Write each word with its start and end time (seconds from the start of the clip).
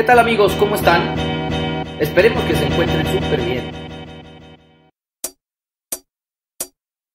¿Qué 0.00 0.06
tal 0.06 0.18
amigos? 0.18 0.54
¿Cómo 0.54 0.76
están? 0.76 1.14
Esperemos 2.00 2.42
que 2.44 2.56
se 2.56 2.64
encuentren 2.64 3.06
súper 3.06 3.38
bien. 3.42 3.70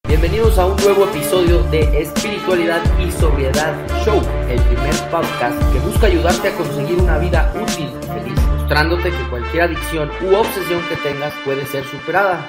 Bienvenidos 0.07 0.59
a 0.59 0.67
un 0.67 0.75
nuevo 0.75 1.05
episodio 1.05 1.63
de 1.71 1.79
Espiritualidad 1.99 2.83
y 2.99 3.09
Sobriedad 3.09 3.73
Show, 4.05 4.21
el 4.47 4.61
primer 4.61 4.93
podcast 5.09 5.59
que 5.73 5.79
busca 5.79 6.05
ayudarte 6.05 6.49
a 6.49 6.55
conseguir 6.55 6.99
una 6.99 7.17
vida 7.17 7.51
útil 7.59 7.89
y 7.89 8.05
feliz, 8.05 8.39
mostrándote 8.59 9.09
que 9.09 9.29
cualquier 9.31 9.63
adicción 9.63 10.11
u 10.21 10.35
obsesión 10.35 10.87
que 10.87 10.95
tengas 10.97 11.33
puede 11.43 11.65
ser 11.65 11.85
superada. 11.85 12.47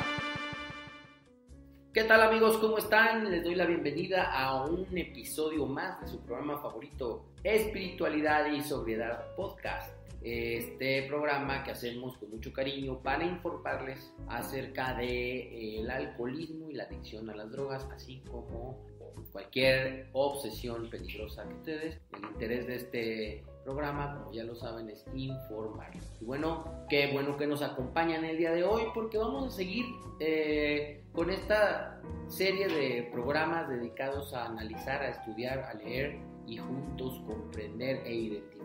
¿Qué 1.95 2.05
tal 2.05 2.21
amigos? 2.21 2.59
¿Cómo 2.59 2.77
están? 2.77 3.31
Les 3.31 3.43
doy 3.43 3.55
la 3.55 3.65
bienvenida 3.65 4.31
a 4.39 4.67
un 4.67 4.87
episodio 4.99 5.65
más 5.65 5.99
de 6.03 6.09
su 6.09 6.21
programa 6.21 6.59
favorito, 6.59 7.25
Espiritualidad 7.43 8.53
y 8.53 8.61
Sobriedad 8.61 9.35
Podcast 9.35 9.96
este 10.27 11.07
programa 11.07 11.63
que 11.63 11.71
hacemos 11.71 12.17
con 12.19 12.31
mucho 12.31 12.53
cariño 12.53 13.01
para 13.01 13.25
informarles 13.25 14.13
acerca 14.27 14.95
de 14.95 15.07
eh, 15.07 15.81
el 15.81 15.91
alcoholismo 15.91 16.69
y 16.69 16.75
la 16.75 16.85
adicción 16.85 17.31
a 17.31 17.37
las 17.37 17.53
drogas, 17.53 17.87
así 17.95 18.23
como 18.29 18.85
cualquier 19.31 20.09
obsesión 20.13 20.91
peligrosa 20.91 21.47
que 21.47 21.55
ustedes. 21.55 22.01
El 22.13 22.25
interés 22.33 22.67
de 22.67 22.75
este 22.75 23.45
programa, 23.65 24.19
como 24.19 24.33
ya 24.33 24.43
lo 24.43 24.57
saben, 24.57 24.91
es 24.91 25.05
informar. 25.15 25.93
Y 26.21 26.25
bueno, 26.25 26.65
qué 26.89 27.13
bueno 27.13 27.37
que 27.37 27.47
nos 27.47 27.63
acompañan 27.63 28.25
el 28.25 28.37
día 28.37 28.53
de 28.53 28.65
hoy 28.65 28.83
porque 28.95 29.19
vamos 29.19 29.47
a 29.47 29.51
seguir 29.51 29.85
eh, 30.19 31.05
con 31.13 31.31
esta 31.31 32.01
serie 32.27 32.67
de 32.67 33.09
programas 33.13 33.69
dedicados 33.69 34.35
a 34.35 34.47
analizar, 34.47 35.03
a 35.03 35.11
estudiar, 35.11 35.61
a 35.61 35.75
leer 35.75 36.19
y 36.47 36.59
juntos 36.59 37.21
comprender 37.27 38.07
e 38.07 38.13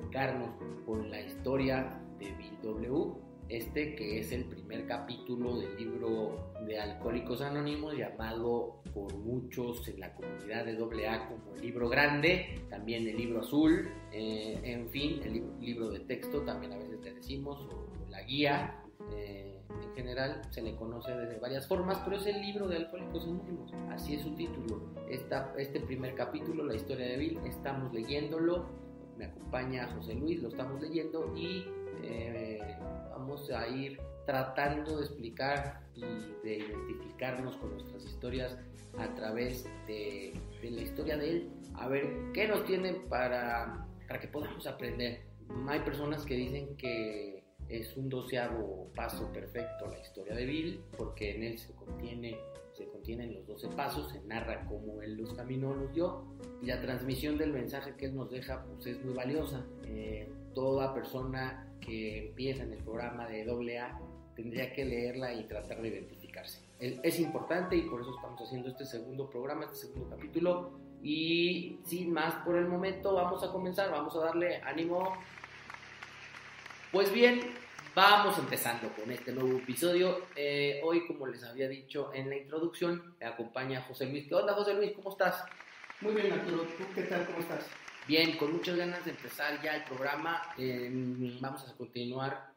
identificarnos 0.01 0.49
con 0.85 1.09
la 1.09 1.21
historia 1.21 1.99
de 2.19 2.31
Bill 2.33 2.57
W. 2.63 3.13
Este 3.49 3.95
que 3.95 4.19
es 4.19 4.31
el 4.31 4.45
primer 4.45 4.87
capítulo 4.87 5.59
del 5.59 5.75
libro 5.75 6.53
de 6.65 6.79
Alcohólicos 6.79 7.41
Anónimos 7.41 7.97
llamado 7.97 8.81
por 8.93 9.13
muchos 9.17 9.85
en 9.89 9.99
la 9.99 10.13
comunidad 10.13 10.65
de 10.65 11.05
AA 11.05 11.27
como 11.27 11.55
el 11.55 11.61
libro 11.61 11.89
grande, 11.89 12.63
también 12.69 13.05
el 13.09 13.17
libro 13.17 13.41
azul, 13.41 13.89
eh, 14.13 14.57
en 14.63 14.89
fin, 14.89 15.19
el 15.25 15.59
libro 15.59 15.89
de 15.89 15.99
texto 16.01 16.41
también 16.43 16.71
a 16.71 16.77
veces 16.77 17.01
le 17.01 17.13
decimos, 17.13 17.59
o 17.69 18.09
la 18.09 18.21
guía. 18.21 18.77
Eh, 19.13 19.61
en 19.83 19.95
general 19.95 20.41
se 20.49 20.61
le 20.61 20.75
conoce 20.75 21.11
de 21.11 21.39
varias 21.39 21.67
formas, 21.67 21.99
pero 22.05 22.17
es 22.17 22.25
el 22.25 22.41
libro 22.41 22.67
de 22.67 22.77
Alcohólicos 22.77 23.25
Anónimos, 23.25 23.73
así 23.89 24.15
es 24.15 24.21
su 24.21 24.33
título. 24.35 24.93
Esta, 25.09 25.53
este 25.57 25.81
primer 25.81 26.15
capítulo, 26.15 26.63
la 26.63 26.75
historia 26.75 27.05
de 27.07 27.17
Bill, 27.17 27.39
estamos 27.45 27.93
leyéndolo, 27.93 28.69
me 29.21 29.27
acompaña 29.27 29.87
José 29.95 30.15
Luis, 30.15 30.41
lo 30.41 30.49
estamos 30.49 30.81
leyendo 30.81 31.31
y 31.37 31.67
eh, 32.03 32.59
vamos 33.11 33.51
a 33.51 33.67
ir 33.67 33.99
tratando 34.25 34.97
de 34.97 35.05
explicar 35.05 35.81
y 35.93 36.01
de 36.43 36.57
identificarnos 36.57 37.55
con 37.57 37.71
nuestras 37.73 38.03
historias 38.03 38.57
a 38.97 39.13
través 39.13 39.65
de, 39.85 40.33
de 40.61 40.71
la 40.71 40.81
historia 40.81 41.17
de 41.17 41.29
él, 41.29 41.51
a 41.75 41.87
ver 41.87 42.31
qué 42.33 42.47
nos 42.47 42.65
tiene 42.65 42.93
para, 43.09 43.85
para 44.07 44.19
que 44.19 44.27
podamos 44.27 44.65
aprender. 44.65 45.21
Hay 45.67 45.79
personas 45.81 46.25
que 46.25 46.35
dicen 46.35 46.75
que 46.77 47.43
es 47.69 47.95
un 47.95 48.09
doceavo 48.09 48.91
paso 48.95 49.31
perfecto 49.31 49.87
la 49.87 49.99
historia 49.99 50.33
de 50.33 50.45
Bill, 50.45 50.83
porque 50.97 51.35
en 51.35 51.43
él 51.43 51.59
se 51.59 51.71
contiene 51.73 52.39
se 52.81 52.89
contienen 52.91 53.33
los 53.33 53.45
12 53.45 53.67
pasos, 53.69 54.11
se 54.11 54.21
narra 54.21 54.65
cómo 54.67 55.01
él 55.01 55.15
los 55.15 55.33
caminó, 55.33 55.73
los 55.73 55.93
dio, 55.93 56.23
y 56.61 56.65
la 56.65 56.81
transmisión 56.81 57.37
del 57.37 57.53
mensaje 57.53 57.95
que 57.95 58.07
él 58.07 58.15
nos 58.15 58.29
deja 58.29 58.63
pues 58.65 58.87
es 58.87 59.03
muy 59.03 59.13
valiosa. 59.13 59.63
Eh, 59.85 60.29
toda 60.53 60.93
persona 60.93 61.67
que 61.79 62.27
empieza 62.27 62.63
en 62.63 62.73
el 62.73 62.83
programa 62.83 63.27
de 63.27 63.43
AA 63.43 63.99
tendría 64.35 64.73
que 64.73 64.85
leerla 64.85 65.33
y 65.33 65.43
tratar 65.43 65.81
de 65.81 65.89
identificarse. 65.89 66.61
Es, 66.79 66.99
es 67.03 67.19
importante 67.19 67.75
y 67.75 67.81
por 67.83 68.01
eso 68.01 68.15
estamos 68.15 68.41
haciendo 68.41 68.69
este 68.69 68.85
segundo 68.85 69.29
programa, 69.29 69.65
este 69.65 69.87
segundo 69.87 70.09
capítulo. 70.09 70.71
Y 71.03 71.79
sin 71.85 72.11
más 72.11 72.35
por 72.45 72.57
el 72.57 72.67
momento, 72.67 73.13
vamos 73.13 73.43
a 73.43 73.51
comenzar, 73.51 73.91
vamos 73.91 74.15
a 74.15 74.19
darle 74.19 74.57
ánimo. 74.63 75.13
Pues 76.91 77.11
bien, 77.11 77.39
Vamos 77.93 78.37
empezando 78.39 78.87
con 78.93 79.11
este 79.11 79.33
nuevo 79.33 79.57
episodio. 79.57 80.27
Eh, 80.33 80.79
hoy, 80.81 81.05
como 81.05 81.27
les 81.27 81.43
había 81.43 81.67
dicho 81.67 82.09
en 82.13 82.29
la 82.29 82.37
introducción, 82.37 83.15
me 83.19 83.25
acompaña 83.25 83.81
José 83.81 84.05
Luis. 84.05 84.29
¿Qué 84.29 84.35
onda, 84.35 84.53
José 84.53 84.75
Luis? 84.75 84.93
¿Cómo 84.93 85.09
estás? 85.09 85.43
Muy 85.99 86.13
bien, 86.13 86.31
Arturo. 86.31 86.63
¿Tú 86.77 86.85
qué 86.95 87.01
tal? 87.01 87.25
¿Cómo 87.25 87.39
estás? 87.39 87.67
Bien, 88.07 88.37
con 88.37 88.53
muchas 88.53 88.77
ganas 88.77 89.03
de 89.03 89.11
empezar 89.11 89.61
ya 89.61 89.75
el 89.75 89.83
programa. 89.83 90.41
Em, 90.57 91.37
vamos 91.41 91.67
a 91.67 91.75
continuar 91.75 92.53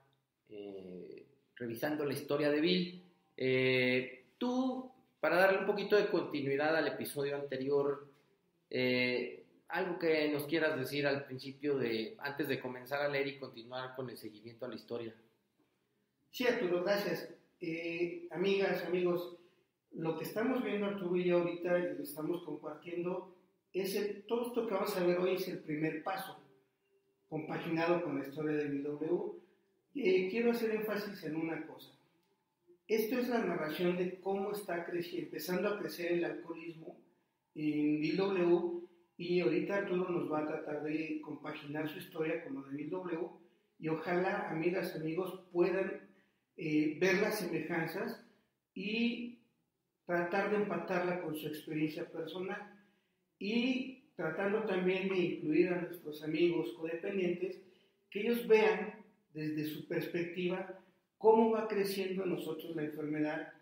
eh, 0.50 1.26
revisando 1.56 2.04
la 2.04 2.12
historia 2.12 2.48
de 2.48 2.60
Bill. 2.60 3.04
Eh, 3.36 4.26
tú, 4.38 4.88
para 5.18 5.34
darle 5.34 5.58
un 5.58 5.66
poquito 5.66 5.96
de 5.96 6.06
continuidad 6.06 6.76
al 6.76 6.86
episodio 6.86 7.34
anterior, 7.34 8.06
algo 9.74 9.98
que 9.98 10.30
nos 10.30 10.44
quieras 10.44 10.78
decir 10.78 11.04
al 11.04 11.24
principio 11.24 11.76
de, 11.76 12.14
antes 12.20 12.46
de 12.46 12.60
comenzar 12.60 13.00
a 13.00 13.08
leer 13.08 13.26
y 13.26 13.38
continuar 13.38 13.96
con 13.96 14.08
el 14.08 14.16
seguimiento 14.16 14.64
a 14.64 14.68
la 14.68 14.76
historia. 14.76 15.12
Sí, 16.30 16.46
Arturo, 16.46 16.84
gracias. 16.84 17.28
Eh, 17.60 18.28
amigas, 18.30 18.84
amigos, 18.84 19.36
lo 19.90 20.16
que 20.16 20.24
estamos 20.24 20.62
viendo 20.62 20.86
Arturo 20.86 21.16
y 21.16 21.24
yo 21.24 21.38
ahorita 21.38 21.76
y 21.76 21.96
lo 21.96 22.04
estamos 22.04 22.44
compartiendo 22.44 23.34
es 23.72 23.96
el, 23.96 24.22
todo 24.28 24.46
esto 24.46 24.64
que 24.64 24.74
vamos 24.74 24.96
a 24.96 25.04
ver 25.04 25.18
hoy 25.18 25.34
es 25.34 25.48
el 25.48 25.58
primer 25.58 26.04
paso, 26.04 26.38
compaginado 27.28 28.04
con 28.04 28.20
la 28.20 28.28
historia 28.28 28.56
de 28.56 28.68
BW. 28.68 29.32
Eh, 29.96 30.28
quiero 30.30 30.52
hacer 30.52 30.70
énfasis 30.70 31.24
en 31.24 31.34
una 31.34 31.66
cosa. 31.66 31.90
Esto 32.86 33.18
es 33.18 33.28
la 33.28 33.38
narración 33.38 33.96
de 33.96 34.20
cómo 34.20 34.52
está 34.52 34.84
creciendo, 34.84 35.26
empezando 35.26 35.68
a 35.68 35.78
crecer 35.80 36.12
el 36.12 36.24
alcoholismo 36.24 36.96
en 37.56 38.00
BW 38.00 38.84
y 39.16 39.40
ahorita 39.40 39.76
Arturo 39.76 40.08
nos 40.08 40.30
va 40.30 40.40
a 40.40 40.46
tratar 40.46 40.82
de 40.82 41.20
compaginar 41.20 41.88
su 41.88 41.98
historia 41.98 42.42
con 42.44 42.54
lo 42.54 42.62
de 42.62 42.84
BW 42.84 43.44
y 43.78 43.88
ojalá, 43.88 44.48
amigas, 44.50 44.94
amigos, 44.96 45.40
puedan 45.52 46.08
eh, 46.56 46.96
ver 47.00 47.16
las 47.20 47.38
semejanzas 47.38 48.24
y 48.74 49.38
tratar 50.06 50.50
de 50.50 50.56
empatarla 50.56 51.20
con 51.22 51.36
su 51.36 51.48
experiencia 51.48 52.10
personal. 52.10 52.80
Y 53.38 54.04
tratando 54.16 54.64
también 54.64 55.08
de 55.08 55.18
incluir 55.18 55.68
a 55.68 55.82
nuestros 55.82 56.22
amigos 56.22 56.72
codependientes, 56.78 57.60
que 58.10 58.20
ellos 58.20 58.46
vean 58.46 58.94
desde 59.32 59.64
su 59.64 59.86
perspectiva 59.88 60.80
cómo 61.18 61.50
va 61.50 61.66
creciendo 61.66 62.22
en 62.24 62.30
nosotros 62.30 62.74
la 62.76 62.84
enfermedad. 62.84 63.52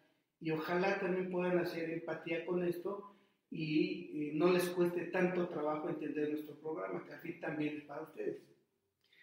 Y 0.41 0.51
ojalá 0.51 1.01
también 1.01 1.31
puedan 1.31 1.59
hacer 1.59 1.91
empatía 1.91 2.45
con 2.45 2.63
esto 2.65 3.12
y 3.53 4.11
eh, 4.15 4.33
no 4.35 4.51
les 4.51 4.65
cueste 4.71 5.05
tanto 5.07 5.47
trabajo 5.49 5.91
entender 5.91 6.31
nuestro 6.31 6.55
programa, 6.57 7.05
que 7.05 7.13
al 7.13 7.21
fin 7.21 7.39
también 7.39 7.77
es 7.77 7.85
para 7.85 8.03
ustedes. 8.03 8.41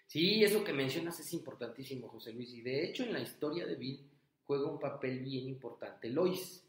Sí, 0.05 0.43
eso 0.43 0.63
que 0.63 0.71
mencionas 0.71 1.19
es 1.19 1.33
importantísimo, 1.33 2.07
José 2.07 2.33
Luis. 2.33 2.53
Y 2.53 2.61
de 2.61 2.85
hecho 2.85 3.03
en 3.03 3.13
la 3.13 3.21
historia 3.21 3.65
de 3.65 3.75
Bill 3.75 4.07
juega 4.45 4.69
un 4.69 4.79
papel 4.79 5.19
bien 5.19 5.47
importante. 5.47 6.09
Lois 6.09 6.63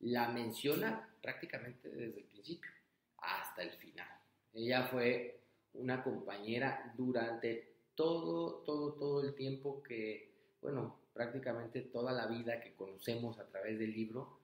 la 0.00 0.28
menciona 0.28 1.08
prácticamente 1.20 1.88
desde 1.88 2.20
el 2.20 2.26
principio 2.26 2.70
hasta 3.18 3.62
el 3.62 3.70
final. 3.70 4.08
Ella 4.52 4.84
fue 4.84 5.40
una 5.74 6.04
compañera 6.04 6.92
durante 6.96 7.74
todo, 7.96 8.62
todo, 8.64 8.92
todo 8.94 9.24
el 9.24 9.34
tiempo 9.34 9.82
que, 9.82 10.30
bueno, 10.60 11.00
prácticamente 11.12 11.82
toda 11.82 12.12
la 12.12 12.26
vida 12.26 12.60
que 12.60 12.74
conocemos 12.74 13.38
a 13.38 13.46
través 13.46 13.78
del 13.78 13.92
libro, 13.92 14.41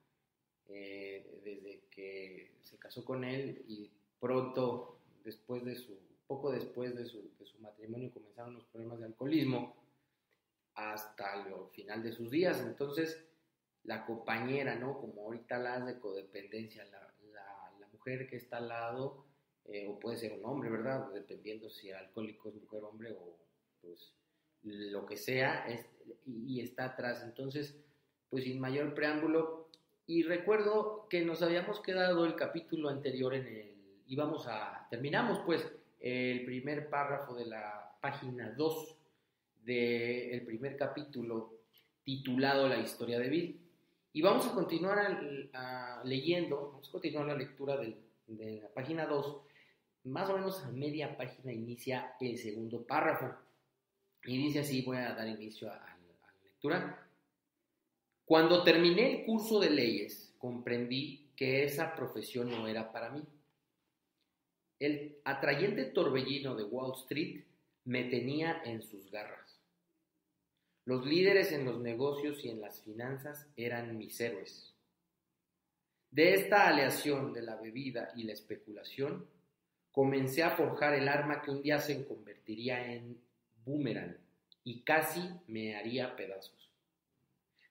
eh, 0.69 1.41
desde 1.43 1.81
que 1.89 2.51
se 2.61 2.77
casó 2.77 3.03
con 3.03 3.23
él 3.23 3.63
y 3.67 3.89
pronto 4.19 4.99
después 5.23 5.65
de 5.65 5.75
su 5.75 5.97
poco 6.29 6.51
después 6.51 6.95
de 6.95 7.05
su, 7.05 7.27
matrimonio 7.59 8.11
comenzaron 8.13 8.53
los 8.53 8.63
problemas 8.65 8.99
de 8.99 9.07
alcoholismo 9.07 9.75
hasta 10.75 11.43
el 11.43 11.53
final 11.71 12.03
de 12.03 12.13
sus 12.13 12.29
días. 12.29 12.61
Entonces, 12.61 13.25
la 13.83 14.05
compañera, 14.05 14.75
¿no? 14.75 14.99
Como 14.99 15.23
ahorita 15.23 15.57
la 15.57 15.79
de 15.79 15.99
codependencia, 15.99 16.85
la, 16.85 17.05
mujer 17.91 18.29
que 18.29 18.37
está 18.37 18.57
al 18.57 18.69
lado, 18.69 19.25
eh, 19.65 19.85
o 19.89 19.99
puede 19.99 20.15
ser 20.15 20.31
un 20.31 20.45
hombre, 20.45 20.69
¿verdad? 20.69 21.11
Dependiendo 21.11 21.69
si 21.69 21.89
el 21.89 21.95
alcohólico 21.95 22.47
es 22.47 22.55
mujer, 22.55 22.83
hombre 22.83 23.11
o 23.11 23.35
pues 23.81 24.13
lo 24.63 25.05
que 25.05 25.17
sea, 25.17 25.65
y, 26.25 26.55
y 26.55 26.61
está 26.61 26.85
atrás. 26.85 27.23
Entonces, 27.23 27.75
pues 28.29 28.45
sin 28.45 28.59
mayor 28.61 28.93
preámbulo, 28.93 29.69
y 30.09 30.23
recuerdo 30.23 31.05
que 31.07 31.23
nos 31.23 31.43
habíamos 31.43 31.81
quedado 31.81 32.25
el 32.25 32.33
capítulo 32.33 32.89
anterior 32.89 33.35
en 33.35 33.45
el, 33.45 33.75
íbamos 34.07 34.47
a, 34.47 34.87
terminamos 34.89 35.37
pues 35.45 35.71
el 35.99 36.45
primer 36.45 36.89
párrafo 36.89 37.35
de 37.35 37.45
la 37.45 37.95
página 38.01 38.49
2 38.57 38.97
del 39.61 40.41
primer 40.47 40.75
capítulo 40.77 41.59
titulado 42.03 42.67
La 42.67 42.79
historia 42.79 43.19
de 43.19 43.29
Bill. 43.29 43.61
Y 44.11 44.23
vamos 44.23 44.47
a 44.47 44.53
continuar 44.55 45.21
leyendo, 46.03 46.71
vamos 46.71 46.89
a 46.89 46.91
continuar 46.91 47.27
la 47.27 47.35
lectura 47.35 47.77
de 47.77 48.61
la 48.63 48.69
página 48.69 49.05
2. 49.05 49.41
Más 50.05 50.27
o 50.27 50.37
menos 50.37 50.63
a 50.63 50.71
media 50.71 51.15
página 51.15 51.53
inicia 51.53 52.15
el 52.19 52.35
segundo 52.39 52.81
párrafo. 52.81 53.31
Y 54.23 54.39
dice 54.39 54.61
así, 54.61 54.81
voy 54.81 54.97
a 54.97 55.13
dar 55.13 55.27
inicio 55.27 55.71
a, 55.71 55.75
a 55.75 55.97
la 56.33 56.43
lectura. 56.45 57.08
Cuando 58.29 58.63
terminé 58.63 59.21
el 59.21 59.25
curso 59.25 59.59
de 59.59 59.71
leyes, 59.71 60.35
comprendí 60.37 61.31
que 61.35 61.63
esa 61.63 61.95
profesión 61.95 62.51
no 62.51 62.67
era 62.67 62.91
para 62.91 63.09
mí. 63.09 63.23
El 64.77 65.17
atrayente 65.23 65.85
torbellino 65.85 66.53
de 66.53 66.63
Wall 66.63 66.93
Street 66.93 67.43
me 67.85 68.03
tenía 68.03 68.61
en 68.65 68.83
sus 68.83 69.09
garras. 69.09 69.59
Los 70.85 71.07
líderes 71.07 71.51
en 71.53 71.65
los 71.65 71.79
negocios 71.79 72.45
y 72.45 72.49
en 72.49 72.61
las 72.61 72.83
finanzas 72.83 73.47
eran 73.57 73.97
mis 73.97 74.21
héroes. 74.21 74.75
De 76.11 76.35
esta 76.35 76.67
aleación 76.67 77.33
de 77.33 77.41
la 77.41 77.55
bebida 77.55 78.11
y 78.15 78.25
la 78.25 78.33
especulación, 78.33 79.25
comencé 79.91 80.43
a 80.43 80.51
forjar 80.51 80.93
el 80.93 81.07
arma 81.07 81.41
que 81.41 81.49
un 81.49 81.63
día 81.63 81.79
se 81.79 82.05
convertiría 82.05 82.93
en 82.93 83.19
boomerang 83.65 84.15
y 84.63 84.81
casi 84.81 85.27
me 85.47 85.75
haría 85.75 86.15
pedazos. 86.15 86.68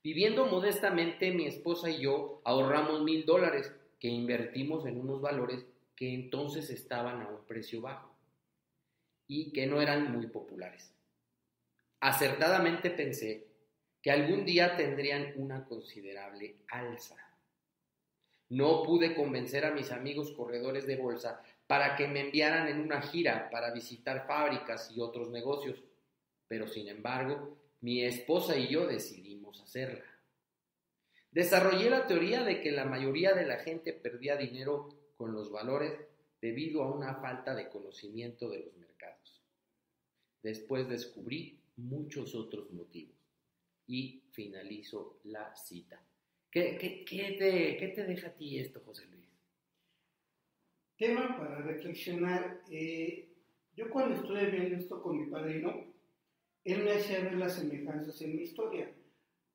Viviendo 0.02 0.46
modestamente, 0.46 1.32
mi 1.32 1.46
esposa 1.46 1.90
y 1.90 2.00
yo 2.00 2.40
ahorramos 2.44 3.02
mil 3.02 3.26
dólares 3.26 3.72
que 3.98 4.08
invertimos 4.08 4.86
en 4.86 5.00
unos 5.00 5.20
valores 5.20 5.66
que 5.96 6.14
entonces 6.14 6.70
estaban 6.70 7.20
a 7.22 7.28
un 7.28 7.44
precio 7.44 7.80
bajo 7.80 8.14
y 9.26 9.52
que 9.52 9.66
no 9.66 9.82
eran 9.82 10.12
muy 10.12 10.28
populares. 10.28 10.94
Acertadamente 12.00 12.90
pensé 12.90 13.48
que 14.00 14.12
algún 14.12 14.44
día 14.44 14.76
tendrían 14.76 15.32
una 15.36 15.64
considerable 15.64 16.56
alza. 16.68 17.16
No 18.50 18.84
pude 18.84 19.16
convencer 19.16 19.66
a 19.66 19.72
mis 19.72 19.90
amigos 19.90 20.32
corredores 20.32 20.86
de 20.86 20.96
bolsa 20.96 21.42
para 21.66 21.96
que 21.96 22.06
me 22.06 22.20
enviaran 22.20 22.68
en 22.68 22.80
una 22.80 23.02
gira 23.02 23.50
para 23.50 23.72
visitar 23.72 24.26
fábricas 24.26 24.90
y 24.92 25.00
otros 25.00 25.28
negocios, 25.30 25.82
pero 26.46 26.68
sin 26.68 26.88
embargo, 26.88 27.57
mi 27.80 28.04
esposa 28.04 28.56
y 28.56 28.68
yo 28.68 28.86
decidimos 28.86 29.60
hacerla. 29.60 30.04
Desarrollé 31.30 31.90
la 31.90 32.06
teoría 32.06 32.42
de 32.42 32.60
que 32.60 32.72
la 32.72 32.84
mayoría 32.84 33.34
de 33.34 33.46
la 33.46 33.58
gente 33.58 33.92
perdía 33.92 34.36
dinero 34.36 34.88
con 35.16 35.32
los 35.32 35.50
valores 35.50 35.92
debido 36.40 36.82
a 36.82 36.92
una 36.92 37.16
falta 37.16 37.54
de 37.54 37.68
conocimiento 37.68 38.48
de 38.48 38.60
los 38.60 38.76
mercados. 38.76 39.42
Después 40.42 40.88
descubrí 40.88 41.60
muchos 41.76 42.34
otros 42.34 42.70
motivos 42.72 43.16
y 43.86 44.22
finalizo 44.32 45.20
la 45.24 45.54
cita. 45.56 46.02
¿Qué, 46.50 46.78
qué, 46.78 47.04
qué, 47.04 47.36
te, 47.38 47.76
¿Qué, 47.76 47.88
te, 47.88 48.04
deja 48.04 48.28
a 48.28 48.34
ti 48.34 48.58
esto, 48.58 48.80
José 48.80 49.06
Luis? 49.06 49.28
Tema 50.96 51.36
para 51.36 51.60
reflexionar. 51.62 52.62
Eh, 52.70 53.28
yo 53.76 53.90
cuando 53.90 54.16
estuve 54.16 54.50
viendo 54.50 54.76
esto 54.76 55.02
con 55.02 55.20
mi 55.20 55.26
padrino, 55.30 55.92
él 56.64 56.84
me 56.84 56.92
hacía 56.92 57.20
ver 57.20 57.34
las 57.34 57.54
semejanzas 57.54 58.20
en 58.22 58.36
mi 58.36 58.42
historia. 58.42 58.90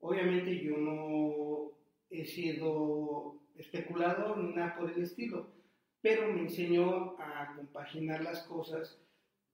Obviamente 0.00 0.62
yo 0.62 0.76
no 0.76 1.72
he 2.10 2.24
sido 2.24 3.40
especulador 3.56 4.38
ni 4.38 4.54
nada 4.54 4.76
por 4.76 4.90
el 4.90 5.02
estilo, 5.02 5.48
pero 6.00 6.32
me 6.32 6.40
enseñó 6.40 7.16
a 7.18 7.54
compaginar 7.56 8.22
las 8.22 8.42
cosas 8.42 9.00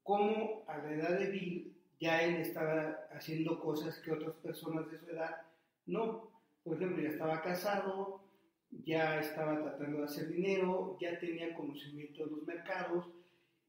como 0.03 0.65
a 0.67 0.79
la 0.79 0.95
edad 0.95 1.19
de 1.19 1.31
Bill 1.31 1.77
ya 2.01 2.23
él 2.23 2.37
estaba 2.37 2.99
haciendo 3.13 3.61
cosas 3.61 3.99
que 3.99 4.11
otras 4.11 4.35
personas 4.37 4.91
de 4.91 4.99
su 4.99 5.11
edad 5.11 5.43
no. 5.87 6.31
Por 6.65 6.77
ejemplo, 6.77 7.03
ya 7.03 7.11
estaba 7.11 7.43
casado, 7.43 8.23
ya 8.71 9.21
estaba 9.21 9.61
tratando 9.63 9.99
de 9.99 10.05
hacer 10.05 10.29
dinero, 10.29 10.97
ya 11.01 11.19
tenía 11.19 11.55
conocimiento 11.55 12.25
de 12.25 12.31
los 12.31 12.47
mercados 12.47 13.07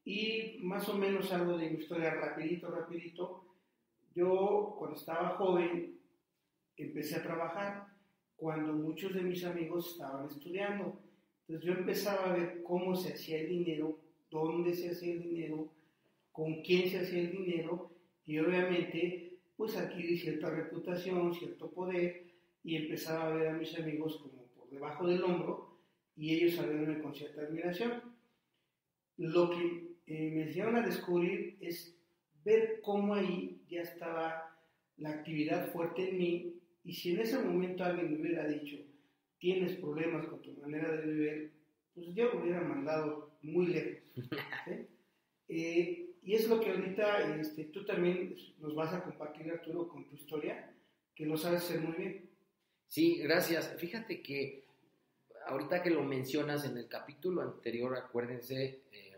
y 0.06 0.60
más 0.62 0.88
o 0.90 0.98
menos 0.98 1.32
algo 1.32 1.58
de 1.58 1.70
mi 1.70 1.80
historia 1.80 2.14
rapidito, 2.16 2.70
rapidito. 2.70 3.46
Yo 4.14 4.76
cuando 4.78 4.98
estaba 4.98 5.30
joven 5.30 6.00
empecé 6.78 7.16
a 7.18 7.24
trabajar 7.24 7.88
cuando 8.36 8.74
muchos 8.74 9.14
de 9.14 9.22
mis 9.22 9.44
amigos 9.46 9.92
estaban 9.92 10.28
estudiando. 10.28 11.00
Entonces 11.48 11.66
yo 11.66 11.74
empezaba 11.74 12.26
a 12.32 12.34
ver 12.34 12.64
cómo 12.64 12.96
se 12.96 13.14
hacía 13.14 13.40
el 13.40 13.50
dinero, 13.50 14.00
dónde 14.30 14.74
se 14.74 14.90
hacía 14.90 15.14
el 15.14 15.24
dinero, 15.24 15.70
con 16.32 16.62
quién 16.62 16.90
se 16.90 17.00
hacía 17.00 17.22
el 17.22 17.32
dinero 17.32 17.92
y 18.26 18.40
obviamente 18.40 19.38
pues 19.56 19.78
adquirí 19.78 20.18
cierta 20.18 20.50
reputación, 20.50 21.34
cierto 21.34 21.70
poder 21.70 22.32
y 22.64 22.76
empezaba 22.76 23.28
a 23.28 23.36
ver 23.36 23.48
a 23.50 23.54
mis 23.54 23.78
amigos 23.78 24.18
como 24.18 24.46
por 24.56 24.70
debajo 24.70 25.08
del 25.08 25.24
hombro 25.24 25.78
y 26.16 26.34
ellos 26.34 26.60
a 26.60 27.02
con 27.02 27.14
cierta 27.14 27.42
admiración. 27.42 28.02
Lo 29.18 29.50
que 29.50 29.98
eh, 30.08 30.32
me 30.32 30.44
enseñaron 30.44 30.78
a 30.78 30.86
descubrir 30.86 31.58
es 31.60 31.96
ver 32.44 32.82
cómo 32.82 33.16
ahí 33.16 33.62
ya 33.70 33.82
estaba 33.82 34.58
la 34.98 35.10
actividad 35.10 35.72
fuerte 35.72 36.10
en 36.10 36.18
mí 36.18 36.62
y 36.84 36.94
si 36.94 37.12
en 37.12 37.22
ese 37.22 37.40
momento 37.40 37.84
alguien 37.84 38.14
me 38.14 38.22
hubiera 38.22 38.48
dicho, 38.48 38.78
tienes 39.40 39.76
problemas 39.78 40.26
con 40.28 40.42
tu 40.42 40.54
manera 40.54 40.92
de 40.92 41.06
vivir, 41.06 41.54
pues 41.94 42.08
yo 42.14 42.34
me 42.34 42.42
hubiera 42.42 42.62
mandado 42.62 43.32
muy 43.42 43.68
lejos. 43.68 44.02
Eh, 45.54 46.16
y 46.24 46.34
es 46.34 46.48
lo 46.48 46.62
que 46.62 46.70
ahorita 46.70 47.36
este, 47.38 47.66
tú 47.66 47.84
también 47.84 48.38
nos 48.60 48.74
vas 48.74 48.94
a 48.94 49.04
compartir, 49.04 49.52
Arturo, 49.52 49.90
con 49.90 50.08
tu 50.08 50.16
historia, 50.16 50.74
que 51.14 51.26
lo 51.26 51.36
sabes 51.36 51.64
hacer 51.64 51.82
muy 51.82 51.94
bien. 51.98 52.30
Sí, 52.88 53.18
gracias. 53.18 53.76
Fíjate 53.78 54.22
que 54.22 54.64
ahorita 55.48 55.84
que 55.84 55.90
lo 55.90 56.04
mencionas 56.04 56.64
en 56.64 56.78
el 56.78 56.88
capítulo 56.88 57.42
anterior, 57.42 57.98
acuérdense, 57.98 58.84
eh, 58.94 59.18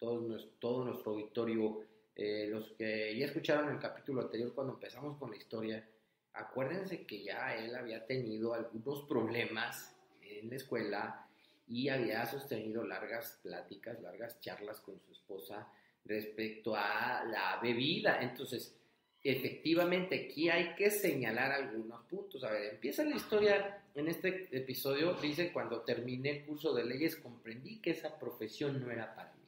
todo, 0.00 0.36
todo 0.58 0.84
nuestro 0.84 1.12
auditorio, 1.12 1.84
eh, 2.14 2.46
los 2.48 2.72
que 2.72 3.16
ya 3.16 3.26
escucharon 3.26 3.70
el 3.70 3.78
capítulo 3.78 4.22
anterior 4.22 4.54
cuando 4.54 4.74
empezamos 4.74 5.18
con 5.18 5.30
la 5.30 5.36
historia, 5.36 5.88
acuérdense 6.34 7.06
que 7.06 7.22
ya 7.22 7.54
él 7.56 7.74
había 7.74 8.06
tenido 8.06 8.54
algunos 8.54 9.02
problemas 9.04 9.96
en 10.20 10.50
la 10.50 10.56
escuela 10.56 11.26
y 11.66 11.88
había 11.88 12.26
sostenido 12.26 12.84
largas 12.84 13.38
pláticas, 13.42 14.00
largas 14.00 14.40
charlas 14.40 14.80
con 14.80 15.00
su 15.00 15.12
esposa 15.12 15.72
respecto 16.04 16.74
a 16.76 17.24
la 17.24 17.58
bebida. 17.62 18.20
Entonces, 18.20 18.76
efectivamente, 19.22 20.26
aquí 20.26 20.50
hay 20.50 20.74
que 20.74 20.90
señalar 20.90 21.52
algunos 21.52 22.04
puntos. 22.06 22.44
A 22.44 22.50
ver, 22.50 22.74
empieza 22.74 23.04
la 23.04 23.16
historia 23.16 23.84
en 23.94 24.08
este 24.08 24.48
episodio, 24.56 25.14
dice, 25.14 25.52
cuando 25.52 25.82
terminé 25.82 26.30
el 26.30 26.44
curso 26.44 26.74
de 26.74 26.84
leyes 26.84 27.16
comprendí 27.16 27.80
que 27.80 27.90
esa 27.90 28.18
profesión 28.18 28.80
no 28.80 28.90
era 28.90 29.14
para 29.14 29.32
mí. 29.34 29.42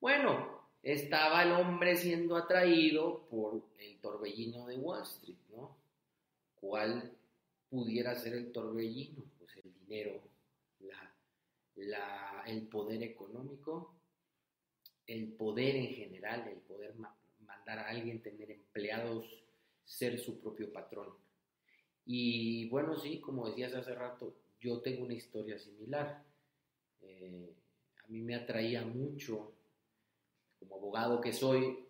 Bueno, 0.00 0.59
estaba 0.82 1.42
el 1.42 1.52
hombre 1.52 1.96
siendo 1.96 2.36
atraído 2.36 3.26
por 3.28 3.62
el 3.78 3.98
torbellino 4.00 4.66
de 4.66 4.76
Wall 4.76 5.02
Street, 5.02 5.36
¿no? 5.50 5.76
¿Cuál 6.54 7.12
pudiera 7.68 8.14
ser 8.14 8.34
el 8.34 8.52
torbellino? 8.52 9.24
Pues 9.38 9.56
el 9.56 9.72
dinero, 9.86 10.20
la, 11.76 12.44
el 12.46 12.66
poder 12.68 13.02
económico, 13.02 13.94
el 15.06 15.32
poder 15.32 15.76
en 15.76 15.88
general, 15.88 16.48
el 16.48 16.58
poder 16.58 16.94
mandar 17.40 17.78
a 17.78 17.88
alguien, 17.88 18.22
tener 18.22 18.50
empleados, 18.50 19.26
ser 19.84 20.18
su 20.18 20.38
propio 20.40 20.72
patrón. 20.72 21.08
Y 22.06 22.68
bueno, 22.68 22.96
sí, 22.96 23.20
como 23.20 23.48
decías 23.48 23.74
hace 23.74 23.94
rato, 23.94 24.34
yo 24.60 24.80
tengo 24.80 25.04
una 25.04 25.14
historia 25.14 25.58
similar. 25.58 26.22
Eh, 27.00 27.54
a 28.04 28.08
mí 28.08 28.20
me 28.20 28.34
atraía 28.34 28.84
mucho, 28.84 29.52
como 30.60 30.76
abogado 30.76 31.20
que 31.20 31.32
soy, 31.32 31.86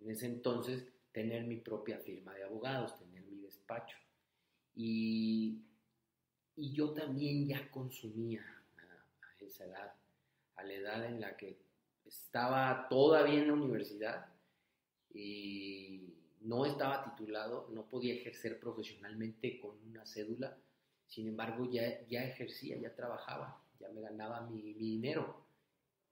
en 0.00 0.10
ese 0.10 0.26
entonces, 0.26 0.86
tener 1.12 1.44
mi 1.44 1.56
propia 1.56 1.98
firma 1.98 2.34
de 2.34 2.42
abogados, 2.42 2.98
tener 2.98 3.22
mi 3.22 3.38
despacho. 3.38 3.96
Y, 4.74 5.62
y 6.56 6.72
yo 6.72 6.92
también 6.92 7.46
ya 7.46 7.70
consumía 7.70 8.42
a, 8.42 9.44
esa 9.44 9.64
edad, 9.64 9.94
a 10.56 10.64
la 10.64 10.72
edad 10.74 11.04
en 11.06 11.20
la 11.20 11.36
que 11.36 11.58
estaba 12.04 12.88
todavía 12.88 13.40
en 13.40 13.46
la 13.46 13.54
universidad 13.54 14.26
y 15.12 16.14
no 16.40 16.66
estaba 16.66 17.04
titulado, 17.04 17.68
no 17.72 17.86
podía 17.88 18.14
ejercer 18.14 18.58
profesionalmente 18.58 19.60
con 19.60 19.78
una 19.88 20.04
cédula, 20.04 20.58
sin 21.06 21.28
embargo 21.28 21.70
ya, 21.70 22.04
ya 22.08 22.24
ejercía, 22.24 22.76
ya 22.76 22.94
trabajaba, 22.94 23.62
ya 23.78 23.88
me 23.90 24.00
ganaba 24.00 24.42
mi, 24.48 24.74
mi 24.74 24.90
dinero, 24.90 25.46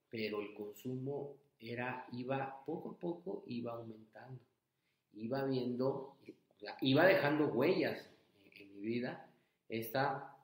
pero 0.09 0.41
el 0.41 0.55
consumo 0.55 1.37
era, 1.62 2.07
iba 2.12 2.64
poco 2.64 2.90
a 2.90 2.99
poco, 2.99 3.45
iba 3.47 3.73
aumentando, 3.73 4.40
iba 5.12 5.45
viendo, 5.45 6.16
iba 6.81 7.07
dejando 7.07 7.47
huellas 7.49 8.11
en, 8.57 8.75
mi 8.75 8.81
vida, 8.81 9.31
esta 9.69 10.37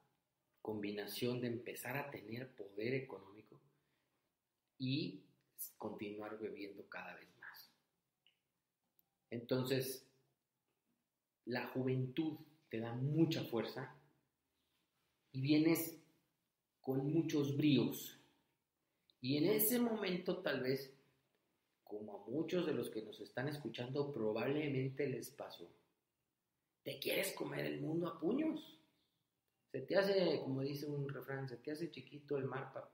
combinación 0.62 1.40
de 1.40 1.48
empezar 1.48 1.96
a 1.96 2.10
tener 2.10 2.48
poder 2.54 2.94
económico 2.94 3.60
y 4.78 5.20
continuar 5.76 6.38
bebiendo 6.38 6.88
cada 6.88 7.14
vez 7.14 7.28
más. 7.40 7.70
Entonces, 9.30 10.06
la 11.46 11.66
juventud 11.68 12.38
te 12.68 12.78
da 12.78 12.92
mucha 12.92 13.42
fuerza 13.44 13.94
y 15.32 15.40
vienes 15.40 15.98
con 16.80 17.12
muchos 17.12 17.56
bríos. 17.56 18.18
Y 19.20 19.36
en 19.36 19.46
ese 19.46 19.80
momento 19.80 20.38
tal 20.38 20.62
vez 20.62 20.94
como 21.88 22.16
a 22.16 22.30
muchos 22.30 22.66
de 22.66 22.74
los 22.74 22.90
que 22.90 23.02
nos 23.02 23.18
están 23.20 23.48
escuchando 23.48 24.12
probablemente 24.12 25.08
les 25.08 25.30
pasó, 25.30 25.68
te 26.84 26.98
quieres 26.98 27.32
comer 27.32 27.66
el 27.66 27.80
mundo 27.80 28.06
a 28.06 28.18
puños. 28.18 28.78
Se 29.72 29.80
te 29.80 29.96
hace, 29.96 30.40
como 30.42 30.62
dice 30.62 30.86
un 30.86 31.08
refrán, 31.08 31.48
se 31.48 31.56
te 31.56 31.72
hace 31.72 31.90
chiquito 31.90 32.36
el 32.38 32.44
mar 32.44 32.72
para 32.72 32.90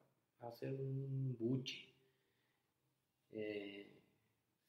hacer 0.50 0.72
un 0.74 1.36
buche. 1.38 1.92
Eh, 3.32 3.90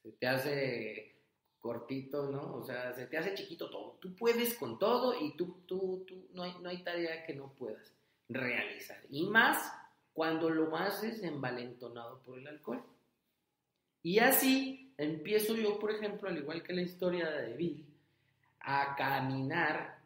se 0.04 0.12
te 0.12 0.28
hace 0.28 1.16
cortito, 1.60 2.30
¿no? 2.30 2.56
O 2.56 2.64
sea, 2.64 2.94
se 2.94 3.08
te 3.08 3.18
hace 3.18 3.34
chiquito 3.34 3.70
todo. 3.70 3.98
Tú 4.00 4.16
puedes 4.16 4.56
con 4.56 4.78
todo 4.78 5.20
y 5.20 5.36
tú, 5.36 5.64
tú, 5.66 6.04
tú, 6.08 6.28
no 6.34 6.44
hay, 6.44 6.54
no 6.62 6.70
hay 6.70 6.84
tarea 6.84 7.26
que 7.26 7.34
no 7.34 7.54
puedas 7.56 7.92
realizar. 8.30 9.04
Y 9.10 9.26
más 9.28 9.72
cuando 10.14 10.50
lo 10.50 10.76
haces 10.76 11.24
envalentonado 11.24 12.22
por 12.22 12.40
el 12.40 12.48
alcohol. 12.48 12.84
Y 14.06 14.20
así 14.20 14.92
empiezo 15.00 15.56
yo, 15.56 15.80
por 15.80 15.90
ejemplo, 15.90 16.30
al 16.30 16.38
igual 16.38 16.62
que 16.62 16.74
la 16.74 16.84
historia 16.84 17.28
de 17.28 17.58
Bill, 17.58 17.88
a 18.60 18.96
caminar, 18.96 19.98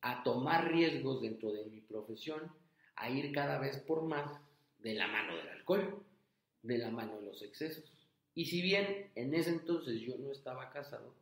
a 0.00 0.22
tomar 0.22 0.72
riesgos 0.72 1.20
dentro 1.20 1.52
de 1.52 1.66
mi 1.66 1.82
profesión, 1.82 2.50
a 2.96 3.10
ir 3.10 3.30
cada 3.30 3.58
vez 3.58 3.76
por 3.76 4.04
más 4.04 4.40
de 4.78 4.94
la 4.94 5.06
mano 5.06 5.36
del 5.36 5.50
alcohol, 5.50 6.02
de 6.62 6.78
la 6.78 6.90
mano 6.90 7.20
de 7.20 7.26
los 7.26 7.42
excesos. 7.42 7.84
Y 8.34 8.46
si 8.46 8.62
bien 8.62 9.10
en 9.16 9.34
ese 9.34 9.50
entonces 9.50 10.00
yo 10.00 10.16
no 10.16 10.32
estaba 10.32 10.70
casado, 10.70 11.12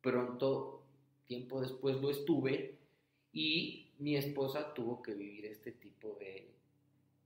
pronto, 0.00 0.84
tiempo 1.26 1.60
después 1.60 2.00
lo 2.00 2.10
estuve 2.10 2.76
y 3.32 3.88
mi 3.98 4.14
esposa 4.14 4.72
tuvo 4.74 5.02
que 5.02 5.14
vivir 5.14 5.46
este 5.46 5.72
tipo 5.72 6.16
de, 6.20 6.52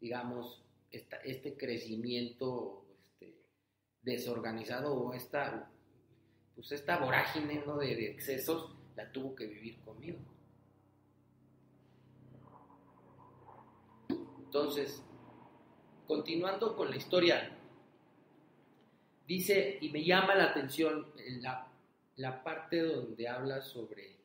digamos, 0.00 0.62
este 0.90 1.54
crecimiento 1.58 2.85
desorganizado 4.06 4.94
o 4.94 5.12
esta, 5.12 5.68
pues 6.54 6.70
esta 6.70 6.98
vorágine 6.98 7.62
¿no? 7.66 7.76
de, 7.76 8.08
excesos 8.08 8.72
la 8.94 9.10
tuvo 9.10 9.34
que 9.34 9.46
vivir 9.46 9.80
conmigo. 9.80 10.18
Entonces, 14.38 15.02
continuando 16.06 16.76
con 16.76 16.88
la 16.88 16.96
historia, 16.96 17.50
dice, 19.26 19.76
y 19.80 19.90
me 19.90 20.04
llama 20.04 20.36
la 20.36 20.44
atención 20.44 21.12
la, 21.42 21.66
la 22.14 22.44
parte 22.44 22.80
donde 22.80 23.28
habla 23.28 23.60
sobre, 23.60 24.20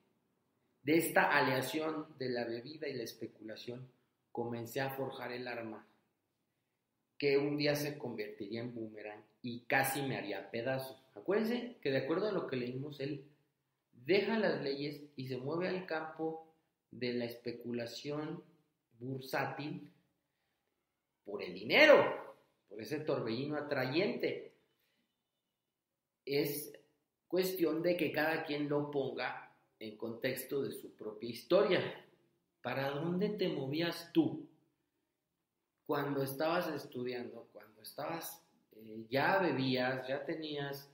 de 0.84 0.98
esta 0.98 1.36
aleación 1.36 2.06
de 2.20 2.30
la 2.30 2.46
bebida 2.46 2.88
y 2.88 2.94
la 2.94 3.04
especulación, 3.04 3.92
comencé 4.32 4.80
a 4.80 4.92
forjar 4.92 5.32
el 5.32 5.48
arma 5.48 5.88
que 7.18 7.38
un 7.38 7.58
día 7.58 7.76
se 7.76 7.98
convertiría 7.98 8.62
en 8.62 8.74
boomerang 8.74 9.31
y 9.41 9.62
casi 9.62 10.01
me 10.01 10.17
haría 10.17 10.50
pedazos. 10.51 11.01
Acuérdense 11.15 11.77
que 11.81 11.91
de 11.91 12.00
acuerdo 12.00 12.29
a 12.29 12.31
lo 12.31 12.48
que 12.48 12.55
leímos, 12.55 13.00
él 13.00 13.25
deja 13.91 14.38
las 14.38 14.62
leyes 14.62 15.03
y 15.15 15.27
se 15.27 15.38
mueve 15.38 15.67
al 15.67 15.86
campo 15.86 16.53
de 16.91 17.13
la 17.13 17.25
especulación 17.25 18.43
bursátil 19.00 19.89
por 21.24 21.41
el 21.41 21.53
dinero, 21.53 22.36
por 22.67 22.81
ese 22.81 23.00
torbellino 23.00 23.57
atrayente. 23.57 24.53
Es 26.25 26.74
cuestión 27.27 27.81
de 27.81 27.98
que 27.98 28.12
cada 28.12 28.43
quien 28.43 28.69
lo 28.69 28.91
ponga 28.91 29.55
en 29.79 29.98
contexto 29.98 30.62
de 30.62 30.71
su 30.71 30.95
propia 30.95 31.29
historia. 31.29 32.05
¿Para 32.62 32.91
dónde 32.91 33.29
te 33.29 33.50
movías 33.50 34.12
tú? 34.13 34.48
cuando 35.91 36.24
estabas 36.24 36.69
estudiando, 36.69 37.50
cuando 37.51 37.81
estabas, 37.81 38.40
eh, 38.88 39.06
ya 39.10 39.40
bebías, 39.40 40.08
ya 40.08 40.26
tenías, 40.26 40.90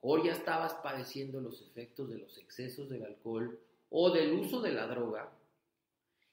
o 0.00 0.22
ya 0.22 0.32
estabas 0.32 0.74
padeciendo 0.74 1.40
los 1.40 1.62
efectos 1.62 2.10
de 2.10 2.18
los 2.18 2.36
excesos 2.38 2.90
del 2.90 3.04
alcohol 3.04 3.58
o 3.88 4.10
del 4.10 4.32
uso 4.34 4.60
de 4.60 4.72
la 4.72 4.86
droga 4.86 5.32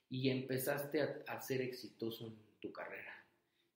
y 0.09 0.29
empezaste 0.29 1.23
a, 1.25 1.39
ser 1.39 1.61
exitoso 1.61 2.27
en 2.27 2.35
tu 2.59 2.71
carrera. 2.73 3.13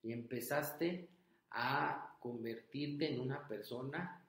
Y 0.04 0.12
empezaste 0.12 1.08
a 1.52 2.18
convertirte 2.20 3.10
en 3.14 3.22
una 3.22 3.48
persona 3.48 4.22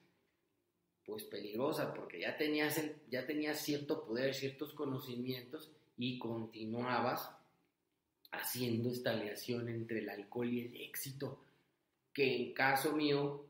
pues 1.05 1.25
peligrosa 1.25 1.93
porque 1.95 2.21
ya 2.21 2.37
tenías, 2.37 2.81
ya 3.11 3.26
tenías 3.26 3.61
cierto 3.61 4.05
poder, 4.05 4.35
ciertos 4.35 4.73
conocimientos 4.73 5.73
y 5.99 6.19
continuabas 6.19 7.31
haciendo 8.31 8.91
esta 8.91 9.11
aleación 9.11 9.69
entre 9.69 9.99
el 9.99 10.09
alcohol 10.09 10.49
y 10.49 10.67
el 10.67 10.81
éxito, 10.81 11.41
que 12.16 12.35
en 12.35 12.54
caso 12.54 12.96
mío, 12.96 13.44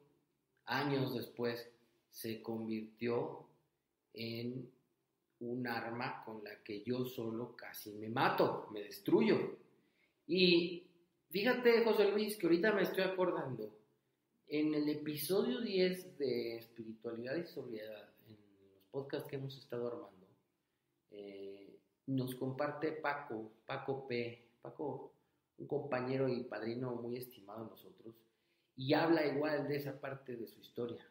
años 0.64 1.14
después, 1.14 1.70
se 2.10 2.42
convirtió 2.42 3.46
en 4.12 4.68
un 5.38 5.68
arma 5.68 6.24
con 6.24 6.42
la 6.42 6.64
que 6.64 6.82
yo 6.82 7.04
solo 7.04 7.54
casi 7.54 7.92
me 7.92 8.08
mato, 8.08 8.66
me 8.72 8.82
destruyo. 8.82 9.56
Y 10.26 10.82
fíjate, 11.30 11.84
José 11.84 12.10
Luis, 12.10 12.36
que 12.36 12.46
ahorita 12.46 12.72
me 12.72 12.82
estoy 12.82 13.04
acordando, 13.04 13.70
en 14.48 14.74
el 14.74 14.88
episodio 14.88 15.60
10 15.60 16.18
de 16.18 16.56
Espiritualidad 16.56 17.36
y 17.36 17.44
Sobriedad, 17.44 18.10
en 18.26 18.32
los 18.32 18.82
podcasts 18.90 19.28
que 19.28 19.36
hemos 19.36 19.56
estado 19.56 19.86
armando, 19.86 20.26
eh, 21.12 21.78
nos 22.06 22.34
comparte 22.34 22.90
Paco, 22.90 23.52
Paco 23.64 24.08
P, 24.08 24.48
Paco, 24.60 25.12
un 25.58 25.68
compañero 25.68 26.28
y 26.28 26.42
padrino 26.42 26.96
muy 26.96 27.16
estimado 27.16 27.62
de 27.62 27.70
nosotros, 27.70 28.16
y 28.76 28.92
habla 28.94 29.26
igual 29.26 29.68
de 29.68 29.76
esa 29.76 30.00
parte 30.00 30.36
de 30.36 30.46
su 30.46 30.60
historia. 30.60 31.04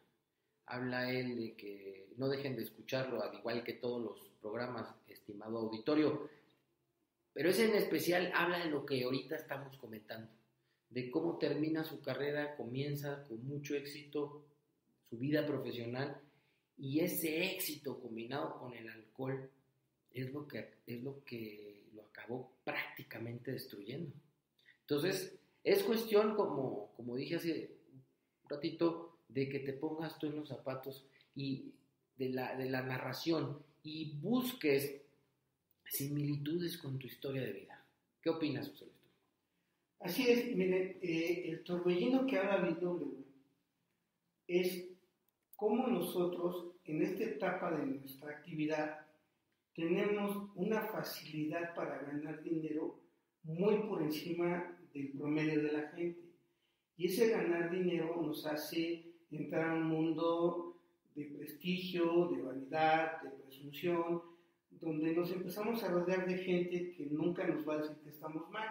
Habla 0.66 1.10
él 1.10 1.36
de 1.36 1.56
que 1.56 2.08
no 2.16 2.28
dejen 2.28 2.56
de 2.56 2.62
escucharlo, 2.62 3.22
al 3.22 3.34
igual 3.34 3.64
que 3.64 3.74
todos 3.74 4.02
los 4.02 4.30
programas, 4.40 4.94
estimado 5.08 5.58
auditorio. 5.58 6.28
Pero 7.32 7.50
ese 7.50 7.68
en 7.68 7.74
especial 7.74 8.32
habla 8.34 8.58
de 8.58 8.70
lo 8.70 8.86
que 8.86 9.02
ahorita 9.02 9.36
estamos 9.36 9.76
comentando, 9.76 10.30
de 10.90 11.10
cómo 11.10 11.38
termina 11.38 11.84
su 11.84 12.00
carrera, 12.00 12.56
comienza 12.56 13.24
con 13.24 13.44
mucho 13.44 13.74
éxito 13.74 14.44
su 15.10 15.18
vida 15.18 15.46
profesional 15.46 16.20
y 16.78 17.00
ese 17.00 17.52
éxito 17.52 18.00
combinado 18.00 18.58
con 18.58 18.74
el 18.74 18.88
alcohol 18.88 19.50
es 20.12 20.32
lo 20.32 20.46
que, 20.48 20.74
es 20.86 21.02
lo 21.02 21.22
que 21.24 21.84
lo 21.94 22.02
acabó 22.06 22.52
prácticamente 22.64 23.52
destruyendo. 23.52 24.12
Entonces, 24.80 25.38
es 25.66 25.82
cuestión, 25.82 26.36
como, 26.36 26.92
como 26.96 27.16
dije 27.16 27.34
hace 27.34 27.76
un 27.92 28.04
ratito, 28.48 29.18
de 29.26 29.48
que 29.48 29.58
te 29.58 29.72
pongas 29.72 30.16
tú 30.16 30.28
en 30.28 30.36
los 30.36 30.48
zapatos 30.48 31.04
y 31.34 31.74
de 32.16 32.28
la, 32.28 32.56
de 32.56 32.70
la 32.70 32.82
narración 32.82 33.58
y 33.82 34.16
busques 34.20 35.02
similitudes 35.84 36.78
con 36.78 37.00
tu 37.00 37.08
historia 37.08 37.42
de 37.42 37.52
vida. 37.52 37.84
¿Qué 38.22 38.30
opinas, 38.30 38.68
José 38.68 38.84
Luis? 38.84 38.96
Así 39.98 40.28
es, 40.28 40.54
miren, 40.54 40.98
eh, 41.02 41.48
el 41.48 41.64
torbellino 41.64 42.26
que 42.26 42.38
habla 42.38 42.70
BW 42.70 43.24
es 44.46 44.86
cómo 45.56 45.88
nosotros 45.88 46.76
en 46.84 47.02
esta 47.02 47.24
etapa 47.24 47.72
de 47.72 47.86
nuestra 47.86 48.30
actividad 48.30 49.00
tenemos 49.74 50.48
una 50.54 50.82
facilidad 50.82 51.74
para 51.74 52.02
ganar 52.02 52.40
dinero 52.44 53.00
muy 53.42 53.78
por 53.88 54.02
encima 54.02 54.75
del 54.96 55.12
promedio 55.12 55.62
de 55.62 55.72
la 55.72 55.88
gente. 55.88 56.20
Y 56.96 57.06
ese 57.06 57.28
ganar 57.28 57.70
dinero 57.70 58.20
nos 58.22 58.46
hace 58.46 59.12
entrar 59.30 59.70
a 59.70 59.74
un 59.74 59.84
mundo 59.84 60.76
de 61.14 61.24
prestigio, 61.24 62.28
de 62.28 62.42
vanidad, 62.42 63.22
de 63.22 63.30
presunción, 63.30 64.22
donde 64.70 65.14
nos 65.14 65.30
empezamos 65.32 65.82
a 65.82 65.88
rodear 65.88 66.26
de 66.26 66.38
gente 66.38 66.92
que 66.92 67.06
nunca 67.06 67.46
nos 67.46 67.66
va 67.66 67.74
a 67.74 67.78
decir 67.78 67.96
que 68.02 68.10
estamos 68.10 68.50
mal, 68.50 68.68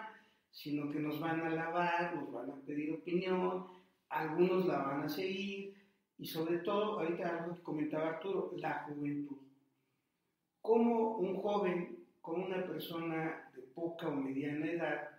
sino 0.50 0.90
que 0.90 1.00
nos 1.00 1.20
van 1.20 1.40
a 1.40 1.46
alabar, 1.48 2.16
nos 2.16 2.32
van 2.32 2.50
a 2.50 2.60
pedir 2.66 2.92
opinión, 2.92 3.66
algunos 4.08 4.66
la 4.66 4.78
van 4.78 5.02
a 5.02 5.08
seguir, 5.08 5.74
y 6.18 6.26
sobre 6.26 6.58
todo, 6.58 7.00
ahorita 7.00 7.38
algo 7.38 7.56
que 7.56 7.62
comentaba 7.62 8.08
Arturo, 8.10 8.52
la 8.56 8.84
juventud 8.84 9.36
cómo 10.66 11.16
un 11.18 11.36
joven, 11.36 11.96
como 12.20 12.44
una 12.44 12.66
persona 12.66 13.48
de 13.54 13.62
poca 13.62 14.08
o 14.08 14.16
mediana 14.16 14.66
edad, 14.66 15.10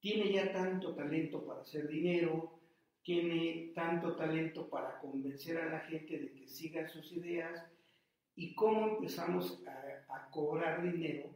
tiene 0.00 0.32
ya 0.32 0.52
tanto 0.52 0.94
talento 0.94 1.44
para 1.44 1.60
hacer 1.60 1.86
dinero, 1.86 2.58
tiene 3.02 3.72
tanto 3.74 4.16
talento 4.16 4.68
para 4.68 4.98
convencer 4.98 5.58
a 5.58 5.66
la 5.66 5.80
gente 5.80 6.18
de 6.18 6.32
que 6.32 6.46
siga 6.46 6.88
sus 6.88 7.12
ideas 7.12 7.62
y 8.34 8.54
cómo 8.54 8.88
empezamos 8.88 9.62
a, 9.66 9.80
cobrar 10.30 10.80
dinero 10.80 11.28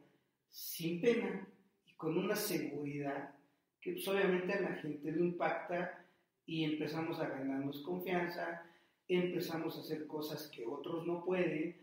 sin 0.50 1.00
pena 1.00 1.48
y 1.84 1.94
con 1.94 2.16
una 2.16 2.36
seguridad 2.36 3.34
que 3.80 3.94
pues, 3.94 4.06
obviamente 4.06 4.52
a 4.52 4.60
la 4.60 4.74
gente 4.76 5.10
le 5.10 5.20
impacta 5.20 6.06
y 6.46 6.62
empezamos 6.62 7.18
a 7.18 7.28
ganarnos 7.28 7.80
confianza, 7.80 8.62
empezamos 9.08 9.76
a 9.76 9.80
hacer 9.80 10.06
cosas 10.06 10.48
que 10.48 10.64
otros 10.64 11.04
no 11.08 11.24
pueden. 11.24 11.76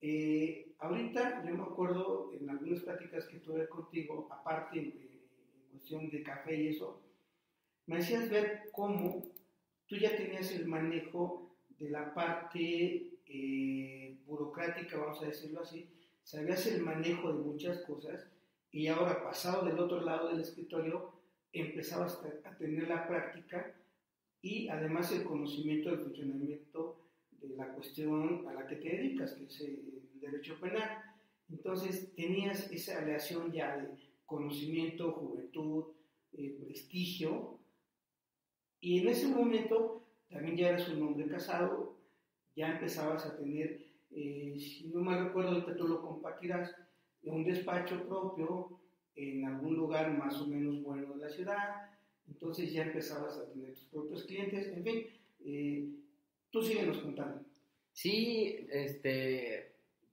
Eh, 0.00 0.74
ahorita 0.78 1.44
yo 1.46 1.54
me 1.54 1.62
acuerdo 1.62 2.32
en 2.32 2.50
algunas 2.50 2.80
pláticas 2.80 3.26
que 3.26 3.38
tuve 3.38 3.68
contigo, 3.68 4.26
aparte 4.32 5.11
cuestión 5.72 6.08
de 6.10 6.22
café 6.22 6.54
y 6.54 6.68
eso, 6.68 7.02
me 7.86 7.96
hacías 7.96 8.30
ver 8.30 8.68
cómo 8.70 9.22
tú 9.86 9.96
ya 9.96 10.16
tenías 10.16 10.52
el 10.52 10.66
manejo 10.66 11.56
de 11.78 11.90
la 11.90 12.14
parte 12.14 13.10
eh, 13.26 14.16
burocrática, 14.24 14.98
vamos 14.98 15.22
a 15.22 15.26
decirlo 15.26 15.62
así, 15.62 15.88
sabías 16.22 16.66
el 16.66 16.82
manejo 16.82 17.32
de 17.32 17.42
muchas 17.42 17.78
cosas 17.82 18.28
y 18.70 18.86
ahora 18.86 19.24
pasado 19.24 19.66
del 19.66 19.78
otro 19.78 20.00
lado 20.02 20.28
del 20.28 20.40
escritorio 20.40 21.12
empezabas 21.52 22.22
a 22.44 22.56
tener 22.56 22.88
la 22.88 23.08
práctica 23.08 23.74
y 24.40 24.68
además 24.68 25.12
el 25.12 25.24
conocimiento 25.24 25.90
del 25.90 26.00
funcionamiento 26.00 26.98
de 27.40 27.56
la 27.56 27.68
cuestión 27.74 28.46
a 28.48 28.54
la 28.54 28.66
que 28.66 28.76
te 28.76 28.88
dedicas, 28.88 29.32
que 29.32 29.44
es 29.44 29.60
el 29.60 30.02
derecho 30.20 30.58
penal. 30.60 31.02
Entonces 31.50 32.14
tenías 32.14 32.70
esa 32.72 32.98
aleación 32.98 33.52
ya 33.52 33.76
de 33.76 33.88
conocimiento, 34.32 35.12
juventud, 35.12 35.84
eh, 36.32 36.56
prestigio, 36.58 37.58
y 38.80 39.00
en 39.00 39.08
ese 39.08 39.28
momento 39.28 40.02
también 40.30 40.56
ya 40.56 40.70
eras 40.70 40.88
un 40.88 41.02
hombre 41.02 41.28
casado, 41.28 41.98
ya 42.56 42.72
empezabas 42.72 43.26
a 43.26 43.36
tener, 43.36 43.86
eh, 44.10 44.56
si 44.58 44.88
no 44.88 45.02
me 45.02 45.22
recuerdo, 45.22 45.50
ahorita 45.50 45.76
tú 45.76 45.86
lo 45.86 46.00
compartirás, 46.02 46.74
un 47.24 47.44
despacho 47.44 48.02
propio 48.08 48.80
en 49.14 49.44
algún 49.44 49.76
lugar 49.76 50.16
más 50.18 50.40
o 50.40 50.46
menos 50.48 50.82
bueno 50.82 51.14
de 51.14 51.20
la 51.26 51.30
ciudad, 51.30 51.90
entonces 52.26 52.72
ya 52.72 52.84
empezabas 52.84 53.38
a 53.38 53.52
tener 53.52 53.74
tus 53.74 53.84
propios 53.84 54.24
clientes, 54.24 54.66
en 54.68 54.82
fin, 54.82 55.06
eh, 55.44 55.88
tú 56.50 56.62
síguenos 56.62 56.98
contando. 56.98 57.44
Sí, 57.92 58.66
este, 58.70 59.71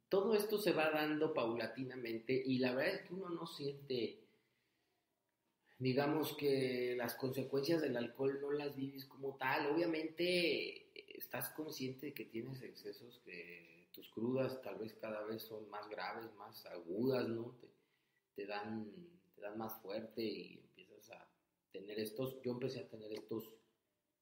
todo 0.10 0.34
esto 0.34 0.58
se 0.58 0.74
va 0.74 0.90
dando 0.90 1.34
paulatinamente 1.34 2.34
y 2.34 2.58
la 2.58 2.74
verdad 2.74 2.96
es 2.96 3.02
que 3.08 3.14
uno 3.14 3.30
no 3.30 3.46
siente, 3.46 4.20
digamos 5.78 6.36
que 6.36 6.96
las 6.98 7.14
consecuencias 7.14 7.82
del 7.82 7.96
alcohol 7.96 8.40
no 8.42 8.52
las 8.52 8.76
vives 8.76 9.06
como 9.06 9.38
tal. 9.38 9.68
Obviamente 9.68 10.90
estás 11.16 11.50
consciente 11.50 12.08
de 12.08 12.14
que 12.14 12.26
tienes 12.26 12.62
excesos, 12.64 13.22
que 13.24 13.88
tus 13.94 14.10
crudas 14.10 14.62
tal 14.64 14.80
vez 14.80 14.94
cada 14.96 15.24
vez 15.26 15.44
son 15.44 15.70
más 15.70 15.88
graves, 15.88 16.34
más 16.36 16.66
agudas, 16.66 17.28
¿no? 17.28 17.56
Te, 18.36 18.48
dan, 18.48 18.92
te 19.36 19.42
dan 19.42 19.58
más 19.60 19.80
fuerte 19.82 20.24
y 20.24 20.60
empiezas 20.70 21.12
a 21.12 21.28
tener 21.72 22.00
estos, 22.00 22.42
yo 22.42 22.54
empecé 22.54 22.80
a 22.80 22.88
tener 22.88 23.14
estos, 23.14 23.54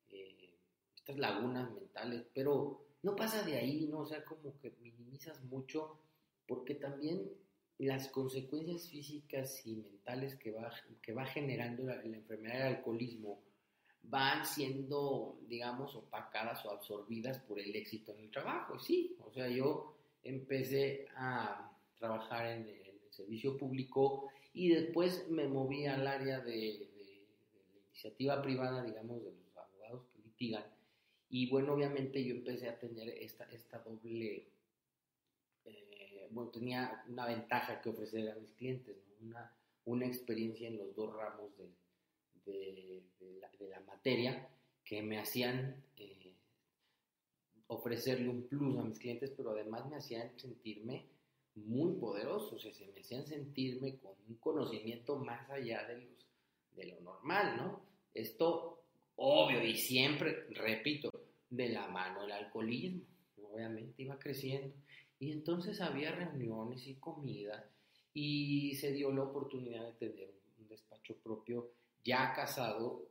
eh, 0.09 0.53
estas 0.95 1.17
lagunas 1.17 1.71
mentales, 1.71 2.25
pero 2.33 2.86
no 3.07 3.15
pasa 3.15 3.41
de 3.43 3.55
ahí, 3.55 3.87
¿no? 3.89 3.99
O 3.99 4.05
sea, 4.05 4.25
como 4.25 4.59
que 4.59 4.71
minimizas 4.81 5.41
mucho, 5.45 5.97
porque 6.45 6.75
también 6.75 7.31
las 7.77 8.09
consecuencias 8.09 8.89
físicas 8.89 9.65
y 9.65 9.77
mentales 9.77 10.35
que 10.35 10.51
va, 10.51 10.69
que 11.01 11.13
va 11.13 11.25
generando 11.25 11.83
la, 11.83 12.01
enfermedad 12.03 12.65
del 12.65 12.75
alcoholismo 12.75 13.41
van 14.03 14.45
siendo, 14.45 15.39
digamos, 15.47 15.95
opacadas 15.95 16.65
o 16.65 16.71
absorbidas 16.71 17.39
por 17.39 17.59
el 17.59 17.73
éxito 17.77 18.11
en 18.11 18.25
el 18.25 18.31
trabajo. 18.31 18.77
Sí, 18.77 19.15
o 19.23 19.31
sea, 19.31 19.47
yo 19.47 19.95
empecé 20.23 21.07
a 21.15 21.71
trabajar 21.97 22.45
en 22.47 22.67
el, 22.67 22.87
servicio 23.09 23.57
público 23.57 24.29
y 24.53 24.69
después 24.69 25.27
me 25.29 25.47
moví 25.47 25.87
al 25.87 26.05
área 26.05 26.39
de, 26.39 26.51
de 26.53 27.23
la 27.73 27.79
iniciativa 27.87 28.39
privada, 28.43 28.83
digamos, 28.83 29.23
de 29.23 29.31
los 29.31 29.57
abogados 29.57 30.05
que 30.13 30.19
litigan 30.19 30.76
y 31.29 31.49
bueno, 31.49 31.73
obviamente 31.73 32.23
yo 32.23 32.35
empecé 32.35 32.69
a 32.69 32.79
tener 32.79 33.09
esta, 33.09 33.43
esta 33.45 33.79
doble, 33.79 34.47
eh, 35.65 36.27
bueno, 36.31 36.49
tenía 36.51 37.03
una 37.07 37.25
ventaja 37.25 37.81
que 37.81 37.89
ofrecer 37.89 38.29
a 38.29 38.35
mis 38.35 38.51
clientes, 38.53 38.95
una, 39.21 39.53
una 39.85 40.05
experiencia 40.05 40.67
en 40.67 40.77
los 40.77 40.95
dos 40.95 41.13
ramos 41.13 41.51
de, 41.57 41.69
de, 42.45 43.03
la, 43.69 43.79
materia 43.81 44.47
que 44.83 45.01
me 45.01 45.19
hacían 45.19 45.83
eh, 45.97 46.33
ofrecerle 47.67 48.29
un 48.29 48.47
plus 48.47 48.77
a 48.77 48.83
mis 48.83 48.99
clientes, 48.99 49.31
pero 49.35 49.51
además 49.51 49.87
me 49.89 49.97
hacían 49.97 50.37
sentirme 50.39 51.05
muy 51.55 51.93
poderoso, 51.95 52.55
o 52.55 52.59
sea, 52.59 52.71
se 52.71 52.87
me 52.87 52.99
hacían 52.99 53.25
sentirme 53.25 53.97
con 53.97 54.13
un 54.29 54.35
conocimiento 54.35 55.17
más 55.17 55.49
allá 55.49 55.85
de, 55.87 55.97
los, 55.97 56.27
de 56.75 56.85
lo 56.85 57.01
normal, 57.01 57.57
¿no? 57.57 57.81
Esto 58.13 58.86
obvio 59.17 59.63
y 59.63 59.75
siempre, 59.75 60.47
repito, 60.51 61.11
de 61.49 61.69
la 61.69 61.87
mano 61.87 62.23
el 62.23 62.31
alcoholismo. 62.31 63.01
Obviamente 63.51 64.03
iba 64.03 64.17
creciendo. 64.17 64.73
Y 65.19 65.31
entonces 65.31 65.81
había 65.81 66.11
reuniones 66.11 66.87
y 66.87 66.95
comida 66.95 67.69
y 68.13 68.75
se 68.75 68.91
dio 68.93 69.11
la 69.11 69.23
oportunidad 69.23 69.85
de 69.85 69.93
tener 69.93 70.33
un 70.59 70.67
despacho 70.67 71.15
propio 71.17 71.71
ya 72.03 72.33
casado 72.33 73.03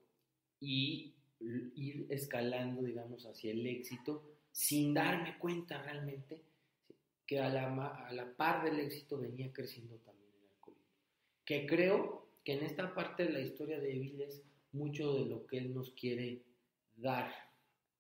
y 0.60 1.14
ir 1.40 2.06
escalando, 2.08 2.82
digamos, 2.82 3.26
hacia 3.26 3.52
el 3.52 3.66
éxito 3.66 4.22
sin 4.52 4.94
darme 4.94 5.38
cuenta 5.38 5.82
realmente 5.82 6.42
que 7.26 7.40
a 7.40 7.48
la, 7.48 7.88
a 7.88 8.12
la 8.12 8.34
par 8.36 8.64
del 8.64 8.80
éxito 8.80 9.18
venía 9.18 9.52
creciendo 9.52 9.96
también 9.96 10.30
el 10.32 10.48
alcoholismo. 10.54 10.88
Que 11.44 11.66
creo 11.66 12.28
que 12.44 12.54
en 12.54 12.64
esta 12.64 12.94
parte 12.94 13.24
de 13.24 13.30
la 13.30 13.40
historia 13.40 13.80
de 13.80 13.94
Evil 13.94 14.20
es 14.22 14.42
mucho 14.76 15.14
de 15.14 15.26
lo 15.26 15.46
que 15.46 15.58
él 15.58 15.74
nos 15.74 15.90
quiere 15.90 16.42
dar 16.96 17.46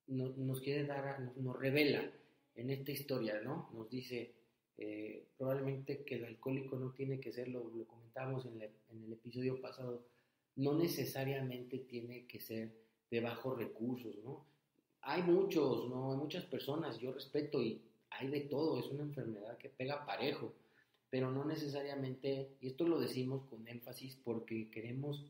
nos 0.08 0.60
quiere 0.60 0.84
dar, 0.84 1.20
nos, 1.36 1.58
revela 1.58 2.10
en 2.54 2.70
esta 2.70 2.92
historia, 2.92 3.40
¿no? 3.42 3.70
Nos 3.72 3.90
dice 3.90 4.32
eh, 4.78 5.26
probablemente 5.36 6.04
que 6.04 6.16
el 6.16 6.24
alcohólico 6.24 6.76
no 6.76 6.92
tiene 6.92 7.18
que 7.18 7.32
ser, 7.32 7.48
lo, 7.48 7.68
lo 7.70 7.86
comentábamos 7.86 8.46
en, 8.46 8.62
en, 8.62 9.04
el 9.04 9.12
episodio 9.12 9.60
pasado, 9.60 10.02
no 10.56 10.74
necesariamente 10.74 11.78
tiene 11.78 12.26
que 12.26 12.40
ser 12.40 12.72
de 13.10 13.20
bajos 13.20 13.58
recursos, 13.58 14.16
¿no? 14.24 14.44
Hay 15.02 15.22
muchos, 15.22 15.88
¿no? 15.88 16.12
Hay 16.12 16.18
muchas 16.18 16.44
personas, 16.44 16.98
yo 16.98 17.12
respeto 17.12 17.62
y 17.62 17.80
hay 18.10 18.28
de 18.28 18.40
todo, 18.42 18.78
es 18.78 18.86
una 18.86 19.02
enfermedad 19.02 19.58
que 19.58 19.68
pega 19.68 20.06
parejo, 20.06 20.54
pero 21.10 21.30
no 21.30 21.44
necesariamente, 21.44 22.56
y 22.60 22.68
esto 22.68 22.86
lo 22.86 22.98
decimos 22.98 23.44
con 23.48 23.66
énfasis 23.68 24.16
porque 24.24 24.70
queremos 24.70 25.24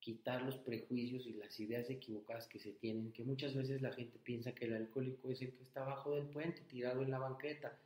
quitar 0.00 0.42
los 0.42 0.56
prejuicios 0.58 1.26
y 1.26 1.34
las 1.34 1.58
ideas 1.60 1.90
equivocadas 1.90 2.46
que 2.46 2.58
se 2.58 2.72
tienen, 2.72 3.12
que 3.12 3.24
muchas 3.24 3.54
veces 3.54 3.82
la 3.82 3.92
gente 3.92 4.18
piensa 4.18 4.54
que 4.54 4.66
el 4.66 4.74
alcohólico 4.74 5.30
es 5.30 5.42
el 5.42 5.52
que 5.52 5.62
está 5.62 5.82
abajo 5.82 6.14
del 6.14 6.26
puente, 6.26 6.62
tirado 6.62 7.02
en 7.02 7.10
la 7.10 7.18
banqueta, 7.18 7.78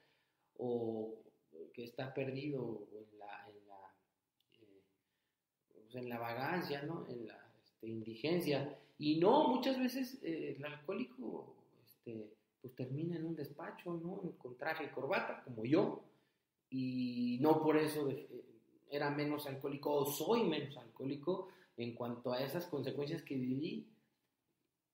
o 0.59 1.23
que 1.73 1.85
está 1.85 2.13
perdido 2.13 2.89
en 2.93 3.19
la, 3.19 3.49
en 3.49 3.69
la, 3.69 3.95
eh, 4.61 4.83
pues 5.73 5.95
en 5.95 6.09
la 6.09 6.19
vagancia, 6.19 6.83
¿no? 6.83 7.07
en 7.09 7.27
la 7.27 7.53
este, 7.65 7.89
indigencia. 7.89 8.79
Y 8.99 9.19
no, 9.19 9.49
muchas 9.49 9.79
veces 9.79 10.23
eh, 10.23 10.55
el 10.57 10.65
alcohólico 10.65 11.55
este, 11.83 12.31
pues 12.61 12.75
termina 12.75 13.17
en 13.17 13.25
un 13.27 13.35
despacho, 13.35 13.95
¿no? 13.95 14.21
con 14.39 14.57
traje 14.57 14.85
y 14.85 14.89
corbata, 14.89 15.43
como 15.45 15.65
yo, 15.65 16.05
y 16.71 17.39
no 17.41 17.63
por 17.63 17.77
eso 17.77 18.09
eh, 18.11 18.29
era 18.91 19.11
menos 19.11 19.47
alcohólico 19.47 19.95
o 19.95 20.07
soy 20.07 20.45
menos 20.45 20.77
alcohólico, 20.77 21.49
en 21.77 21.95
cuanto 21.95 22.33
a 22.33 22.43
esas 22.43 22.67
consecuencias 22.67 23.23
que 23.23 23.37
viví 23.37 23.87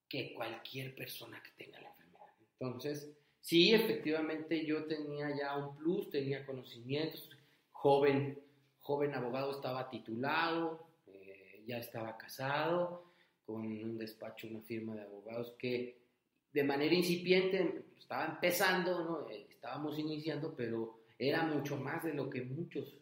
que 0.08 0.32
cualquier 0.34 0.94
persona 0.94 1.42
que 1.42 1.64
tenga 1.64 1.80
la 1.80 1.88
enfermedad. 1.90 2.32
Entonces, 2.58 3.10
sí, 3.40 3.74
efectivamente 3.74 4.64
yo 4.64 4.84
tenía 4.86 5.36
ya 5.36 5.56
un 5.56 5.76
plus, 5.76 6.10
tenía 6.10 6.46
conocimientos, 6.46 7.30
joven, 7.72 8.38
joven 8.80 9.14
abogado 9.14 9.50
estaba 9.50 9.90
titulado, 9.90 10.86
eh, 11.06 11.62
ya 11.66 11.78
estaba 11.78 12.16
casado, 12.16 13.04
con 13.44 13.66
un 13.66 13.98
despacho, 13.98 14.46
una 14.46 14.60
firma 14.60 14.94
de 14.94 15.02
abogados 15.02 15.52
que 15.58 15.98
de 16.52 16.64
manera 16.64 16.94
incipiente 16.94 17.84
estaba 17.98 18.26
empezando, 18.26 19.04
¿no? 19.04 19.30
Eh, 19.30 19.46
estábamos 19.50 19.98
iniciando, 19.98 20.54
pero 20.54 20.98
era 21.18 21.42
mucho 21.44 21.76
más 21.76 22.04
de 22.04 22.14
lo 22.14 22.30
que 22.30 22.42
muchos 22.42 22.94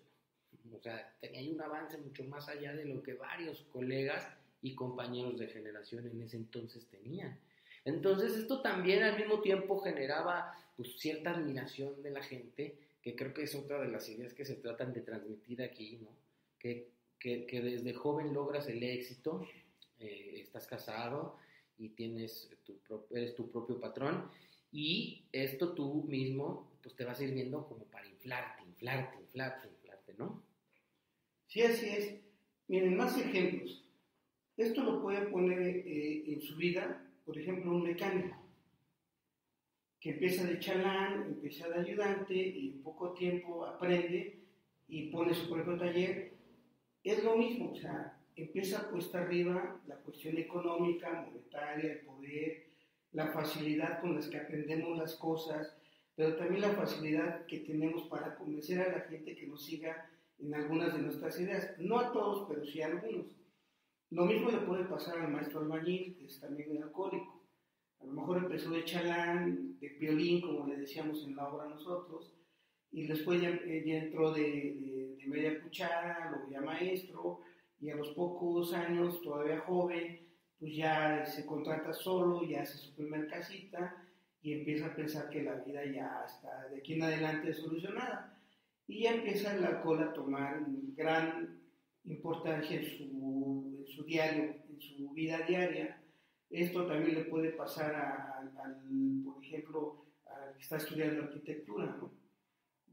o 0.77 0.83
sea, 0.83 1.15
tenía 1.21 1.53
un 1.53 1.61
avance 1.61 1.99
mucho 1.99 2.25
más 2.25 2.49
allá 2.49 2.75
de 2.75 2.85
lo 2.85 3.03
que 3.03 3.15
varios 3.15 3.63
colegas 3.73 4.27
y 4.63 4.75
compañeros 4.75 5.39
de 5.39 5.49
generación 5.49 6.07
en 6.07 6.23
ese 6.23 6.37
entonces 6.37 6.87
tenían. 6.87 7.39
Entonces 7.85 8.35
esto 8.37 8.63
también 8.63 9.03
al 9.03 9.17
mismo 9.17 9.41
tiempo 9.41 9.79
generaba 9.81 10.53
pues, 10.77 10.99
cierta 10.99 11.31
admiración 11.31 12.03
de 12.03 12.11
la 12.11 12.23
gente, 12.23 12.79
que 13.01 13.15
creo 13.15 13.33
que 13.33 13.45
es 13.45 13.55
otra 13.55 13.81
de 13.81 13.89
las 13.89 14.09
ideas 14.09 14.35
que 14.35 14.45
se 14.45 14.57
tratan 14.57 14.93
de 14.93 15.03
transmitir 15.03 15.63
aquí, 15.63 15.99
¿no? 16.03 16.09
Que, 16.59 16.91
que, 17.19 17.61
desde 17.61 17.95
joven 17.95 18.35
logras 18.35 18.69
el 18.69 18.83
éxito, 18.83 19.47
eh, 20.01 20.41
estás 20.41 20.67
casado 20.67 21.39
y 21.79 21.91
tienes 21.91 22.51
tu, 22.65 22.81
eres 23.11 23.35
tu 23.37 23.51
propio 23.51 23.81
patrón, 23.81 24.31
y 24.73 25.25
esto 25.33 25.75
tú 25.75 26.05
mismo 26.09 26.73
pues 26.83 26.95
te 26.95 27.05
va 27.05 27.15
sirviendo 27.15 27.67
como 27.67 27.85
para 27.87 28.07
inflarte, 28.07 28.63
inflarte, 28.65 29.21
inflarte, 29.21 29.69
inflarte, 29.69 30.15
¿no? 30.15 30.43
Sí, 31.47 31.63
así 31.63 31.87
es. 31.87 32.15
Miren, 32.69 32.97
más 32.97 33.19
ejemplos. 33.19 33.85
Esto 34.57 34.83
lo 34.83 35.03
puede 35.03 35.27
poner 35.27 35.61
eh, 35.61 36.25
en 36.27 36.41
su 36.41 36.57
vida, 36.57 37.03
por 37.25 37.39
ejemplo, 37.39 37.73
un 37.73 37.83
mecánico 37.83 38.37
que 40.01 40.11
empieza 40.11 40.45
de 40.45 40.59
chalán, 40.59 41.25
empieza 41.27 41.69
de 41.69 41.81
ayudante 41.81 42.35
y 42.35 42.69
en 42.69 42.83
poco 42.83 43.13
tiempo 43.13 43.67
aprende 43.67 44.39
y 44.89 45.11
pone 45.11 45.35
su 45.35 45.51
propio 45.51 45.77
taller. 45.77 46.33
Es 47.03 47.25
lo 47.25 47.37
mismo, 47.37 47.73
o 47.73 47.77
sea, 47.77 48.17
empieza 48.37 48.91
puesta 48.91 49.23
arriba 49.23 49.81
la 49.87 49.97
cuestión 49.97 50.39
económica, 50.39 51.27
monetaria, 51.27 51.93
el 51.93 52.01
poder, 52.01 52.67
la 53.13 53.29
facilidad 53.29 54.01
con 54.01 54.15
la 54.15 54.31
que 54.31 54.37
aprendemos 54.37 54.97
las 54.97 55.15
cosas, 55.17 55.77
pero 56.15 56.37
también 56.37 56.63
la 56.63 56.71
facilidad 56.71 57.45
que 57.47 57.61
tenemos 57.61 58.05
para 58.05 58.37
convencer 58.37 58.81
a 58.81 58.93
la 58.93 59.01
gente 59.01 59.35
que 59.35 59.47
nos 59.47 59.65
siga 59.65 60.09
en 60.39 60.55
algunas 60.55 60.95
de 60.95 61.03
nuestras 61.03 61.39
ideas. 61.41 61.75
No 61.79 61.99
a 61.99 62.13
todos, 62.13 62.47
pero 62.49 62.65
sí 62.65 62.83
a 62.83 62.87
algunos. 62.87 63.27
Lo 64.11 64.25
mismo 64.25 64.51
le 64.51 64.59
puede 64.59 64.85
pasar 64.85 65.19
al 65.19 65.33
maestro 65.33 65.61
albañil, 65.61 66.17
que 66.17 66.27
es 66.27 66.41
también 66.41 66.83
alcohólico. 66.83 67.43
A 68.01 68.05
lo 68.07 68.13
mejor 68.13 68.39
empezó 68.39 68.71
de 68.71 68.85
chalán, 68.85 69.79
de 69.81 69.89
violín, 69.89 70.41
como 70.41 70.67
le 70.67 70.77
decíamos 70.77 71.25
en 71.25 71.35
la 71.35 71.49
obra 71.49 71.69
nosotros, 71.69 72.33
y 72.93 73.07
después 73.07 73.41
ya, 73.41 73.49
eh, 73.49 73.83
entró 73.87 74.33
de, 74.33 75.19
media 75.27 75.61
cuchara, 75.61 76.31
luego 76.31 76.49
ya 76.49 76.61
maestro, 76.61 77.41
y 77.81 77.91
a 77.91 77.97
los 77.97 78.11
pocos 78.11 78.73
años, 78.73 79.21
todavía 79.23 79.59
joven, 79.61 80.21
pues 80.59 80.77
ya 80.77 81.27
se 81.27 81.45
contrata 81.45 81.93
solo, 81.93 82.45
ya 82.45 82.63
hace 82.63 82.79
su 82.79 82.95
primer 82.95 83.27
casita 83.27 84.03
y 84.41 84.53
empieza 84.53 84.87
a 84.87 84.95
pensar 84.95 85.29
que 85.29 85.43
la 85.43 85.57
vida 85.57 85.85
ya 85.85 86.25
está 86.25 86.69
de 86.69 86.79
aquí 86.79 86.95
en 86.95 87.03
adelante 87.03 87.53
solucionada. 87.53 88.36
Y 88.89 89.03
ya 89.03 89.15
empieza 89.15 89.57
el 89.57 89.65
alcohol 89.65 90.03
a 90.03 90.13
tomar 90.13 90.65
gran 90.95 91.61
importancia 92.05 92.81
en 92.81 92.85
su, 92.85 93.77
en 93.81 93.87
su 93.87 94.05
diario, 94.05 94.55
en 94.69 94.81
su 94.81 95.11
vida 95.11 95.41
diaria. 95.47 96.01
Esto 96.51 96.87
también 96.87 97.17
le 97.17 97.25
puede 97.25 97.51
pasar 97.51 97.95
al, 97.95 98.53
por 99.25 99.45
ejemplo, 99.45 100.07
al 100.27 100.55
que 100.55 100.63
está 100.63 100.77
estudiando 100.77 101.25
arquitectura, 101.25 101.97
¿no? 101.99 102.13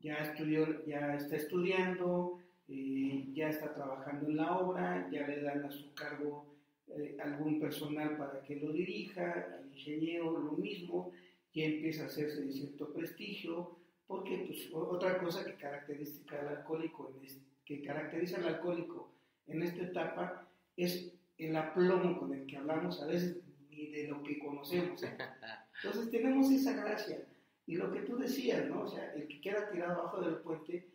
Ya, 0.01 0.15
estudió, 0.17 0.85
ya 0.85 1.15
está 1.15 1.37
estudiando, 1.37 2.39
eh, 2.67 3.29
ya 3.33 3.49
está 3.49 3.73
trabajando 3.73 4.27
en 4.27 4.37
la 4.37 4.57
obra, 4.57 5.07
ya 5.11 5.27
le 5.27 5.41
dan 5.41 5.63
a 5.63 5.71
su 5.71 5.93
cargo 5.93 6.57
eh, 6.87 7.15
algún 7.23 7.59
personal 7.59 8.17
para 8.17 8.41
que 8.41 8.57
lo 8.57 8.73
dirija, 8.73 9.31
al 9.31 9.71
ingeniero 9.71 10.37
lo 10.37 10.53
mismo, 10.53 11.11
ya 11.53 11.65
empieza 11.65 12.03
a 12.03 12.07
hacerse 12.07 12.41
de 12.41 12.51
cierto 12.51 12.91
prestigio, 12.91 13.77
porque 14.07 14.45
pues, 14.47 14.69
otra 14.73 15.17
cosa 15.19 15.45
que 15.45 15.55
caracteriza 15.55 16.21
al 16.39 16.47
alcohólico, 16.49 17.13
en 17.21 17.27
que 17.65 17.81
caracteriza 17.81 18.37
al 18.37 18.47
alcohólico 18.47 19.11
en 19.47 19.63
esta 19.63 19.83
etapa 19.83 20.47
es 20.75 21.11
el 21.37 21.55
aplomo 21.55 22.19
con 22.19 22.33
el 22.33 22.45
que 22.45 22.57
hablamos 22.57 23.01
a 23.01 23.07
veces 23.07 23.37
ni 23.69 23.87
de 23.87 24.07
lo 24.07 24.21
que 24.23 24.39
conocemos. 24.39 25.01
¿eh? 25.03 25.17
Entonces 25.83 26.11
tenemos 26.11 26.51
esa 26.51 26.73
gracia. 26.73 27.25
Y 27.65 27.75
lo 27.75 27.91
que 27.91 28.01
tú 28.01 28.17
decías, 28.17 28.67
¿no? 28.67 28.81
O 28.81 28.87
sea, 28.87 29.13
el 29.13 29.27
que 29.27 29.39
queda 29.39 29.69
tirado 29.69 30.01
abajo 30.01 30.21
del 30.21 30.35
puente 30.37 30.87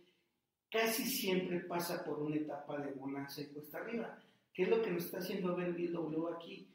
casi 0.70 1.04
siempre 1.04 1.60
pasa 1.60 2.04
por 2.04 2.20
una 2.20 2.36
etapa 2.36 2.78
de 2.78 2.92
bonanza 2.92 3.40
y 3.40 3.46
cuesta 3.46 3.78
arriba. 3.78 4.18
¿Qué 4.52 4.64
es 4.64 4.68
lo 4.68 4.82
que 4.82 4.90
nos 4.90 5.04
está 5.04 5.18
haciendo 5.18 5.56
ver 5.56 5.72
Bill 5.72 5.92
W 5.92 6.34
aquí? 6.34 6.68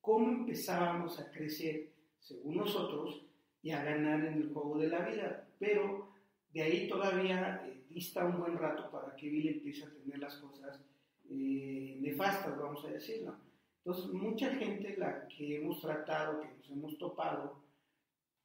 ¿Cómo 0.00 0.28
empezábamos 0.28 1.18
a 1.18 1.30
crecer, 1.30 1.90
según 2.20 2.56
nosotros, 2.56 3.26
y 3.62 3.70
a 3.72 3.82
ganar 3.82 4.24
en 4.24 4.34
el 4.34 4.52
juego 4.52 4.78
de 4.78 4.88
la 4.88 5.00
vida? 5.00 5.48
Pero 5.60 6.08
de 6.52 6.62
ahí 6.62 6.88
todavía 6.88 7.62
eh, 7.64 7.84
dista 7.88 8.24
un 8.24 8.40
buen 8.40 8.58
rato 8.58 8.90
para 8.90 9.14
que 9.14 9.28
Bill 9.28 9.48
empiece 9.48 9.84
a 9.84 9.90
tener 9.92 10.18
las 10.18 10.36
cosas 10.38 10.80
eh, 11.30 11.98
nefastas, 12.00 12.58
vamos 12.58 12.84
a 12.84 12.88
decirlo. 12.88 13.36
Entonces, 13.84 14.06
mucha 14.12 14.50
gente 14.56 14.96
la 14.96 15.28
que 15.28 15.58
hemos 15.58 15.80
tratado, 15.80 16.40
que 16.40 16.48
nos 16.48 16.70
hemos 16.70 16.98
topado, 16.98 17.62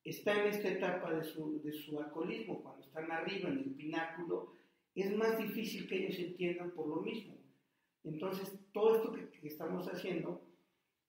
está 0.03 0.39
en 0.39 0.49
esta 0.49 0.69
etapa 0.69 1.11
de 1.13 1.23
su, 1.23 1.61
de 1.63 1.73
su 1.73 1.99
alcoholismo, 1.99 2.61
cuando 2.61 2.83
están 2.83 3.11
arriba 3.11 3.49
en 3.49 3.57
el 3.57 3.71
pináculo, 3.71 4.53
es 4.93 5.15
más 5.15 5.37
difícil 5.37 5.87
que 5.87 6.05
ellos 6.05 6.19
entiendan 6.19 6.71
por 6.71 6.87
lo 6.87 6.97
mismo. 6.97 7.35
Entonces, 8.03 8.53
todo 8.71 8.97
esto 8.97 9.11
que, 9.13 9.47
estamos 9.47 9.87
haciendo, 9.87 10.41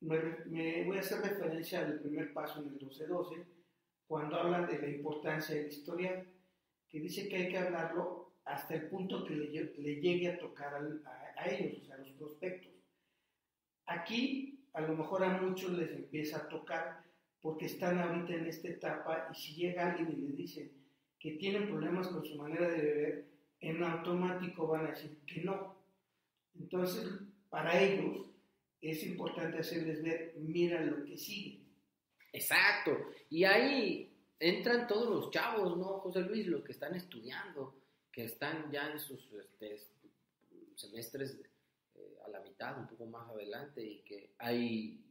me, 0.01 0.85
voy 0.85 0.97
a 0.97 1.01
hacer 1.01 1.21
referencia 1.21 1.81
al 1.81 2.01
primer 2.01 2.33
paso 2.33 2.63
en 2.63 2.69
el 2.69 2.79
12.12, 2.79 3.45
cuando 4.07 4.37
habla 4.37 4.67
de 4.67 4.79
la 4.79 4.89
importancia 4.89 5.55
del 5.55 5.69
historial, 5.69 6.27
que 6.89 7.01
dice 7.01 7.29
que 7.29 7.37
hay 7.37 7.49
que 7.49 7.59
hablarlo 7.59 8.33
hasta 8.45 8.75
el 8.75 8.89
punto 8.89 9.25
que 9.25 9.35
le, 9.35 10.01
llegue 10.01 10.29
a 10.29 10.39
tocar 10.39 10.75
a, 10.75 11.41
a, 11.41 11.49
ellos, 11.51 11.83
o 11.83 11.87
sea, 11.87 11.97
a 11.97 11.99
los 11.99 12.11
prospectos. 12.13 12.73
Aquí, 13.87 14.65
a 14.73 14.81
lo 14.81 14.97
mejor 14.97 15.25
a 15.25 15.41
muchos 15.41 15.73
les 15.73 15.91
empieza 15.91 16.39
a 16.39 16.49
tocar 16.49 17.05
porque 17.41 17.67
están 17.67 17.99
ahorita 17.99 18.35
en 18.35 18.47
esta 18.47 18.69
etapa 18.69 19.29
y 19.33 19.35
si 19.35 19.55
llega 19.55 19.91
alguien 19.91 20.13
y 20.13 20.27
les 20.27 20.37
dice 20.37 20.71
que 21.19 21.33
tienen 21.33 21.69
problemas 21.69 22.09
con 22.09 22.25
su 22.25 22.37
manera 22.37 22.69
de 22.69 22.83
beber, 22.83 23.25
en 23.61 23.83
automático 23.83 24.67
van 24.67 24.87
a 24.87 24.91
decir 24.91 25.19
que 25.27 25.43
no. 25.43 25.77
Entonces, 26.59 27.09
para 27.49 27.81
ellos 27.81 28.27
es 28.81 29.03
importante 29.05 29.59
hacerles 29.59 30.03
ver, 30.03 30.35
mira 30.39 30.81
lo 30.83 31.05
que 31.05 31.17
sigue. 31.17 31.56
Exacto. 32.37 33.13
Y 33.31 33.45
ahí 33.45 34.13
entran 34.39 34.87
todos 34.87 35.09
los 35.09 35.31
chavos, 35.31 35.77
¿no, 35.77 36.01
José 36.01 36.21
Luis? 36.21 36.47
Los 36.47 36.63
que 36.63 36.73
están 36.73 36.95
estudiando, 36.95 37.75
que 38.13 38.25
están 38.25 38.71
ya 38.71 38.91
en 38.91 39.01
sus 39.01 39.33
este, 39.33 39.81
semestres 40.75 41.41
eh, 41.95 42.19
a 42.27 42.29
la 42.29 42.41
mitad, 42.41 42.79
un 42.79 42.87
poco 42.87 43.07
más 43.07 43.29
adelante, 43.31 43.83
y 43.83 44.01
que 44.01 44.35
hay 44.39 45.03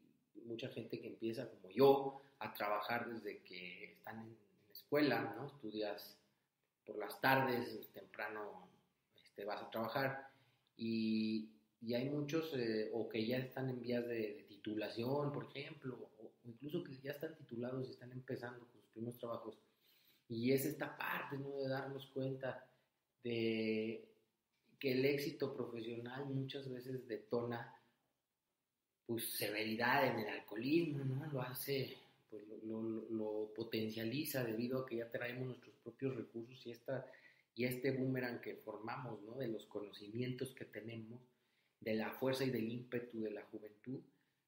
mucha 0.45 0.69
gente 0.69 1.01
que 1.01 1.07
empieza 1.07 1.49
como 1.49 1.71
yo 1.71 2.21
a 2.39 2.53
trabajar 2.53 3.09
desde 3.09 3.41
que 3.41 3.93
están 3.93 4.19
en, 4.19 4.38
la 4.67 4.73
escuela, 4.73 5.33
¿no? 5.35 5.47
Estudias 5.47 6.17
por 6.85 6.97
las 6.99 7.19
tardes, 7.21 7.91
temprano 7.91 8.67
este, 9.23 9.45
vas 9.45 9.61
a 9.63 9.71
trabajar 9.71 10.29
y, 10.77 11.49
y 11.81 11.95
hay 11.95 12.09
muchos 12.09 12.53
eh, 12.53 12.91
o 12.93 13.07
que 13.09 13.25
ya 13.25 13.38
están 13.38 13.69
en 13.69 13.81
vías 13.81 14.05
de, 14.05 14.45
titulación, 14.65 15.31
por 15.31 15.45
ejemplo, 15.45 16.09
incluso 16.45 16.84
que 16.84 16.97
ya 16.97 17.12
están 17.12 17.36
titulados 17.36 17.88
y 17.88 17.91
están 17.91 18.12
empezando 18.12 18.60
con 18.67 18.81
sus 18.81 18.89
primeros 18.91 19.17
trabajos. 19.17 19.58
Y 20.27 20.51
es 20.51 20.65
esta 20.65 20.97
parte, 20.97 21.38
¿no? 21.38 21.58
De 21.58 21.69
darnos 21.69 22.08
cuenta 22.08 22.67
de 23.23 24.08
que 24.79 24.91
el 24.91 25.05
éxito 25.05 25.55
profesional 25.55 26.25
muchas 26.25 26.69
veces 26.69 27.08
detona 27.08 27.73
pues 29.05 29.31
severidad 29.38 30.08
en 30.08 30.19
el 30.19 30.27
alcoholismo, 30.29 31.03
¿no? 31.03 31.31
Lo 31.31 31.41
hace, 31.41 31.95
pues 32.29 32.43
lo, 32.63 32.81
lo, 32.81 33.53
potencializa 33.55 34.43
debido 34.43 34.79
a 34.79 34.86
que 34.86 34.97
ya 34.97 35.12
traemos 35.12 35.47
nuestros 35.47 35.75
propios 35.84 36.15
recursos 36.15 36.65
y 36.65 36.71
esta 36.71 37.05
y 37.55 37.63
este 37.63 37.91
boomerang 37.91 38.41
que 38.41 38.55
formamos, 38.55 39.21
¿no? 39.21 39.36
De 39.36 39.47
los 39.47 39.65
conocimientos 39.65 40.53
que 40.53 40.65
tenemos, 40.65 41.21
de 41.79 41.95
la 41.95 42.12
fuerza 42.12 42.43
y 42.43 42.49
del 42.49 42.69
ímpetu 42.69 43.21
de 43.21 43.31
la 43.31 43.43
juventud, 43.43 44.01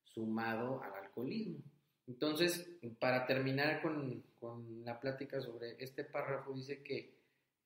sumado 0.03 0.83
al 0.83 0.93
alcoholismo. 1.05 1.63
Entonces, 2.07 2.69
para 2.99 3.25
terminar 3.25 3.81
con, 3.81 4.23
con 4.39 4.85
la 4.85 4.99
plática 4.99 5.41
sobre 5.41 5.75
este 5.83 6.03
párrafo, 6.03 6.53
dice 6.53 6.81
que 6.81 7.17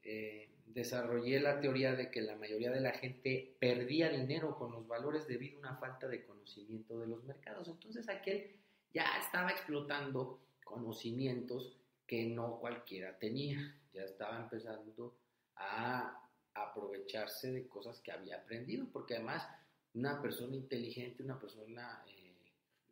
eh, 0.04 0.50
desarrollé 0.66 1.40
la 1.40 1.60
teoría 1.60 1.94
de 1.94 2.10
que 2.10 2.22
la 2.22 2.36
mayoría 2.36 2.72
de 2.72 2.82
la 2.82 2.92
gente 2.92 3.56
perdía 3.60 4.10
dinero 4.10 4.56
con 4.56 4.72
los 4.72 4.88
valores 4.88 5.28
debido 5.28 5.58
a 5.58 5.60
una 5.60 5.76
falta 5.78 6.08
de 6.08 6.26
conocimiento 6.26 7.00
de 7.00 7.08
los 7.08 7.24
mercados. 7.24 7.68
Entonces, 7.68 8.10
aquel 8.10 8.56
ya 8.94 9.06
estaba 9.20 9.52
explotando 9.52 10.42
conocimientos 10.64 11.78
que 12.08 12.26
no 12.26 12.60
cualquiera 12.60 13.18
tenía, 13.20 13.78
ya 13.94 14.04
estaba 14.04 14.38
empezando 14.38 15.18
a 15.56 16.30
aprovecharse 16.54 17.52
de 17.52 17.68
cosas 17.68 18.00
que 18.00 18.12
había 18.12 18.38
aprendido, 18.38 18.88
porque 18.92 19.16
además 19.16 19.48
una 19.94 20.22
persona 20.22 20.56
inteligente, 20.56 21.24
una 21.24 21.40
persona 21.40 22.04
eh, 22.08 22.36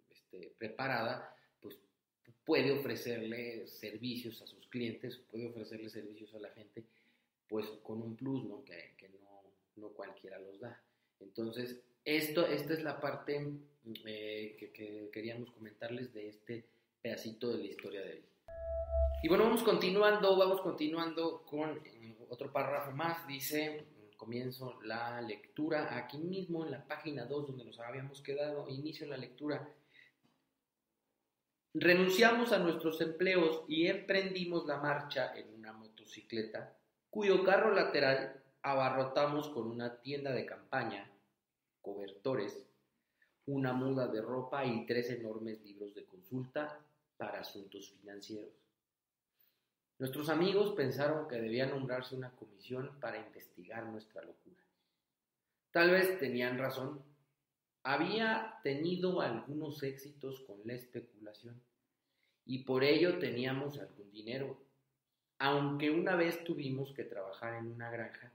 este, 0.09 0.53
preparada, 0.57 1.35
puede 2.49 2.71
ofrecerle 2.71 3.67
servicios 3.67 4.41
a 4.41 4.47
sus 4.47 4.65
clientes, 4.69 5.21
puede 5.29 5.45
ofrecerle 5.45 5.87
servicios 5.87 6.33
a 6.33 6.39
la 6.39 6.49
gente, 6.49 6.83
pues 7.47 7.67
con 7.83 8.01
un 8.01 8.15
plus, 8.15 8.43
¿no? 8.43 8.65
Que, 8.65 8.95
que 8.97 9.07
no, 9.09 9.43
no, 9.75 9.89
cualquiera 9.89 10.39
los 10.39 10.59
da. 10.59 10.81
Entonces, 11.19 11.79
esto, 12.03 12.47
esta 12.47 12.73
es 12.73 12.81
la 12.81 12.99
parte 12.99 13.51
eh, 14.03 14.55
que, 14.57 14.71
que, 14.71 15.11
queríamos 15.13 15.51
comentarles 15.51 16.11
de 16.11 16.27
este 16.27 16.65
pedacito 17.03 17.51
de 17.51 17.59
la 17.59 17.65
historia 17.65 18.01
de 18.01 18.13
él. 18.13 18.23
Y 19.21 19.27
bueno, 19.27 19.43
vamos 19.43 19.61
continuando, 19.61 20.35
vamos 20.35 20.61
continuando 20.61 21.43
con 21.45 21.79
otro 22.29 22.51
párrafo 22.51 22.89
más, 22.93 23.27
dice, 23.27 23.85
comienzo 24.17 24.81
la 24.81 25.21
lectura 25.21 25.95
aquí 25.95 26.17
mismo 26.17 26.65
en 26.65 26.71
la 26.71 26.83
página 26.83 27.25
2 27.25 27.49
donde 27.49 27.65
nos 27.65 27.79
habíamos 27.79 28.21
quedado, 28.23 28.67
inicio 28.69 29.05
la 29.05 29.17
lectura. 29.17 29.71
Renunciamos 31.73 32.51
a 32.51 32.57
nuestros 32.59 32.99
empleos 33.01 33.63
y 33.67 33.87
emprendimos 33.87 34.65
la 34.65 34.77
marcha 34.77 35.37
en 35.37 35.53
una 35.53 35.71
motocicleta 35.71 36.75
cuyo 37.09 37.43
carro 37.43 37.73
lateral 37.73 38.41
abarrotamos 38.63 39.49
con 39.49 39.69
una 39.69 40.01
tienda 40.01 40.31
de 40.31 40.45
campaña, 40.45 41.11
cobertores, 41.81 42.65
una 43.45 43.73
muda 43.73 44.07
de 44.07 44.21
ropa 44.21 44.65
y 44.65 44.85
tres 44.85 45.09
enormes 45.11 45.61
libros 45.61 45.93
de 45.93 46.05
consulta 46.05 46.79
para 47.17 47.41
asuntos 47.41 47.91
financieros. 47.99 48.53
Nuestros 49.99 50.29
amigos 50.29 50.73
pensaron 50.75 51.27
que 51.27 51.35
debía 51.35 51.65
nombrarse 51.65 52.15
una 52.15 52.31
comisión 52.31 52.99
para 52.99 53.17
investigar 53.17 53.85
nuestra 53.85 54.23
locura. 54.23 54.63
Tal 55.71 55.91
vez 55.91 56.17
tenían 56.17 56.57
razón. 56.57 57.03
Había 57.89 58.59
tenido 58.61 59.19
algunos 59.19 59.81
éxitos 59.81 60.41
con 60.41 60.57
la 60.63 60.75
especulación 60.75 61.59
y 62.45 62.59
por 62.59 62.83
ello 62.83 63.17
teníamos 63.17 63.79
algún 63.79 64.11
dinero, 64.11 64.61
aunque 65.39 65.89
una 65.89 66.15
vez 66.15 66.43
tuvimos 66.43 66.93
que 66.93 67.03
trabajar 67.03 67.55
en 67.55 67.65
una 67.65 67.89
granja 67.89 68.31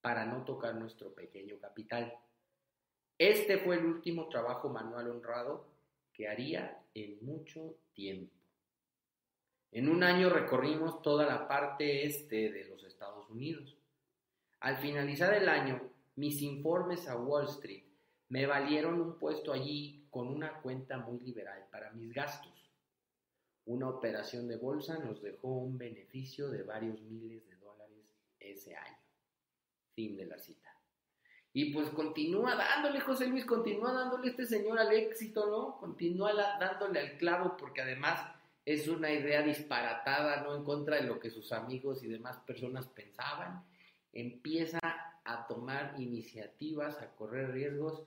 para 0.00 0.24
no 0.24 0.46
tocar 0.46 0.76
nuestro 0.76 1.12
pequeño 1.14 1.58
capital. 1.58 2.14
Este 3.18 3.58
fue 3.58 3.76
el 3.76 3.84
último 3.84 4.30
trabajo 4.30 4.70
manual 4.70 5.10
honrado 5.10 5.66
que 6.14 6.26
haría 6.26 6.82
en 6.94 7.18
mucho 7.26 7.76
tiempo. 7.92 8.32
En 9.70 9.90
un 9.90 10.02
año 10.02 10.30
recorrimos 10.30 11.02
toda 11.02 11.26
la 11.26 11.46
parte 11.46 12.06
este 12.06 12.50
de 12.50 12.64
los 12.64 12.82
Estados 12.84 13.28
Unidos. 13.28 13.76
Al 14.60 14.78
finalizar 14.78 15.34
el 15.34 15.50
año, 15.50 15.90
mis 16.16 16.40
informes 16.40 17.06
a 17.06 17.18
Wall 17.18 17.44
Street 17.48 17.83
me 18.28 18.46
valieron 18.46 19.00
un 19.00 19.18
puesto 19.18 19.52
allí 19.52 20.06
con 20.10 20.28
una 20.28 20.60
cuenta 20.60 20.98
muy 20.98 21.20
liberal 21.20 21.66
para 21.70 21.90
mis 21.92 22.12
gastos. 22.12 22.52
Una 23.66 23.88
operación 23.88 24.46
de 24.48 24.56
bolsa 24.56 24.98
nos 24.98 25.22
dejó 25.22 25.48
un 25.48 25.78
beneficio 25.78 26.50
de 26.50 26.62
varios 26.62 27.00
miles 27.02 27.46
de 27.48 27.56
dólares 27.56 28.04
ese 28.38 28.76
año. 28.76 28.98
Fin 29.94 30.16
de 30.16 30.26
la 30.26 30.38
cita. 30.38 30.70
Y 31.56 31.72
pues 31.72 31.88
continúa 31.90 32.56
dándole, 32.56 33.00
José 33.00 33.28
Luis, 33.28 33.44
continúa 33.44 33.92
dándole 33.92 34.28
este 34.28 34.44
señor 34.44 34.78
al 34.78 34.92
éxito, 34.92 35.46
¿no? 35.48 35.78
Continúa 35.78 36.34
dándole 36.58 36.98
al 36.98 37.16
clavo 37.16 37.56
porque 37.56 37.80
además 37.80 38.20
es 38.64 38.88
una 38.88 39.12
idea 39.12 39.42
disparatada, 39.42 40.42
¿no? 40.42 40.56
En 40.56 40.64
contra 40.64 40.96
de 40.96 41.04
lo 41.04 41.20
que 41.20 41.30
sus 41.30 41.52
amigos 41.52 42.02
y 42.02 42.08
demás 42.08 42.38
personas 42.38 42.88
pensaban. 42.88 43.64
Empieza 44.12 44.80
a 45.24 45.46
tomar 45.46 45.94
iniciativas, 45.98 47.00
a 47.00 47.14
correr 47.14 47.52
riesgos 47.52 48.02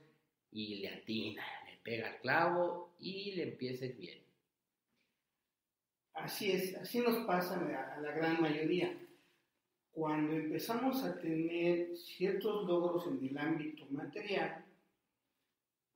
y 0.51 0.75
le 0.75 0.89
atina, 0.89 1.43
le 1.65 1.77
pega 1.83 2.09
al 2.09 2.19
clavo 2.21 2.95
y 2.99 3.33
le 3.35 3.43
empieza 3.51 3.85
ir 3.85 3.97
bien. 3.97 4.19
Así 6.13 6.51
es, 6.51 6.75
así 6.75 6.99
nos 6.99 7.25
pasa 7.25 7.55
a 7.55 8.01
la 8.01 8.11
gran 8.11 8.41
mayoría 8.41 8.95
cuando 9.97 10.33
empezamos 10.33 11.03
a 11.03 11.19
tener 11.19 11.97
ciertos 11.97 12.67
logros 12.67 13.07
en 13.07 13.29
el 13.29 13.35
ámbito 13.35 13.83
material, 13.89 14.63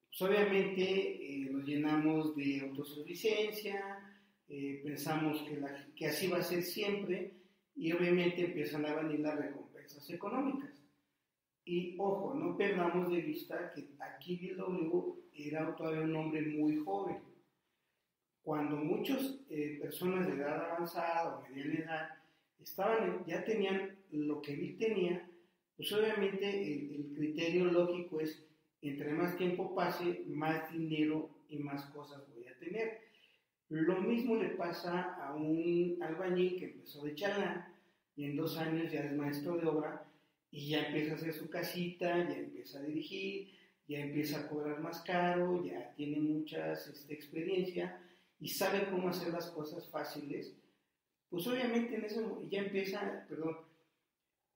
pues 0.08 0.22
obviamente 0.24 0.82
eh, 0.82 1.48
nos 1.52 1.64
llenamos 1.64 2.36
de 2.36 2.62
autosuficiencia, 2.62 4.00
eh, 4.50 4.82
pensamos 4.84 5.44
que, 5.44 5.62
que, 5.96 6.08
así 6.08 6.28
va 6.28 6.40
a 6.40 6.44
ser 6.44 6.64
siempre 6.64 7.32
y 7.76 7.92
obviamente 7.92 8.46
empiezan 8.46 8.88
a 8.88 8.96
venir 8.96 9.20
las 9.20 9.38
recompensas 9.38 10.10
económicas. 10.10 10.81
Y 11.64 11.96
ojo, 12.00 12.34
no 12.34 12.58
perdamos 12.58 13.12
de 13.12 13.22
vista 13.22 13.72
que 13.74 13.90
aquí 14.00 14.54
BW 14.56 15.22
era 15.34 15.76
todavía 15.76 16.02
un 16.02 16.16
hombre 16.16 16.42
muy 16.42 16.78
joven. 16.78 17.20
Cuando 18.44 18.78
muchas 18.78 19.40
eh, 19.50 19.78
personas 19.80 20.28
de 20.28 20.42
edad 20.42 20.72
avanzada 20.72 21.38
o 21.38 21.42
mediana 21.44 21.80
edad 21.80 22.10
estaban, 22.60 23.24
ya 23.26 23.44
tenían 23.44 23.96
lo 24.12 24.42
que 24.42 24.54
él 24.54 24.78
tenía, 24.78 25.30
pues 25.78 25.92
obviamente 25.94 26.48
el, 26.50 27.14
criterio 27.16 27.66
lógico 27.66 28.20
es, 28.20 28.44
entre 28.82 29.14
más 29.14 29.38
tiempo 29.38 29.76
pase, 29.76 30.24
más 30.28 30.72
dinero 30.72 31.30
y 31.50 31.58
más 31.60 31.86
cosas 31.88 32.24
voy 32.34 32.48
a 32.48 32.58
tener. 32.58 33.02
Lo 33.70 34.02
mismo 34.02 34.36
le 34.36 34.50
pasa 34.50 35.16
a 35.16 35.36
un 35.36 35.98
albañil 36.02 36.58
que 36.58 36.66
empezó 36.66 37.06
de 37.06 37.16
chalán 37.16 37.74
y 38.16 38.26
en 38.26 38.36
dos 38.36 38.58
años 38.58 38.92
ya 38.92 39.02
es 39.02 39.14
maestro 39.14 39.58
de 39.58 39.68
obra 39.68 40.11
y 40.52 40.70
ya 40.70 40.86
empieza 40.88 41.14
a 41.14 41.16
hacer 41.16 41.34
su 41.34 41.50
casita, 41.50 42.18
ya 42.30 42.38
empieza 42.38 42.80
a 42.80 42.84
dirigir, 42.84 43.52
ya 43.88 44.00
empieza 44.00 44.40
a 44.40 44.48
cobrar 44.48 44.80
más 44.80 45.02
caro, 45.02 45.66
ya 45.66 45.94
tiene 45.96 46.20
mucha 46.20 46.74
este, 46.74 47.14
experiencia 47.14 48.02
y 48.40 48.50
sabe 48.50 48.88
cómo 48.90 49.10
hacer 49.10 49.34
las 49.34 49.48
cosas 49.48 49.88
fáciles 49.90 50.56
pues 51.32 51.48
obviamente 51.48 51.96
en 51.96 52.04
eso 52.04 52.44
ya 52.50 52.60
empieza, 52.60 53.26
perdón, 53.30 53.56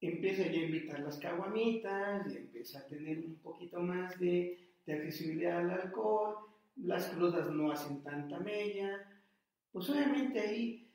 empieza 0.01 0.43
ya 0.43 0.59
a 0.59 0.65
invitar 0.65 0.99
las 0.99 1.17
caguamitas, 1.17 2.31
ya 2.31 2.37
empieza 2.37 2.79
a 2.79 2.87
tener 2.87 3.19
un 3.19 3.35
poquito 3.35 3.79
más 3.79 4.19
de, 4.19 4.59
accesibilidad 4.85 5.59
al 5.59 5.71
alcohol, 5.71 6.35
las 6.75 7.07
crudas 7.07 7.49
no 7.49 7.71
hacen 7.71 8.03
tanta 8.03 8.39
mella, 8.39 9.09
pues 9.71 9.89
obviamente 9.89 10.39
ahí 10.39 10.87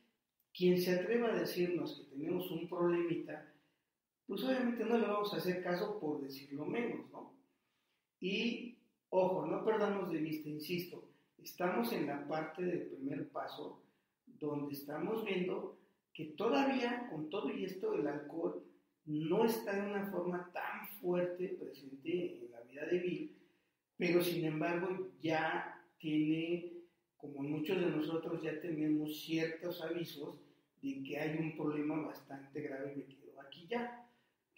quien 0.53 0.81
se 0.81 0.95
atreva 0.95 1.33
a 1.33 1.41
decirnos 1.41 1.97
que 1.97 2.15
tenemos 2.15 2.51
un 2.51 2.69
problemita, 2.69 3.50
pues 4.31 4.45
obviamente 4.45 4.85
no 4.85 4.97
le 4.97 5.09
vamos 5.09 5.35
a 5.35 5.39
hacer 5.39 5.61
caso 5.61 5.99
por 5.99 6.21
decirlo 6.21 6.65
menos, 6.65 7.11
¿no? 7.11 7.35
Y 8.21 8.79
ojo, 9.09 9.45
no 9.45 9.65
perdamos 9.65 10.09
de 10.09 10.19
vista, 10.19 10.49
insisto, 10.49 11.03
estamos 11.43 11.93
en 11.93 12.07
la 12.07 12.29
parte 12.29 12.63
del 12.63 12.83
primer 12.83 13.29
paso 13.31 13.83
donde 14.39 14.73
estamos 14.75 15.25
viendo 15.25 15.81
que 16.15 16.27
todavía 16.27 17.09
con 17.11 17.29
todo 17.29 17.51
y 17.51 17.65
esto 17.65 17.93
el 17.93 18.07
alcohol 18.07 18.63
no 19.05 19.47
está 19.47 19.73
de 19.73 19.91
una 19.91 20.07
forma 20.13 20.49
tan 20.53 20.87
fuerte 21.01 21.49
presente 21.61 22.39
en 22.39 22.53
la 22.53 22.61
vida 22.61 22.87
de 22.87 22.99
Bill, 23.01 23.37
pero 23.97 24.23
sin 24.23 24.45
embargo 24.45 25.09
ya 25.21 25.85
tiene, 25.99 26.85
como 27.17 27.43
muchos 27.43 27.81
de 27.81 27.87
nosotros 27.87 28.41
ya 28.43 28.61
tenemos 28.61 29.25
ciertos 29.25 29.83
avisos 29.83 30.37
de 30.81 31.03
que 31.03 31.19
hay 31.19 31.37
un 31.37 31.57
problema 31.57 32.01
bastante 32.01 32.61
grave 32.61 32.95
metido 32.95 33.41
aquí 33.41 33.67
ya. 33.69 34.07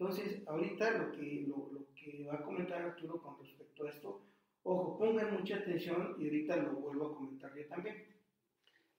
Entonces, 0.03 0.43
ahorita 0.49 0.91
lo 0.99 1.13
que, 1.13 1.45
lo, 1.47 1.87
que 1.95 2.25
va 2.25 2.35
a 2.35 2.43
comentar 2.43 2.83
Arturo 2.83 3.23
con 3.23 3.39
respecto 3.39 3.85
a 3.85 3.89
esto, 3.89 4.21
ojo, 4.65 4.99
pongan 4.99 5.33
mucha 5.33 5.59
atención 5.59 6.17
y 6.19 6.25
ahorita 6.25 6.57
lo 6.57 6.73
vuelvo 6.73 7.07
a 7.07 7.15
comentar 7.15 7.55
yo 7.55 7.65
también. 7.69 8.05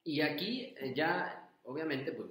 Y 0.06 0.22
aquí 0.22 0.74
eh, 0.78 0.94
ya, 0.96 1.52
obviamente, 1.63 2.13
pues 2.13 2.30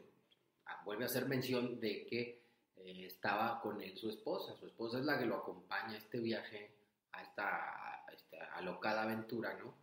ah, 0.64 0.80
vuelve 0.86 1.02
a 1.02 1.06
hacer 1.06 1.28
mención 1.28 1.80
de 1.80 2.06
que 2.06 2.40
eh, 2.76 3.04
estaba 3.04 3.60
con 3.60 3.78
él 3.82 3.94
su 3.94 4.08
esposa. 4.08 4.56
Su 4.56 4.68
esposa 4.68 5.00
es 5.00 5.04
la 5.04 5.18
que 5.18 5.26
lo 5.26 5.36
acompaña 5.36 5.92
a 5.92 5.98
este 5.98 6.18
viaje, 6.20 6.70
a 7.12 7.22
esta, 7.22 8.06
alocada 8.54 9.02
aventura, 9.02 9.52
¿no? 9.58 9.74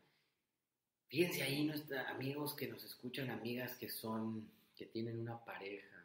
Fíjense 1.10 1.44
ahí, 1.44 1.64
nuestros 1.64 2.00
amigos 2.08 2.56
que 2.56 2.68
nos 2.68 2.84
escuchan, 2.84 3.30
amigas 3.30 3.76
que 3.78 3.88
son, 3.88 4.50
que 4.76 4.88
tienen 4.88 5.20
una 5.20 5.46
pareja, 5.46 5.99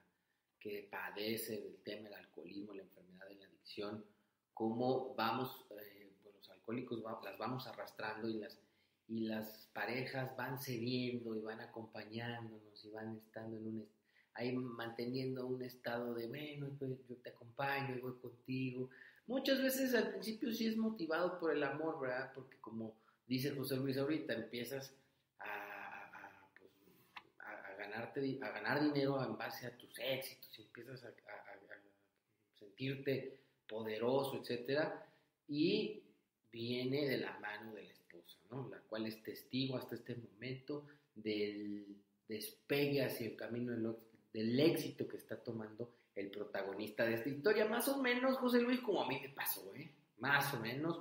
que 0.64 0.88
padece 0.90 1.60
del 1.60 1.76
tema 1.82 2.08
del 2.08 2.14
alcoholismo, 2.14 2.72
la 2.72 2.80
enfermedad 2.80 3.28
de 3.28 3.34
la 3.34 3.44
adicción, 3.44 4.02
cómo 4.54 5.14
vamos, 5.14 5.66
eh, 5.78 6.10
pues 6.22 6.34
los 6.36 6.48
alcohólicos 6.48 7.02
las 7.22 7.36
vamos 7.36 7.66
arrastrando 7.66 8.30
y 8.30 8.38
las 8.38 8.58
y 9.06 9.20
las 9.20 9.68
parejas 9.74 10.34
van 10.38 10.58
cediendo 10.58 11.36
y 11.36 11.42
van 11.42 11.60
acompañándonos 11.60 12.82
y 12.82 12.90
van 12.90 13.18
estando 13.18 13.58
en 13.58 13.66
un 13.66 13.88
ahí 14.32 14.56
manteniendo 14.56 15.46
un 15.46 15.62
estado 15.62 16.14
de 16.14 16.26
bueno 16.26 16.74
pues 16.78 16.92
yo 17.06 17.16
te 17.16 17.28
acompaño 17.28 18.00
voy 18.00 18.14
contigo 18.18 18.88
muchas 19.26 19.60
veces 19.62 19.94
al 19.94 20.08
principio 20.08 20.50
sí 20.54 20.66
es 20.68 20.78
motivado 20.78 21.38
por 21.38 21.52
el 21.52 21.62
amor 21.62 22.00
verdad 22.00 22.32
porque 22.34 22.56
como 22.62 22.96
dice 23.26 23.54
José 23.54 23.76
Luis 23.76 23.98
ahorita 23.98 24.32
empiezas 24.32 24.96
ganarte 27.94 28.38
a 28.42 28.50
ganar 28.50 28.82
dinero 28.82 29.22
en 29.24 29.36
base 29.36 29.66
a 29.66 29.76
tus 29.76 29.98
éxitos 29.98 30.58
y 30.58 30.62
empiezas 30.62 31.04
a, 31.04 31.12
sentirte 32.58 33.40
poderoso 33.68 34.40
etcétera 34.40 35.06
y 35.48 36.02
viene 36.50 37.06
de 37.08 37.18
la 37.18 37.38
mano 37.38 37.74
del 37.74 37.94
la 38.70 38.78
cual 38.88 39.06
es 39.06 39.22
testigo 39.22 39.76
hasta 39.76 39.96
este 39.96 40.14
momento 40.14 40.86
del 41.14 41.96
despegue 42.28 43.04
hacia 43.04 43.26
el 43.26 43.36
camino 43.36 43.72
del, 44.32 44.60
éxito 44.60 45.08
que 45.08 45.16
está 45.16 45.36
tomando 45.36 45.92
el 46.14 46.30
protagonista 46.30 47.04
de 47.04 47.14
esta 47.14 47.28
historia. 47.28 47.66
Más 47.66 47.88
o 47.88 48.00
menos, 48.00 48.36
José 48.38 48.60
Luis, 48.60 48.80
como 48.80 49.02
a 49.02 49.08
mí 49.08 49.18
me 49.20 49.28
pasó, 49.30 49.74
¿eh? 49.74 49.90
más 50.18 50.54
o 50.54 50.60
menos, 50.60 51.00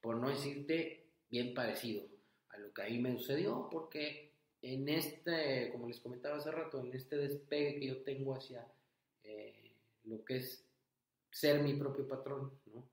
por 0.00 0.16
no 0.16 0.28
decirte 0.28 1.06
bien 1.30 1.54
parecido 1.54 2.02
a 2.50 2.58
lo 2.58 2.72
que 2.72 2.82
ahí 2.82 2.98
me 2.98 3.16
sucedió, 3.16 3.68
porque 3.70 4.29
en 4.62 4.88
este, 4.88 5.70
como 5.72 5.88
les 5.88 6.00
comentaba 6.00 6.36
hace 6.36 6.50
rato, 6.50 6.84
en 6.84 6.92
este 6.94 7.16
despegue 7.16 7.78
que 7.78 7.86
yo 7.86 8.02
tengo 8.02 8.34
hacia 8.34 8.66
eh, 9.22 9.74
lo 10.04 10.24
que 10.24 10.36
es 10.36 10.64
ser 11.30 11.62
mi 11.62 11.74
propio 11.74 12.06
patrón, 12.06 12.52
¿no? 12.66 12.88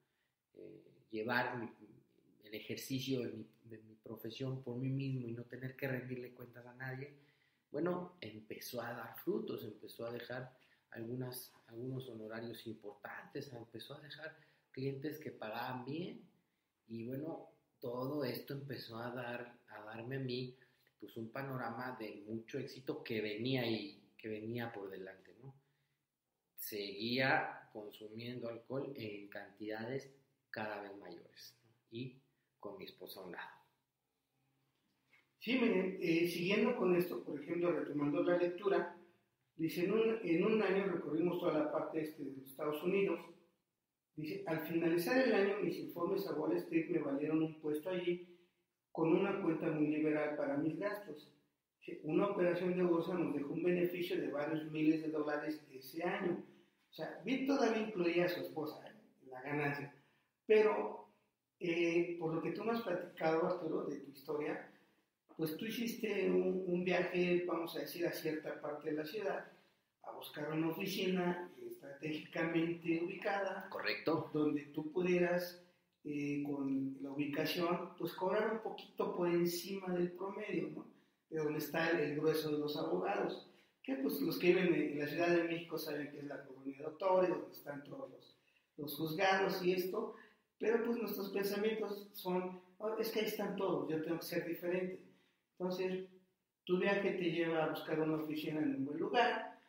Eh, 0.54 0.84
llevar 1.12 1.60
el 2.44 2.54
ejercicio 2.54 3.22
de 3.22 3.78
mi 3.80 3.96
profesión 3.96 4.64
por 4.64 4.78
mí 4.78 4.90
mismo 4.90 5.28
y 5.28 5.34
no 5.34 5.44
tener 5.44 5.76
que 5.76 5.88
rendirle 5.88 6.34
cuentas 6.34 6.66
a 6.66 6.74
nadie, 6.74 7.18
bueno, 7.72 8.18
empezó 8.22 8.82
a 8.82 8.92
dar 8.92 9.18
frutos, 9.18 9.64
empezó 9.64 10.06
a 10.06 10.12
dejar 10.12 10.58
algunas, 10.92 11.54
algunos 11.68 12.08
honorarios 12.08 12.66
importantes, 12.68 13.52
empezó 13.52 13.96
a 13.96 14.02
dejar 14.02 14.38
clientes 14.72 15.20
que 15.20 15.32
pagaban 15.32 15.86
bien 15.86 16.22
y 16.88 17.06
bueno, 17.06 17.50
todo 17.80 18.24
esto 18.24 18.54
empezó 18.54 18.98
a, 18.98 19.12
dar, 19.12 19.60
a 19.68 19.84
darme 19.84 20.16
a 20.16 20.20
mí 20.20 20.56
pues 21.00 21.16
un 21.18 21.32
panorama 21.32 21.96
de 22.00 22.24
mucho 22.28 22.58
éxito 22.58 23.04
que 23.04 23.22
venía 23.22 23.66
y 23.70 24.12
que 24.18 24.30
venía 24.30 24.72
por 24.72 24.90
delante, 24.90 25.36
¿no? 25.42 25.56
Seguía 26.56 27.70
consumiendo 27.72 28.50
alcohol 28.50 28.94
en 28.96 29.28
cantidades 29.30 30.12
cada 30.50 30.82
vez 30.82 30.98
mayores 30.98 31.58
y 31.92 32.20
con 32.60 32.78
mi 32.78 32.86
esposa 32.86 33.20
a 33.20 33.26
un 33.26 33.32
lado. 33.34 33.58
Sí, 35.40 35.54
miren, 35.60 35.98
eh, 36.02 36.28
siguiendo 36.28 36.76
con 36.76 36.96
esto, 36.96 37.24
por 37.24 37.40
ejemplo, 37.40 37.72
retomando 37.72 38.24
la 38.24 38.38
lectura, 38.38 38.98
dice, 39.56 39.86
en 39.86 39.92
un, 39.92 40.20
en 40.24 40.44
un 40.44 40.62
año 40.62 40.86
recorrimos 40.86 41.40
toda 41.40 41.54
la 41.54 41.72
parte 41.72 42.02
este 42.02 42.24
de 42.24 42.32
los 42.32 42.48
Estados 42.48 42.82
Unidos, 42.84 43.20
dice, 44.16 44.44
al 44.48 44.62
finalizar 44.62 45.18
el 45.20 45.34
año 45.34 45.60
mis 45.62 45.78
informes 45.78 46.28
a 46.28 46.34
Wall 46.34 46.58
Street 46.58 46.90
me 46.90 47.00
valieron 47.00 47.44
un 47.44 47.62
puesto 47.62 47.90
allí 47.92 48.37
con 48.98 49.16
una 49.16 49.40
cuenta 49.44 49.68
muy 49.68 49.90
liberal 49.90 50.36
para 50.36 50.58
mis 50.58 50.80
gastos. 50.80 51.30
Una 52.02 52.30
operación 52.30 52.76
de 52.76 52.82
bolsa 52.82 53.14
nos 53.14 53.32
dejó 53.32 53.54
un 53.54 53.62
beneficio 53.62 54.20
de 54.20 54.32
varios 54.32 54.72
miles 54.72 55.04
de 55.04 55.10
dólares 55.10 55.62
ese 55.72 56.04
año. 56.04 56.44
O 56.90 56.94
sea, 56.94 57.22
bien 57.24 57.46
todavía 57.46 57.84
incluía 57.84 58.26
a 58.26 58.30
su 58.30 58.42
esposa 58.42 58.82
en 58.88 58.96
¿eh? 58.96 59.30
la 59.30 59.42
ganancia. 59.44 59.94
Pero, 60.48 61.10
eh, 61.60 62.18
por 62.20 62.34
lo 62.34 62.42
que 62.42 62.54
tú 62.54 62.64
me 62.64 62.72
has 62.72 62.82
platicado, 62.82 63.46
Arturo, 63.46 63.84
de 63.84 63.98
tu 63.98 64.10
historia, 64.10 64.68
pues 65.38 65.56
tú 65.58 65.68
hiciste 65.68 66.32
un, 66.32 66.84
viaje, 66.84 67.46
vamos 67.46 67.76
a 67.76 67.82
decir, 67.82 68.08
a 68.08 68.12
cierta 68.12 68.60
parte 68.60 68.90
de 68.90 68.96
la 68.96 69.06
ciudad, 69.06 69.46
a 70.02 70.12
buscar 70.14 70.52
una 70.52 70.70
oficina 70.70 71.52
estratégicamente 71.64 73.04
ubicada. 73.04 73.70
Correcto. 73.70 74.32
Donde 74.34 74.64
tú 74.74 74.92
pudieras, 74.92 75.64
eh, 76.10 76.42
con 76.46 76.98
la 77.02 77.12
ubicación, 77.12 77.90
pues 77.98 78.14
cobrar 78.14 78.54
un 78.54 78.60
poquito 78.60 79.14
por 79.14 79.28
encima 79.28 79.94
del 79.94 80.14
promedio, 80.14 80.70
¿no? 80.70 80.88
De 81.30 81.38
donde 81.40 81.60
está 81.60 81.90
el, 81.90 82.16
grueso 82.16 82.50
de 82.50 82.60
los 82.60 82.78
abogados. 82.78 83.50
Que 83.84 83.96
pues 83.96 84.22
los 84.22 84.40
que 84.40 84.54
viven 84.54 84.74
en, 84.74 85.00
la 85.00 85.08
Ciudad 85.08 85.36
de 85.36 85.44
México 85.44 85.78
saben 85.78 86.10
que 86.10 86.20
es 86.20 86.24
la 86.24 86.46
colonia 86.46 86.78
de 86.78 86.84
doctores, 86.86 87.30
donde 87.30 87.52
están 87.52 87.84
todos 87.84 88.10
los, 88.10 88.38
los 88.78 88.96
juzgados 88.96 89.62
y 89.66 89.74
esto, 89.74 90.16
pero 90.58 90.82
pues 90.86 90.98
nuestros 90.98 91.30
pensamientos 91.32 92.08
son, 92.14 92.62
oh, 92.78 92.98
es 92.98 93.12
que 93.12 93.20
ahí 93.20 93.26
están 93.26 93.58
todos, 93.58 93.90
yo 93.90 94.02
tengo 94.02 94.20
que 94.20 94.26
ser 94.26 94.48
diferente. 94.48 95.04
Entonces, 95.60 96.08
tu 96.64 96.80
viaje 96.80 97.12
te 97.12 97.32
lleva 97.32 97.66
a 97.66 97.70
buscar 97.70 98.00
una 98.00 98.24
oficina 98.24 98.62
en 98.62 98.76
un 98.76 98.86
buen 98.86 99.00
lugar, 99.00 99.60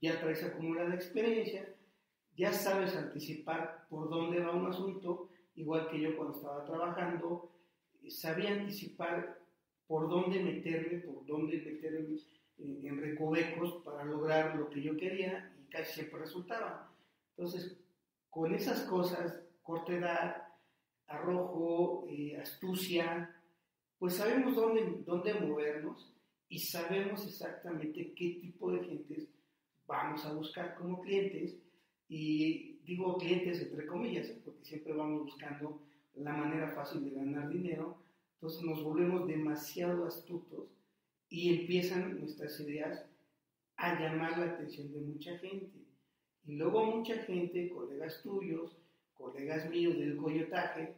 ya 0.00 0.20
traes 0.20 0.44
acumulada 0.44 0.94
experiencia, 0.94 1.74
ya 2.36 2.52
sabes 2.52 2.94
anticipar 2.94 3.88
por 3.88 4.08
dónde 4.08 4.38
va 4.38 4.52
un 4.52 4.66
asunto, 4.66 5.29
igual 5.54 5.88
que 5.90 6.00
yo 6.00 6.16
cuando 6.16 6.36
estaba 6.36 6.64
trabajando, 6.64 7.50
sabía 8.08 8.52
anticipar 8.52 9.38
por 9.86 10.08
dónde 10.08 10.42
meterme, 10.42 10.98
por 11.00 11.26
dónde 11.26 11.58
meterme 11.58 12.18
en, 12.58 13.00
recovecos 13.00 13.82
para 13.84 14.04
lograr 14.04 14.56
lo 14.56 14.68
que 14.68 14.82
yo 14.82 14.96
quería 14.96 15.52
y 15.60 15.70
casi 15.70 15.94
siempre 15.94 16.20
resultaba. 16.20 16.92
Entonces, 17.36 17.76
con 18.28 18.54
esas 18.54 18.82
cosas, 18.82 19.40
corta 19.62 19.92
edad, 19.92 20.48
arrojo, 21.06 22.06
eh, 22.08 22.36
astucia, 22.36 23.34
pues 23.98 24.14
sabemos 24.14 24.54
dónde, 24.54 25.02
dónde 25.04 25.34
movernos 25.34 26.14
y 26.48 26.58
sabemos 26.58 27.26
exactamente 27.26 28.12
qué 28.14 28.38
tipo 28.40 28.72
de 28.72 28.84
gentes 28.84 29.28
vamos 29.86 30.24
a 30.24 30.32
buscar 30.32 30.76
como 30.76 31.00
clientes. 31.00 31.56
Y 32.08 32.69
digo 32.90 33.16
clientes 33.18 33.62
entre 33.62 33.86
comillas, 33.86 34.26
porque 34.44 34.64
siempre 34.64 34.92
vamos 34.92 35.22
buscando 35.22 35.80
la 36.16 36.32
manera 36.32 36.72
fácil 36.72 37.04
de 37.04 37.10
ganar 37.10 37.48
dinero. 37.48 38.02
Entonces 38.34 38.62
nos 38.62 38.82
volvemos 38.82 39.28
demasiado 39.28 40.06
astutos 40.06 40.66
y 41.28 41.60
empiezan 41.60 42.18
nuestras 42.18 42.58
ideas 42.58 43.06
a 43.76 44.00
llamar 44.00 44.38
la 44.38 44.46
atención 44.46 44.92
de 44.92 45.02
mucha 45.02 45.38
gente. 45.38 45.78
Y 46.44 46.56
luego 46.56 46.84
mucha 46.84 47.14
gente, 47.18 47.68
colegas 47.68 48.22
tuyos, 48.24 48.76
colegas 49.14 49.70
míos 49.70 49.96
del 49.96 50.16
coyotaje, 50.16 50.96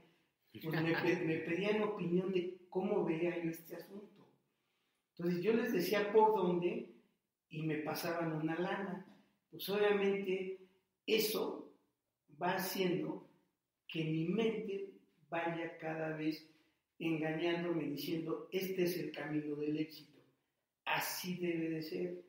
pues 0.62 0.82
me, 0.82 1.26
me 1.26 1.36
pedían 1.40 1.82
opinión 1.82 2.32
de 2.32 2.56
cómo 2.70 3.04
veía 3.04 3.42
yo 3.42 3.50
este 3.50 3.76
asunto. 3.76 4.26
Entonces 5.10 5.42
yo 5.42 5.52
les 5.52 5.74
decía 5.74 6.10
por 6.10 6.34
dónde 6.34 6.88
y 7.50 7.62
me 7.64 7.76
pasaban 7.78 8.32
una 8.32 8.58
lana. 8.58 9.06
Pues 9.50 9.68
obviamente 9.68 10.58
eso 11.06 11.61
va 12.42 12.56
haciendo 12.56 13.28
que 13.86 14.04
mi 14.04 14.26
mente 14.28 14.90
vaya 15.28 15.78
cada 15.78 16.16
vez 16.16 16.48
engañándome 16.98 17.84
diciendo, 17.84 18.48
este 18.50 18.84
es 18.84 18.98
el 18.98 19.12
camino 19.12 19.56
del 19.56 19.78
éxito, 19.78 20.18
así 20.84 21.36
debe 21.36 21.70
de 21.70 21.82
ser. 21.82 22.24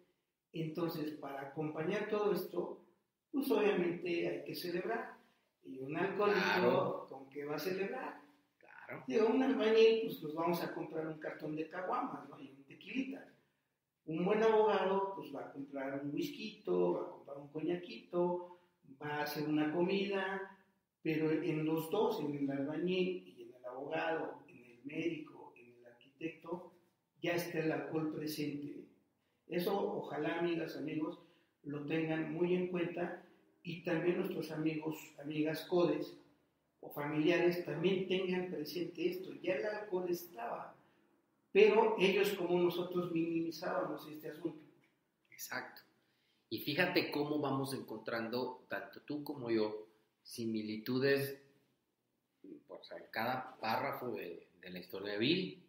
Entonces, 0.51 1.11
para 1.17 1.41
acompañar 1.41 2.09
todo 2.09 2.33
esto, 2.33 2.85
pues 3.31 3.49
obviamente 3.51 4.27
hay 4.27 4.43
que 4.43 4.55
celebrar. 4.55 5.17
Y 5.63 5.79
un 5.79 5.95
alcohólico, 5.95 7.07
¿con 7.09 7.29
qué 7.29 7.45
va 7.45 7.55
a 7.55 7.59
celebrar? 7.59 8.21
Digo, 9.07 9.27
un 9.27 9.41
albañil, 9.41 10.01
pues 10.03 10.21
nos 10.21 10.35
vamos 10.35 10.61
a 10.61 10.73
comprar 10.73 11.07
un 11.07 11.19
cartón 11.19 11.55
de 11.55 11.67
caguamas, 11.67 12.29
¿no? 12.29 12.39
Y 12.39 12.51
un 12.51 12.63
tequilita. 12.65 13.27
Un 14.05 14.25
buen 14.25 14.43
abogado, 14.43 15.13
pues 15.15 15.33
va 15.33 15.45
a 15.45 15.51
comprar 15.51 16.03
un 16.03 16.13
whisky, 16.13 16.63
va 16.67 17.01
a 17.01 17.09
comprar 17.09 17.37
un 17.37 17.47
coñaquito, 17.47 18.52
va 19.03 19.17
a 19.17 19.23
hacer 19.23 19.47
una 19.47 19.71
comida, 19.73 20.57
pero 21.01 21.31
en 21.31 21.65
los 21.65 21.89
dos, 21.89 22.21
en 22.21 22.35
el 22.35 22.49
albañil 22.49 23.33
y 23.37 23.43
en 23.43 23.53
el 23.55 23.65
abogado, 23.65 24.43
en 24.47 24.63
el 24.63 24.79
médico, 24.83 25.53
en 25.57 25.73
el 25.73 25.85
arquitecto, 25.85 26.71
ya 27.21 27.33
está 27.33 27.59
el 27.59 27.71
alcohol 27.71 28.13
presente. 28.15 28.85
Eso, 29.47 29.97
ojalá, 29.97 30.39
amigas, 30.39 30.77
amigos, 30.77 31.19
lo 31.63 31.85
tengan 31.85 32.33
muy 32.33 32.55
en 32.55 32.67
cuenta 32.67 33.23
y 33.63 33.83
también 33.83 34.17
nuestros 34.17 34.51
amigos, 34.51 34.97
amigas 35.21 35.65
codes, 35.65 36.17
o 36.81 36.89
familiares 36.89 37.63
también 37.65 38.07
tengan 38.07 38.51
presente 38.51 39.09
esto. 39.09 39.33
Ya 39.41 39.55
el 39.55 39.65
alcohol 39.65 40.09
estaba, 40.09 40.75
pero 41.51 41.95
ellos 41.97 42.33
como 42.33 42.59
nosotros 42.59 43.11
minimizábamos 43.11 44.07
este 44.09 44.29
asunto. 44.29 44.59
Exacto. 45.31 45.81
Y 46.53 46.59
fíjate 46.59 47.09
cómo 47.09 47.39
vamos 47.39 47.73
encontrando, 47.73 48.67
tanto 48.69 49.01
tú 49.01 49.23
como 49.23 49.49
yo, 49.49 49.87
similitudes 50.21 51.41
por 52.67 52.79
cada 53.09 53.57
párrafo 53.59 54.11
de, 54.11 54.49
la 54.61 54.77
historia 54.77 55.13
de 55.13 55.17
Bill. 55.17 55.63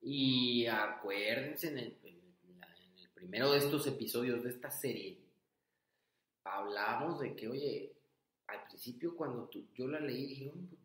Y 0.00 0.64
acuérdense, 0.64 1.68
en 1.68 1.76
el, 1.76 1.98
en 2.02 3.10
primero 3.12 3.52
de 3.52 3.58
estos 3.58 3.86
episodios 3.86 4.42
de 4.42 4.48
esta 4.48 4.70
serie, 4.70 5.18
hablamos 6.44 7.20
de 7.20 7.36
que, 7.36 7.48
oye, 7.48 7.92
al 8.46 8.64
principio 8.68 9.14
cuando 9.14 9.50
yo 9.74 9.86
la 9.86 10.00
leí 10.00 10.28
dije, 10.28 10.50
pues, 10.50 10.80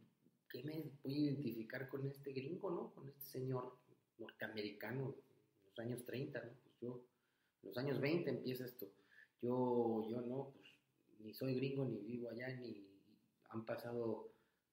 ¿qué 0.49 0.61
me 0.65 0.83
voy 1.05 1.13
a 1.13 1.19
identificar 1.19 1.87
con 1.87 2.05
este 2.05 2.33
gringo, 2.33 2.69
no? 2.69 2.93
Con 2.93 3.07
este 3.07 3.23
señor 3.23 3.77
norteamericano 4.17 5.15
en 5.15 5.69
los 5.69 5.79
años 5.79 6.05
30, 6.05 6.37
¿no? 6.37 6.51
Pues 6.51 6.75
yo, 6.81 7.01
en 7.63 7.69
los 7.69 7.77
años 7.77 8.01
20 8.01 8.29
empieza 8.29 8.65
esto. 8.65 8.91
Yo, 9.41 10.07
yo 10.09 10.21
no, 10.21 10.53
pues 10.55 11.19
ni 11.19 11.33
soy 11.33 11.55
gringo, 11.55 11.85
ni 11.85 11.99
vivo 12.01 12.29
allá, 12.29 12.55
ni 12.55 12.87
han 13.49 13.65
pasado 13.65 14.31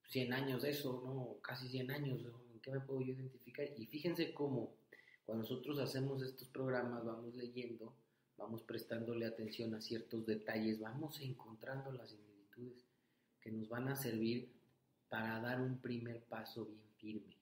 100 0.08 0.32
años 0.32 0.62
de 0.62 0.70
eso, 0.70 1.02
¿no? 1.04 1.40
Casi 1.42 1.68
100 1.68 1.90
años, 1.90 2.20
¿en 2.52 2.60
qué 2.60 2.70
me 2.70 2.80
puedo 2.80 3.00
yo 3.00 3.12
identificar? 3.12 3.66
Y 3.76 3.86
fíjense 3.86 4.32
cómo 4.32 4.74
cuando 5.24 5.42
nosotros 5.42 5.78
hacemos 5.78 6.22
estos 6.22 6.48
programas 6.48 7.04
vamos 7.04 7.34
leyendo, 7.34 7.94
vamos 8.36 8.62
prestándole 8.62 9.26
atención 9.26 9.74
a 9.74 9.80
ciertos 9.80 10.26
detalles, 10.26 10.80
vamos 10.80 11.20
encontrando 11.20 11.92
las 11.92 12.14
que 13.40 13.50
nos 13.50 13.68
van 13.68 13.88
a 13.88 13.96
servir 13.96 14.52
para 15.08 15.40
dar 15.40 15.60
un 15.60 15.78
primer 15.78 16.22
paso 16.24 16.66
bien 16.66 16.88
firme. 16.96 17.36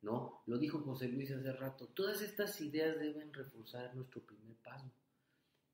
¿No? 0.00 0.42
Lo 0.46 0.58
dijo 0.58 0.80
José 0.80 1.08
Luis 1.08 1.32
hace 1.32 1.52
rato, 1.52 1.88
todas 1.88 2.22
estas 2.22 2.60
ideas 2.60 3.00
deben 3.00 3.32
reforzar 3.34 3.94
nuestro 3.96 4.22
primer 4.22 4.54
paso, 4.58 4.88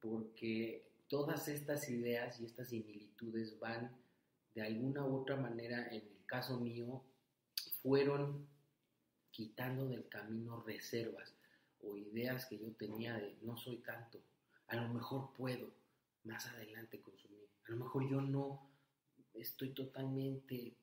porque 0.05 0.87
todas 1.09 1.49
estas 1.49 1.89
ideas 1.89 2.39
y 2.39 2.45
estas 2.45 2.69
similitudes 2.69 3.59
van 3.59 3.91
de 4.55 4.63
alguna 4.63 5.05
u 5.05 5.17
otra 5.17 5.37
manera, 5.37 5.87
en 5.89 5.95
el 5.95 6.27
caso 6.27 6.61
mío, 6.61 7.03
fueron 7.83 8.47
quitando 9.31 9.89
del 9.89 10.07
camino 10.09 10.63
reservas 10.63 11.35
o 11.81 11.97
ideas 11.97 12.47
que 12.47 12.59
yo 12.59 12.71
tenía 12.73 13.15
de 13.15 13.37
no 13.43 13.57
soy 13.57 13.79
tanto, 13.79 14.21
a 14.69 14.77
lo 14.77 14.89
mejor 14.91 15.33
puedo 15.33 15.73
más 16.25 16.47
adelante 16.47 17.01
consumir, 17.01 17.49
a 17.67 17.73
lo 17.73 17.79
mejor 17.79 18.09
yo 18.09 18.21
no 18.21 18.71
estoy 19.33 19.71
totalmente, 19.71 20.77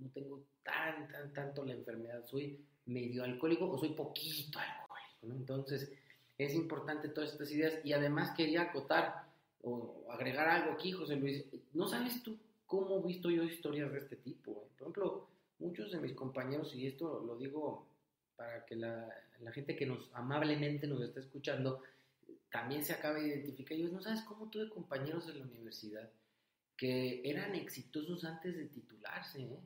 no 0.00 0.10
tengo 0.10 0.44
tan, 0.62 1.08
tan, 1.08 1.32
tanto 1.32 1.64
la 1.64 1.72
enfermedad, 1.72 2.24
soy 2.26 2.64
medio 2.84 3.24
alcohólico 3.24 3.70
o 3.70 3.78
soy 3.78 3.94
poquito 3.94 4.58
alcohólico, 4.58 5.26
¿no? 5.26 5.34
Entonces, 5.34 5.90
es 6.38 6.54
importante 6.54 7.08
todas 7.08 7.32
estas 7.32 7.50
ideas 7.50 7.78
y 7.84 7.92
además 7.92 8.32
quería 8.36 8.62
acotar 8.62 9.26
o 9.62 10.06
agregar 10.10 10.48
algo 10.48 10.72
aquí, 10.72 10.92
José 10.92 11.16
Luis, 11.16 11.44
¿no 11.72 11.88
sabes 11.88 12.22
tú 12.22 12.38
cómo 12.66 12.98
he 12.98 13.06
visto 13.06 13.30
yo 13.30 13.42
historias 13.42 13.90
de 13.92 13.98
este 13.98 14.16
tipo? 14.16 14.50
Eh? 14.50 14.68
Por 14.78 14.82
ejemplo, 14.82 15.28
muchos 15.58 15.92
de 15.92 16.00
mis 16.00 16.12
compañeros, 16.12 16.74
y 16.74 16.86
esto 16.86 17.20
lo 17.26 17.36
digo 17.36 17.86
para 18.36 18.64
que 18.66 18.76
la, 18.76 19.08
la 19.40 19.52
gente 19.52 19.76
que 19.76 19.86
nos 19.86 20.10
amablemente 20.12 20.86
nos 20.86 21.00
está 21.02 21.20
escuchando, 21.20 21.82
también 22.50 22.84
se 22.84 22.92
acabe 22.92 23.22
de 23.22 23.28
identificar, 23.28 23.76
ellos, 23.76 23.92
¿no 23.92 24.00
sabes 24.00 24.22
cómo 24.22 24.48
tuve 24.50 24.68
compañeros 24.68 25.28
en 25.28 25.38
la 25.38 25.44
universidad? 25.44 26.10
que 26.76 27.22
eran 27.24 27.54
exitosos 27.54 28.24
antes 28.24 28.56
de 28.56 28.66
titularse, 28.66 29.42
¿eh? 29.42 29.60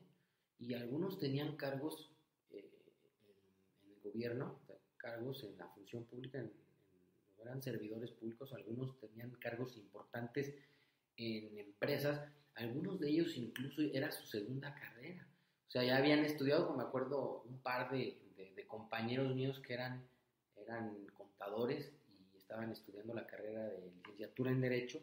y 0.59 0.73
algunos 0.73 1.19
tenían 1.19 1.57
cargos 1.57 2.09
eh, 2.51 2.69
en, 3.83 3.91
el 3.91 3.99
gobierno, 4.01 4.59
cargos 5.01 5.43
en 5.43 5.57
la 5.57 5.67
función 5.69 6.05
pública, 6.05 6.39
en, 6.39 6.51
eran 7.41 7.61
servidores 7.61 8.11
públicos, 8.11 8.53
algunos 8.53 8.99
tenían 8.99 9.31
cargos 9.31 9.75
importantes 9.75 10.53
en 11.17 11.57
empresas, 11.57 12.21
algunos 12.55 12.99
de 12.99 13.09
ellos 13.09 13.35
incluso 13.35 13.81
era 13.81 14.11
su 14.11 14.25
segunda 14.27 14.75
carrera. 14.75 15.27
O 15.67 15.71
sea, 15.71 15.83
ya 15.83 15.97
habían 15.97 16.19
estudiado, 16.25 16.75
me 16.75 16.83
acuerdo, 16.83 17.43
un 17.47 17.59
par 17.59 17.91
de, 17.91 18.17
compañeros 18.67 19.35
míos 19.35 19.59
que 19.59 19.73
eran, 19.73 20.01
eran 20.55 20.95
contadores 21.07 21.91
y 22.33 22.37
estaban 22.37 22.71
estudiando 22.71 23.13
la 23.13 23.27
carrera 23.27 23.67
de 23.67 23.91
licenciatura 23.91 24.51
en 24.51 24.61
Derecho 24.61 25.01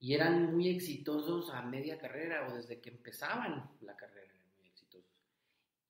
y 0.00 0.14
eran 0.14 0.54
muy 0.54 0.68
exitosos 0.68 1.50
a 1.50 1.60
media 1.60 1.98
carrera 1.98 2.48
o 2.48 2.56
desde 2.56 2.80
que 2.80 2.88
empezaban 2.88 3.70
la 3.82 3.94
carrera, 3.96 4.32
eran 4.32 4.56
muy 4.56 4.66
exitosos. 4.66 5.10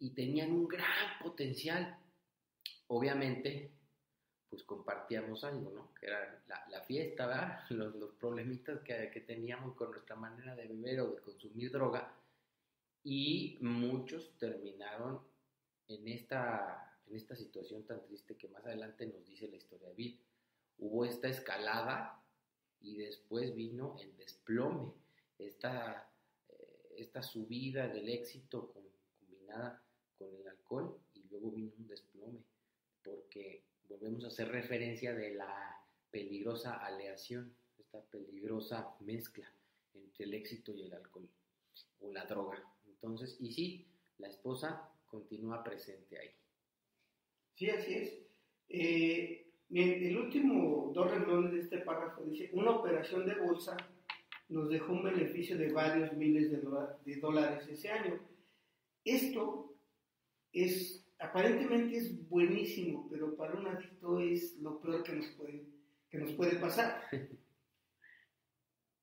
Y 0.00 0.10
tenían 0.10 0.50
un 0.50 0.66
gran 0.66 1.18
potencial. 1.22 1.96
Obviamente, 2.92 3.70
pues 4.48 4.64
compartíamos 4.64 5.44
algo, 5.44 5.70
¿no? 5.70 5.94
Que 5.94 6.06
era 6.06 6.42
la, 6.68 6.80
fiesta, 6.80 7.26
¿verdad? 7.26 7.60
Los, 7.70 7.94
los 7.94 8.10
problemitas 8.14 8.80
que, 8.80 9.10
que, 9.12 9.20
teníamos 9.20 9.76
con 9.76 9.92
nuestra 9.92 10.16
manera 10.16 10.56
de 10.56 10.66
beber 10.66 11.00
o 11.02 11.14
de 11.14 11.20
consumir 11.20 11.70
droga. 11.70 12.12
Y 13.04 13.58
muchos 13.60 14.36
terminaron 14.38 15.20
en 15.86 16.08
esta, 16.08 16.98
en 17.06 17.14
esta 17.14 17.36
situación 17.36 17.86
tan 17.86 18.02
triste 18.02 18.36
que 18.36 18.48
más 18.48 18.66
adelante 18.66 19.06
nos 19.06 19.24
dice 19.24 19.46
la 19.46 19.56
historia 19.56 19.88
de 19.88 19.94
Bill. 19.94 20.20
Hubo 20.78 21.04
esta 21.04 21.28
escalada 21.28 22.20
y 22.80 22.96
después 22.96 23.54
vino 23.54 23.96
el 24.00 24.16
desplome, 24.16 24.92
esta, 25.38 26.10
eh, 26.48 26.94
esta 26.96 27.22
subida 27.22 27.86
del 27.86 28.08
éxito 28.08 28.72
combinada 28.72 29.80
con 30.18 30.34
el 30.34 30.48
alcohol 30.48 30.98
y 31.14 31.22
luego 31.28 31.52
vino 31.52 31.72
un 31.78 31.86
desplome, 31.86 32.49
porque 33.10 33.64
volvemos 33.88 34.24
a 34.24 34.28
hacer 34.28 34.48
referencia 34.48 35.14
de 35.14 35.34
la 35.34 35.76
peligrosa 36.10 36.74
aleación, 36.74 37.54
esta 37.78 38.00
peligrosa 38.02 38.94
mezcla 39.00 39.52
entre 39.94 40.24
el 40.24 40.34
éxito 40.34 40.72
y 40.74 40.82
el 40.82 40.92
alcohol 40.92 41.28
o 42.00 42.12
la 42.12 42.24
droga. 42.24 42.62
Entonces, 42.86 43.36
y 43.40 43.52
sí, 43.52 43.86
la 44.18 44.28
esposa 44.28 44.90
continúa 45.06 45.64
presente 45.64 46.18
ahí. 46.18 46.30
Sí, 47.54 47.70
así 47.70 47.94
es. 47.94 48.18
Eh, 48.68 49.46
el 49.72 50.16
último 50.16 50.90
dos 50.94 51.10
renglones 51.10 51.52
de 51.52 51.60
este 51.60 51.78
párrafo 51.78 52.22
dice, 52.24 52.50
una 52.52 52.72
operación 52.72 53.26
de 53.26 53.34
bolsa 53.34 53.76
nos 54.48 54.68
dejó 54.68 54.92
un 54.92 55.04
beneficio 55.04 55.56
de 55.56 55.72
varios 55.72 56.12
miles 56.14 56.50
de, 56.50 57.16
dólares 57.20 57.68
ese 57.68 57.88
año. 57.88 58.18
Esto 59.04 59.72
es, 60.52 60.99
aparentemente 61.20 61.98
es 61.98 62.28
buenísimo, 62.28 63.06
pero 63.10 63.36
para 63.36 63.54
un 63.54 63.66
adicto 63.66 64.18
es 64.20 64.56
lo 64.58 64.80
peor 64.80 65.02
que 65.02 65.12
nos 65.12 65.26
puede, 65.28 65.64
que 66.08 66.18
nos 66.18 66.32
puede 66.32 66.56
pasar. 66.56 67.02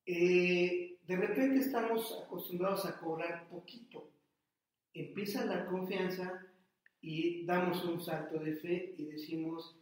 Eh, 0.09 0.99
de 1.05 1.15
repente 1.17 1.59
estamos 1.59 2.17
acostumbrados 2.23 2.85
a 2.85 2.97
cobrar 2.97 3.49
poquito. 3.49 4.09
Empieza 4.93 5.45
la 5.45 5.65
confianza 5.65 6.47
y 7.01 7.45
damos 7.45 7.83
un 7.83 8.01
salto 8.01 8.39
de 8.39 8.55
fe 8.55 8.95
y 8.97 9.07
decimos, 9.07 9.77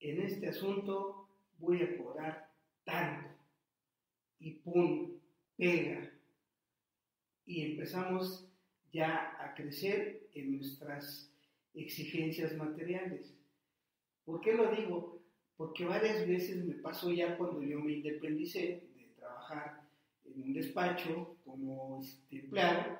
en 0.00 0.20
este 0.22 0.48
asunto 0.48 1.28
voy 1.58 1.80
a 1.82 1.96
cobrar 1.96 2.50
tanto. 2.82 3.28
Y 4.40 4.54
pum, 4.54 5.12
pega. 5.56 6.10
Y 7.46 7.70
empezamos 7.70 8.48
ya 8.92 9.36
a 9.40 9.54
crecer 9.54 10.28
en 10.34 10.56
nuestras 10.56 11.32
exigencias 11.82 12.56
materiales. 12.56 13.34
¿Por 14.24 14.40
qué 14.40 14.54
lo 14.54 14.70
digo? 14.70 15.20
Porque 15.56 15.84
varias 15.84 16.26
veces 16.26 16.64
me 16.64 16.74
pasó 16.74 17.10
ya 17.10 17.36
cuando 17.36 17.62
yo 17.62 17.80
me 17.80 17.92
independicé 17.92 18.88
de 18.96 19.12
trabajar 19.16 19.82
en 20.24 20.42
un 20.42 20.52
despacho 20.52 21.36
como 21.44 22.02
este, 22.02 22.40
empleado 22.40 22.98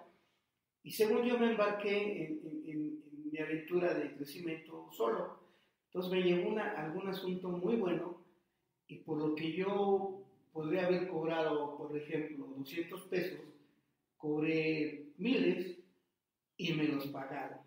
y 0.83 0.91
según 0.91 1.25
yo 1.25 1.39
me 1.39 1.51
embarqué 1.51 2.39
en 2.67 3.03
mi 3.31 3.39
aventura 3.39 3.93
de 3.95 4.15
crecimiento 4.15 4.89
solo 4.91 5.39
entonces 5.89 6.13
me 6.13 6.23
llegó 6.23 6.51
una, 6.51 6.73
algún 6.73 7.09
asunto 7.09 7.49
muy 7.49 7.77
bueno 7.77 8.19
y 8.87 8.97
por 8.97 9.19
lo 9.19 9.35
que 9.35 9.53
yo 9.53 10.23
podría 10.53 10.87
haber 10.87 11.09
cobrado, 11.09 11.77
por 11.77 11.97
ejemplo, 11.97 12.47
200 12.57 13.03
pesos, 13.05 13.41
cobré 14.17 15.07
miles 15.17 15.79
y 16.57 16.75
me 16.75 16.85
los 16.89 17.07
pagaron. 17.09 17.59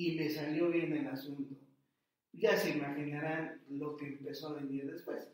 Y 0.00 0.12
me 0.12 0.30
salió 0.30 0.70
bien 0.70 0.96
el 0.96 1.06
asunto. 1.08 1.54
Ya 2.32 2.56
se 2.56 2.70
imaginarán 2.70 3.60
lo 3.68 3.98
que 3.98 4.06
empezó 4.06 4.48
a 4.48 4.54
venir 4.54 4.90
después. 4.90 5.28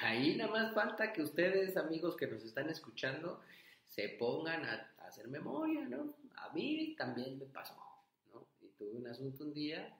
Ahí 0.00 0.34
nada 0.34 0.50
más 0.50 0.74
falta 0.74 1.12
que 1.12 1.22
ustedes, 1.22 1.76
amigos 1.76 2.16
que 2.16 2.26
nos 2.26 2.42
están 2.42 2.68
escuchando, 2.68 3.40
se 3.86 4.08
pongan 4.08 4.64
a, 4.64 4.92
hacer 5.06 5.28
memoria, 5.28 5.86
¿no? 5.88 6.16
A 6.34 6.52
mí 6.52 6.96
también 6.98 7.38
me 7.38 7.46
pasó, 7.46 7.76
¿no? 8.32 8.44
Y 8.60 8.70
tuve 8.76 8.98
un 8.98 9.06
asunto 9.06 9.44
un 9.44 9.54
día 9.54 9.96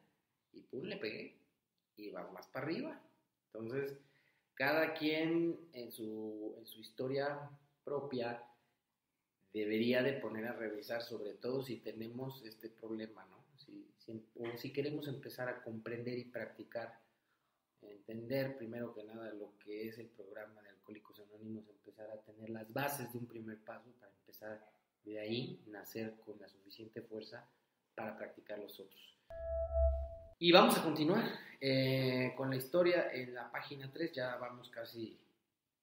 y 0.52 0.62
pum, 0.62 0.82
le 0.82 0.96
pegué 0.96 1.36
y 1.96 2.10
va 2.10 2.28
más 2.32 2.48
para 2.48 2.66
arriba. 2.66 3.00
Entonces, 3.52 4.00
cada 4.54 4.94
quien 4.94 5.56
en 5.74 5.92
su, 5.92 6.56
en 6.58 6.66
su 6.66 6.80
historia 6.80 7.38
propia 7.84 8.42
debería 9.52 10.02
de 10.02 10.14
poner 10.14 10.46
a 10.46 10.52
revisar, 10.52 11.02
sobre 11.02 11.34
todo 11.34 11.62
si 11.62 11.76
tenemos 11.78 12.42
este 12.44 12.68
problema, 12.68 13.26
¿no? 13.26 13.44
Si, 13.56 13.86
o 14.36 14.56
si 14.56 14.72
queremos 14.72 15.08
empezar 15.08 15.48
a 15.48 15.62
comprender 15.62 16.18
y 16.18 16.24
practicar, 16.24 16.98
entender 17.82 18.56
primero 18.56 18.94
que 18.94 19.04
nada 19.04 19.32
lo 19.34 19.56
que 19.58 19.88
es 19.88 19.98
el 19.98 20.08
programa 20.08 20.62
de 20.62 20.70
Alcohólicos 20.70 21.20
Anónimos, 21.20 21.68
empezar 21.68 22.10
a 22.10 22.20
tener 22.22 22.50
las 22.50 22.72
bases 22.72 23.12
de 23.12 23.18
un 23.18 23.26
primer 23.26 23.58
paso 23.58 23.90
para 24.00 24.12
empezar 24.12 24.64
de 25.04 25.18
ahí, 25.18 25.62
nacer 25.66 26.14
con 26.24 26.38
la 26.40 26.48
suficiente 26.48 27.02
fuerza 27.02 27.46
para 27.94 28.16
practicar 28.16 28.58
los 28.58 28.78
otros. 28.80 29.16
Y 30.38 30.52
vamos 30.52 30.78
a 30.78 30.82
continuar 30.84 31.24
eh, 31.60 32.32
con 32.36 32.50
la 32.50 32.56
historia 32.56 33.12
en 33.12 33.34
la 33.34 33.50
página 33.50 33.90
3, 33.92 34.12
ya 34.12 34.36
vamos 34.36 34.70
casi 34.70 35.18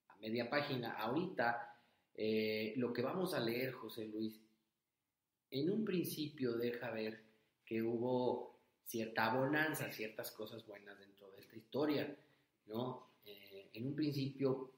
a 0.08 0.16
media 0.18 0.50
página. 0.50 0.94
Ahorita 0.94 1.75
eh, 2.18 2.74
lo 2.78 2.94
que 2.94 3.02
vamos 3.02 3.34
a 3.34 3.40
leer, 3.40 3.72
José 3.74 4.06
Luis, 4.06 4.40
en 5.50 5.70
un 5.70 5.86
principio 5.86 6.54
deja 6.54 6.92
ver 6.92 7.24
que 7.66 7.82
hubo 7.82 8.60
cierta 8.84 9.34
bonanza, 9.34 9.92
ciertas 9.92 10.32
cosas 10.32 10.66
buenas 10.66 11.00
dentro 11.00 11.32
de 11.32 11.40
esta 11.40 11.56
historia, 11.56 12.16
¿no? 12.68 13.12
Eh, 13.26 13.70
en 13.74 13.88
un 13.88 13.96
principio 13.96 14.72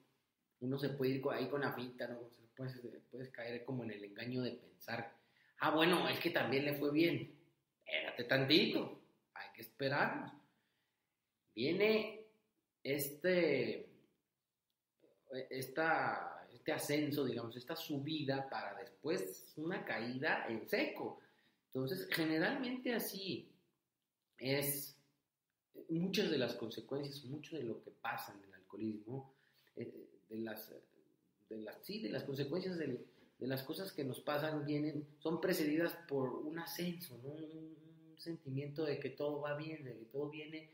uno 0.59 0.77
se 0.77 0.89
puede 0.89 1.11
ir 1.11 1.23
ahí 1.31 1.47
con 1.49 1.61
la 1.61 1.73
finta, 1.73 2.07
¿no? 2.07 2.29
Puedes, 2.55 3.29
caer 3.29 3.63
como 3.63 3.83
en 3.83 3.91
el 3.91 4.03
engaño 4.03 4.41
de 4.41 4.51
pensar, 4.53 5.15
ah, 5.59 5.69
bueno, 5.69 6.09
es 6.09 6.19
que 6.19 6.31
también 6.31 6.65
le 6.65 6.73
fue 6.73 6.91
bien, 6.91 7.35
espérate 7.85 8.23
tantito, 8.23 8.99
esperarnos. 9.57 10.31
Viene 11.53 12.25
este, 12.83 13.89
esta, 15.49 16.36
este 16.67 16.73
ascenso, 16.73 17.23
digamos, 17.23 17.55
esta 17.55 17.77
subida 17.77 18.49
para 18.49 18.75
después 18.75 19.53
una 19.55 19.85
caída 19.85 20.45
en 20.49 20.67
seco. 20.67 21.21
Entonces, 21.67 22.09
generalmente 22.11 22.93
así 22.93 23.49
es 24.37 24.93
muchas 25.87 26.29
de 26.29 26.37
las 26.37 26.55
consecuencias, 26.55 27.23
mucho 27.23 27.55
de 27.55 27.63
lo 27.63 27.81
que 27.81 27.91
pasa 27.91 28.33
en 28.33 28.43
el 28.43 28.53
alcoholismo, 28.53 29.33
eh, 29.77 30.09
de 30.27 30.39
las, 30.39 30.75
de 31.47 31.57
las, 31.59 31.77
sí, 31.85 32.01
de 32.01 32.09
las 32.09 32.25
consecuencias 32.25 32.77
de, 32.77 32.99
las 33.39 33.63
cosas 33.63 33.93
que 33.93 34.03
nos 34.03 34.19
pasan 34.19 34.65
vienen, 34.65 35.07
son 35.19 35.39
precedidas 35.39 35.93
por 36.05 36.33
un 36.33 36.59
ascenso, 36.59 37.17
¿no? 37.23 37.33
sentimiento 38.17 38.83
de 38.83 38.99
que 38.99 39.11
todo 39.11 39.39
va 39.39 39.55
bien, 39.55 39.85
de 39.85 39.97
que 39.97 40.05
todo 40.05 40.29
viene, 40.29 40.71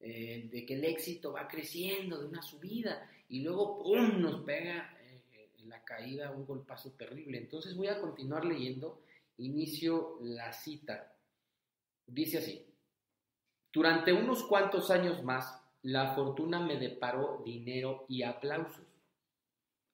eh, 0.00 0.48
de 0.50 0.66
que 0.66 0.74
el 0.74 0.84
éxito 0.84 1.32
va 1.32 1.46
creciendo, 1.46 2.18
de 2.18 2.26
una 2.26 2.42
subida, 2.42 3.08
y 3.28 3.42
luego 3.42 3.78
¡pum! 3.78 4.20
nos 4.20 4.42
pega 4.44 4.97
la 5.68 5.84
caída 5.84 6.30
un 6.30 6.46
golpazo 6.46 6.92
terrible. 6.92 7.38
Entonces 7.38 7.76
voy 7.76 7.88
a 7.88 8.00
continuar 8.00 8.44
leyendo, 8.44 9.02
inicio 9.36 10.18
la 10.22 10.52
cita. 10.52 11.14
Dice 12.06 12.38
así, 12.38 12.66
durante 13.72 14.12
unos 14.12 14.42
cuantos 14.44 14.90
años 14.90 15.22
más, 15.22 15.62
la 15.82 16.14
fortuna 16.14 16.60
me 16.60 16.76
deparó 16.76 17.42
dinero 17.44 18.06
y 18.08 18.22
aplausos. 18.22 18.86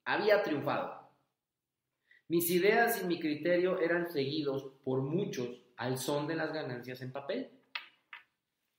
Había 0.04 0.42
triunfado. 0.42 1.04
Mis 2.28 2.50
ideas 2.50 3.02
y 3.02 3.06
mi 3.06 3.20
criterio 3.20 3.80
eran 3.80 4.10
seguidos 4.10 4.72
por 4.82 5.02
muchos 5.02 5.48
al 5.76 5.98
son 5.98 6.26
de 6.26 6.36
las 6.36 6.52
ganancias 6.52 7.02
en 7.02 7.12
papel. 7.12 7.50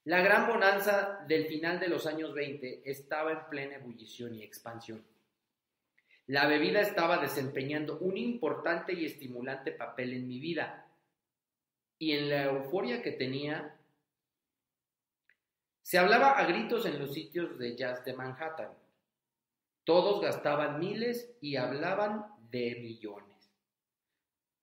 La 0.05 0.21
gran 0.21 0.47
bonanza 0.47 1.23
del 1.27 1.47
final 1.47 1.79
de 1.79 1.87
los 1.87 2.05
años 2.05 2.33
20 2.33 2.89
estaba 2.89 3.31
en 3.31 3.49
plena 3.49 3.75
ebullición 3.75 4.35
y 4.35 4.43
expansión. 4.43 5.03
La 6.27 6.47
bebida 6.47 6.81
estaba 6.81 7.19
desempeñando 7.19 7.99
un 7.99 8.17
importante 8.17 8.93
y 8.93 9.05
estimulante 9.05 9.71
papel 9.71 10.13
en 10.13 10.27
mi 10.27 10.39
vida. 10.39 10.87
Y 11.99 12.13
en 12.13 12.29
la 12.29 12.45
euforia 12.45 13.01
que 13.01 13.11
tenía, 13.11 13.71
Se 15.83 15.99
hablaba 15.99 16.31
a 16.31 16.47
gritos 16.47 16.87
en 16.87 16.97
los 16.97 17.13
sitios 17.13 17.59
de 17.59 17.75
jazz 17.75 18.03
de 18.03 18.13
Manhattan. 18.13 18.71
Todos 19.83 20.19
gastaban 20.19 20.79
miles 20.79 21.37
y 21.41 21.57
hablaban 21.57 22.25
de 22.49 22.79
millones. 22.81 23.51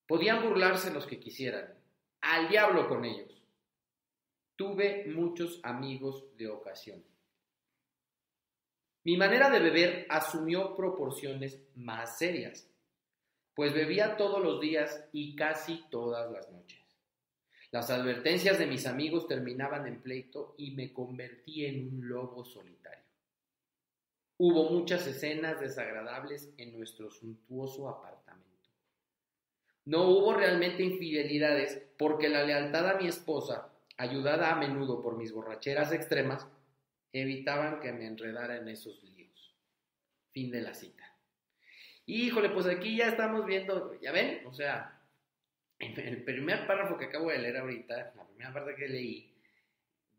Podían 0.09 0.43
burlarse 0.43 0.93
los 0.93 1.07
que 1.07 1.21
quisieran. 1.21 1.73
Al 2.23 2.49
diablo 2.49 2.89
con 2.89 3.05
ellos. 3.05 3.41
Tuve 4.57 5.07
muchos 5.07 5.61
amigos 5.63 6.25
de 6.37 6.49
ocasión. 6.49 7.05
Mi 9.05 9.17
manera 9.17 9.51
de 9.51 9.59
beber 9.59 10.07
asumió 10.09 10.77
proporciones 10.77 11.61
más 11.75 12.19
serias, 12.19 12.69
pues 13.55 13.75
bebía 13.75 14.17
todos 14.17 14.43
los 14.43 14.61
días 14.61 15.05
y 15.13 15.35
casi 15.35 15.85
todas 15.91 16.31
las 16.31 16.51
noches. 16.51 16.81
Las 17.73 17.91
advertencias 17.91 18.59
de 18.59 18.67
mis 18.67 18.87
amigos 18.87 19.27
terminaban 19.27 19.87
en 19.87 20.01
pleito 20.01 20.55
y 20.59 20.73
me 20.73 20.93
convertí 20.93 21.65
en 21.65 21.89
un 21.89 22.09
lobo 22.09 22.45
solitario. 22.45 23.03
Hubo 24.39 24.71
muchas 24.71 25.07
escenas 25.07 25.59
desagradables 25.59 26.53
en 26.59 26.77
nuestro 26.77 27.11
suntuoso 27.11 27.89
apartamento. 27.89 28.71
No 29.85 30.09
hubo 30.11 30.35
realmente 30.35 30.83
infidelidades 30.85 31.83
porque 31.99 32.29
la 32.29 32.45
lealtad 32.45 32.89
a 32.89 32.99
mi 32.99 33.09
esposa, 33.09 33.73
ayudada 33.97 34.53
a 34.53 34.57
menudo 34.57 35.03
por 35.03 35.17
mis 35.17 35.33
borracheras 35.33 35.93
extremas, 35.93 36.47
evitaban 37.13 37.81
que 37.81 37.93
me 37.93 38.07
enredara 38.07 38.57
en 38.57 38.69
esos 38.69 39.03
líos. 39.03 39.55
Fin 40.33 40.51
de 40.51 40.63
la 40.63 40.75
cita. 40.75 41.05
Híjole, 42.07 42.51
pues 42.51 42.67
aquí 42.67 42.97
ya 42.97 43.09
estamos 43.09 43.47
viendo, 43.47 43.99
ya 44.01 44.13
ven, 44.13 44.45
o 44.47 44.53
sea, 44.53 45.01
el 45.79 46.23
primer 46.25 46.67
párrafo 46.67 46.97
que 46.97 47.07
acabo 47.07 47.31
de 47.31 47.39
leer 47.39 47.59
ahorita, 47.59 48.13
la 48.17 48.27
primera 48.27 48.53
parte 48.53 48.75
que 48.75 48.89
leí, 48.89 49.33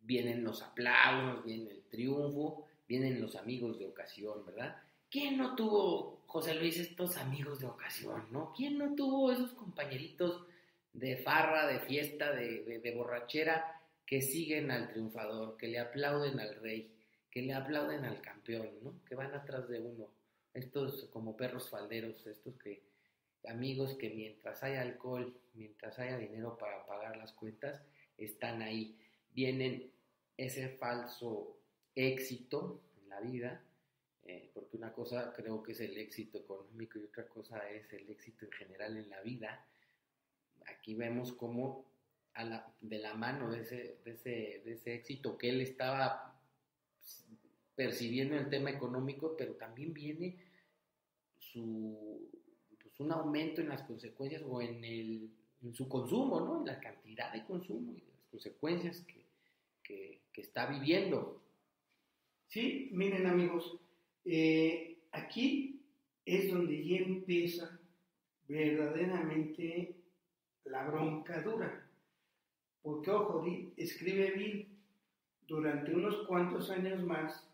vienen 0.02 0.44
los 0.44 0.62
aplausos, 0.62 1.44
viene 1.44 1.72
el 1.72 1.84
triunfo, 1.84 2.68
vienen 2.88 3.22
los 3.22 3.36
amigos 3.36 3.80
de 3.80 3.88
ocasión, 3.88 4.46
¿verdad? 4.46 4.82
¿Quién 5.10 5.38
no 5.38 5.56
tuvo, 5.56 6.24
José 6.28 6.56
Luis, 6.56 6.78
estos 6.78 7.18
amigos 7.18 7.60
de 7.60 7.68
ocasión, 7.68 8.28
no? 8.32 8.54
¿Quién 8.56 8.78
no 8.78 8.96
tuvo 8.96 9.32
esos 9.32 9.54
compañeritos 9.54 10.46
de 10.94 11.18
farra, 11.18 11.68
de 11.68 11.80
fiesta, 11.80 12.32
de, 12.32 12.80
de 12.80 12.96
borrachera 12.96 13.83
que 14.06 14.22
siguen 14.22 14.72
al 14.72 14.90
triunfador, 14.90 15.58
que 15.58 15.68
le 15.68 15.80
aplauden 15.80 16.40
al 16.40 16.56
rey, 16.56 16.92
que 17.32 17.42
le 17.42 17.54
aplauden 17.54 18.06
al 18.06 18.22
campeón, 18.22 18.70
¿no? 18.84 19.04
Que 19.06 19.16
van 19.16 19.34
atrás 19.34 19.68
de 19.68 19.80
uno. 19.80 20.10
Estos 20.54 21.06
como 21.06 21.36
perros 21.36 21.70
falderos, 21.70 22.28
estos 22.28 22.56
que 22.58 22.84
amigos 23.48 23.96
que 23.96 24.10
mientras 24.10 24.64
haya 24.64 24.82
alcohol, 24.82 25.36
mientras 25.54 25.98
haya 26.00 26.18
dinero 26.18 26.58
para 26.58 26.86
pagar 26.86 27.18
las 27.18 27.34
cuentas, 27.34 27.82
están 28.18 28.62
ahí. 28.62 28.98
Vienen 29.32 29.92
ese 30.38 30.70
falso 30.70 31.58
éxito 31.96 32.82
en 33.02 33.10
la 33.10 33.20
vida, 33.22 33.64
eh, 34.26 34.50
porque 34.54 34.78
una 34.78 34.94
cosa 34.94 35.34
creo 35.34 35.62
que 35.62 35.74
es 35.74 35.80
el 35.82 35.98
éxito 35.98 36.40
económico 36.40 37.00
y 37.00 37.04
otra 37.04 37.28
cosa 37.28 37.70
es 37.70 37.92
el 37.94 38.10
éxito 38.10 38.46
en 38.46 38.52
general 38.52 38.98
en 38.98 39.10
la 39.10 39.22
vida. 39.22 39.66
Aquí 40.66 40.96
vemos 40.96 41.34
cómo 41.34 41.93
de 42.82 43.00
la 43.00 43.14
mano 43.14 43.52
de 43.52 43.62
ese, 43.62 43.98
de, 44.04 44.12
ese, 44.12 44.62
de 44.66 44.74
ese 44.74 44.96
éxito 44.96 45.38
que 45.38 45.50
él 45.50 45.62
estaba 45.62 46.34
percibiendo 47.76 48.36
en 48.36 48.44
el 48.44 48.50
tema 48.50 48.72
económico, 48.72 49.36
pero 49.38 49.54
también 49.54 49.94
viene 49.94 50.38
su, 51.38 52.30
pues 52.82 53.00
un 53.00 53.12
aumento 53.12 53.62
en 53.62 53.70
las 53.70 53.84
consecuencias 53.84 54.44
o 54.46 54.62
en, 54.62 54.84
el, 54.84 55.30
en 55.62 55.74
su 55.74 55.88
consumo, 55.88 56.40
¿no? 56.40 56.60
En 56.60 56.68
la 56.68 56.80
cantidad 56.80 57.32
de 57.34 57.46
consumo 57.46 57.94
y 57.94 58.02
las 58.02 58.20
consecuencias 58.30 59.02
que, 59.02 59.24
que, 59.84 60.42
está 60.42 60.66
viviendo. 60.66 61.42
Sí, 62.48 62.90
miren 62.92 63.28
amigos, 63.28 63.78
eh, 64.26 64.98
aquí 65.12 65.80
es 66.26 66.52
donde 66.52 66.86
ya 66.86 66.98
empieza 66.98 67.80
verdaderamente 68.48 69.96
la 70.66 70.86
bronca 70.86 71.42
dura. 71.42 71.83
Porque, 72.84 73.12
ojo, 73.12 73.46
escribe 73.78 74.32
Bill, 74.32 74.68
durante 75.48 75.96
unos 75.96 76.28
cuantos 76.28 76.70
años 76.70 77.02
más, 77.02 77.50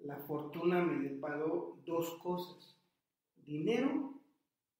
la 0.00 0.16
fortuna 0.16 0.82
me 0.82 1.08
deparó 1.08 1.78
dos 1.86 2.18
cosas, 2.20 2.76
dinero 3.46 4.20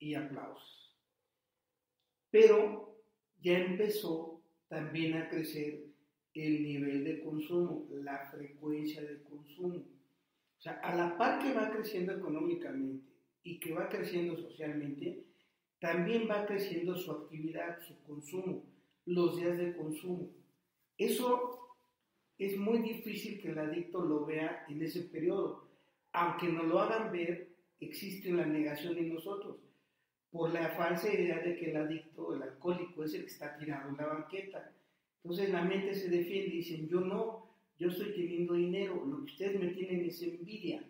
y 0.00 0.14
aplausos. 0.14 0.92
Pero 2.32 2.96
ya 3.40 3.58
empezó 3.58 4.40
también 4.68 5.14
a 5.14 5.28
crecer 5.28 5.84
el 6.34 6.62
nivel 6.64 7.04
de 7.04 7.22
consumo, 7.22 7.86
la 7.90 8.26
frecuencia 8.30 9.02
de 9.02 9.22
consumo. 9.22 9.84
O 10.58 10.60
sea, 10.60 10.80
a 10.80 10.96
la 10.96 11.16
par 11.16 11.40
que 11.40 11.54
va 11.54 11.70
creciendo 11.70 12.12
económicamente 12.12 13.06
y 13.44 13.60
que 13.60 13.72
va 13.72 13.88
creciendo 13.88 14.36
socialmente, 14.36 15.22
también 15.78 16.28
va 16.28 16.44
creciendo 16.46 16.96
su 16.96 17.12
actividad, 17.12 17.80
su 17.82 18.02
consumo 18.02 18.71
los 19.06 19.36
días 19.36 19.58
de 19.58 19.76
consumo. 19.76 20.30
Eso 20.96 21.76
es 22.38 22.56
muy 22.56 22.78
difícil 22.78 23.40
que 23.40 23.50
el 23.50 23.58
adicto 23.58 24.04
lo 24.04 24.24
vea 24.24 24.64
en 24.68 24.82
ese 24.82 25.02
periodo. 25.02 25.68
Aunque 26.12 26.48
no 26.48 26.62
lo 26.64 26.80
hagan 26.80 27.12
ver, 27.12 27.56
existe 27.80 28.32
una 28.32 28.46
negación 28.46 28.96
en 28.98 29.14
nosotros 29.14 29.58
por 30.32 30.50
la 30.50 30.70
falsa 30.70 31.12
idea 31.12 31.40
de 31.40 31.56
que 31.56 31.70
el 31.70 31.76
adicto, 31.76 32.34
el 32.34 32.42
alcohólico, 32.42 33.04
es 33.04 33.14
el 33.14 33.22
que 33.22 33.30
está 33.30 33.56
tirado 33.58 33.90
en 33.90 33.98
la 33.98 34.06
banqueta. 34.06 34.72
Entonces 35.22 35.50
la 35.50 35.62
mente 35.62 35.94
se 35.94 36.08
defiende 36.08 36.54
y 36.54 36.56
dicen, 36.58 36.88
yo 36.88 37.00
no, 37.00 37.54
yo 37.78 37.88
estoy 37.88 38.12
teniendo 38.12 38.54
dinero, 38.54 39.04
lo 39.04 39.18
que 39.18 39.32
ustedes 39.32 39.60
me 39.60 39.68
tienen 39.68 40.04
es 40.06 40.22
envidia. 40.22 40.82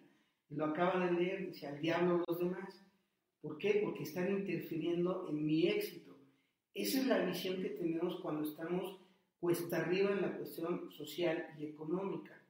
Y 0.49 0.55
lo 0.55 0.67
acaba 0.67 1.05
de 1.05 1.13
leer, 1.13 1.47
dice, 1.49 1.67
al 1.67 1.81
diablo 1.81 2.23
los 2.27 2.39
demás. 2.39 2.87
¿Por 3.41 3.59
qué? 3.59 3.81
Porque 3.83 4.05
están 4.05 4.31
interfiriendo 4.31 5.27
en 5.29 5.45
mi 5.45 5.67
éxito. 5.67 6.12
Esa 6.75 7.01
es 7.01 7.07
la 7.07 7.25
visión 7.25 7.61
que 7.63 7.71
tenemos 7.71 8.21
cuando 8.21 8.45
estamos 8.45 8.99
cuesta 9.39 9.79
arriba 9.79 10.13
en 10.13 10.23
la 10.23 10.37
cuestión 10.37 10.91
social 10.91 11.49
y 11.59 11.67
económica. 11.67 12.41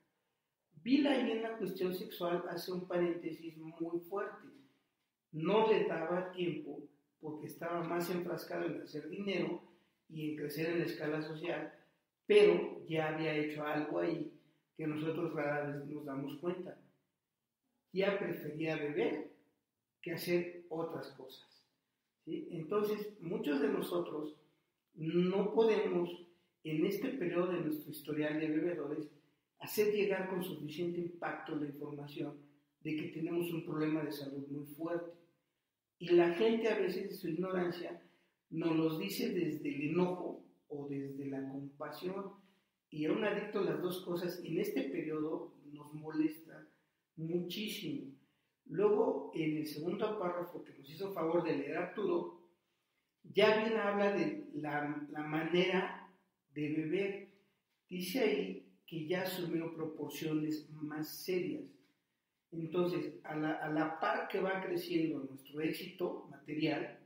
Bill 0.82 1.06
ahí 1.06 1.32
en 1.32 1.42
la 1.42 1.56
cuestión 1.56 1.94
sexual 1.94 2.44
hace 2.48 2.70
un 2.70 2.86
paréntesis 2.86 3.56
muy 3.56 3.98
fuerte. 4.00 4.48
No 5.32 5.66
le 5.66 5.86
daba 5.86 6.30
tiempo 6.32 6.78
porque 7.20 7.46
estaba 7.46 7.82
más 7.82 8.10
enfrascado 8.10 8.66
en 8.66 8.82
hacer 8.82 9.08
dinero 9.08 9.62
y 10.08 10.30
en 10.30 10.36
crecer 10.36 10.70
en 10.70 10.80
la 10.80 10.84
escala 10.84 11.22
social, 11.22 11.72
pero 12.26 12.84
ya 12.86 13.08
había 13.08 13.34
hecho 13.34 13.64
algo 13.64 14.00
ahí 14.00 14.32
que 14.76 14.86
nosotros 14.86 15.32
rara 15.32 15.66
vez 15.66 15.86
nos 15.86 16.04
damos 16.04 16.38
cuenta. 16.38 16.78
Ya 17.92 18.18
prefería 18.18 18.76
beber 18.76 19.32
que 20.00 20.12
hacer 20.12 20.66
otras 20.68 21.08
cosas. 21.12 21.61
Entonces, 22.26 23.20
muchos 23.20 23.60
de 23.60 23.68
nosotros 23.68 24.36
no 24.94 25.52
podemos, 25.54 26.10
en 26.64 26.86
este 26.86 27.08
periodo 27.10 27.52
de 27.52 27.60
nuestro 27.60 27.90
historial 27.90 28.38
de 28.38 28.48
bebedores, 28.48 29.08
hacer 29.58 29.92
llegar 29.92 30.28
con 30.28 30.44
suficiente 30.44 31.00
impacto 31.00 31.56
la 31.56 31.66
información 31.66 32.36
de 32.82 32.96
que 32.96 33.08
tenemos 33.08 33.52
un 33.52 33.64
problema 33.64 34.02
de 34.02 34.12
salud 34.12 34.46
muy 34.48 34.66
fuerte. 34.66 35.12
Y 35.98 36.10
la 36.10 36.34
gente 36.34 36.68
a 36.68 36.78
veces, 36.78 37.10
de 37.10 37.16
su 37.16 37.28
ignorancia, 37.28 38.02
nos 38.50 38.76
los 38.76 38.98
dice 38.98 39.32
desde 39.32 39.74
el 39.74 39.90
enojo 39.90 40.44
o 40.68 40.88
desde 40.88 41.26
la 41.26 41.48
compasión. 41.48 42.32
Y 42.90 43.06
a 43.06 43.12
un 43.12 43.24
adicto 43.24 43.62
las 43.62 43.80
dos 43.80 44.04
cosas 44.04 44.42
en 44.44 44.58
este 44.58 44.82
periodo 44.82 45.54
nos 45.72 45.92
molesta 45.94 46.68
muchísimo. 47.16 48.12
Luego, 48.66 49.30
en 49.34 49.58
el 49.58 49.66
segundo 49.66 50.18
párrafo 50.18 50.62
que 50.64 50.72
nos 50.72 50.88
hizo 50.88 51.12
favor 51.12 51.42
de 51.44 51.56
leer 51.56 51.76
Arturo, 51.76 52.40
ya 53.24 53.58
bien 53.58 53.78
habla 53.78 54.12
de 54.12 54.48
la, 54.54 55.06
manera 55.26 56.08
de 56.54 56.72
beber. 56.72 57.28
Dice 57.88 58.20
ahí 58.20 58.72
que 58.86 59.06
ya 59.06 59.22
asumió 59.22 59.74
proporciones 59.74 60.68
más 60.70 61.08
serias. 61.08 61.64
Entonces, 62.50 63.14
a 63.24 63.36
la, 63.36 63.52
a 63.54 63.70
la 63.70 63.98
par 63.98 64.28
que 64.28 64.40
va 64.40 64.62
creciendo 64.62 65.20
nuestro 65.20 65.60
éxito 65.60 66.26
material, 66.30 66.98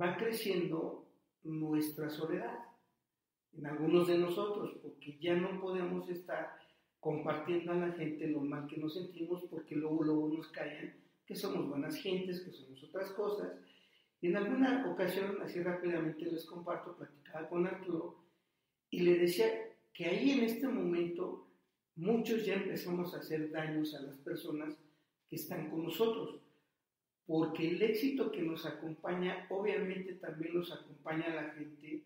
va 0.00 0.16
creciendo 0.16 1.06
nuestra 1.42 2.08
soledad 2.08 2.58
en 3.52 3.66
algunos 3.66 4.08
de 4.08 4.18
nosotros, 4.18 4.78
porque 4.82 5.18
ya 5.18 5.34
no 5.34 5.60
podemos 5.60 6.08
estar 6.08 6.63
compartiendo 7.04 7.72
a 7.72 7.74
la 7.74 7.92
gente 7.92 8.26
lo 8.28 8.40
mal 8.40 8.66
que 8.66 8.78
nos 8.78 8.94
sentimos 8.94 9.44
porque 9.50 9.76
luego, 9.76 10.02
luego 10.02 10.28
nos 10.30 10.48
callan 10.48 10.94
que 11.26 11.36
somos 11.36 11.68
buenas 11.68 11.96
gentes, 11.96 12.40
que 12.40 12.50
somos 12.50 12.82
otras 12.82 13.10
cosas. 13.10 13.52
Y 14.22 14.28
en 14.28 14.38
alguna 14.38 14.90
ocasión, 14.90 15.36
así 15.42 15.62
rápidamente 15.62 16.24
les 16.24 16.46
comparto, 16.46 16.96
platicaba 16.96 17.46
con 17.50 17.66
Arturo 17.66 18.24
y 18.88 19.00
le 19.00 19.18
decía 19.18 19.48
que 19.92 20.06
ahí 20.06 20.30
en 20.30 20.44
este 20.44 20.66
momento 20.66 21.46
muchos 21.96 22.46
ya 22.46 22.54
empezamos 22.54 23.12
a 23.12 23.18
hacer 23.18 23.50
daños 23.50 23.94
a 23.94 24.00
las 24.00 24.16
personas 24.16 24.74
que 25.28 25.36
están 25.36 25.68
con 25.68 25.84
nosotros, 25.84 26.40
porque 27.26 27.68
el 27.68 27.82
éxito 27.82 28.32
que 28.32 28.40
nos 28.40 28.64
acompaña 28.64 29.46
obviamente 29.50 30.14
también 30.14 30.54
nos 30.54 30.72
acompaña 30.72 31.26
a 31.26 31.34
la 31.34 31.50
gente 31.50 32.02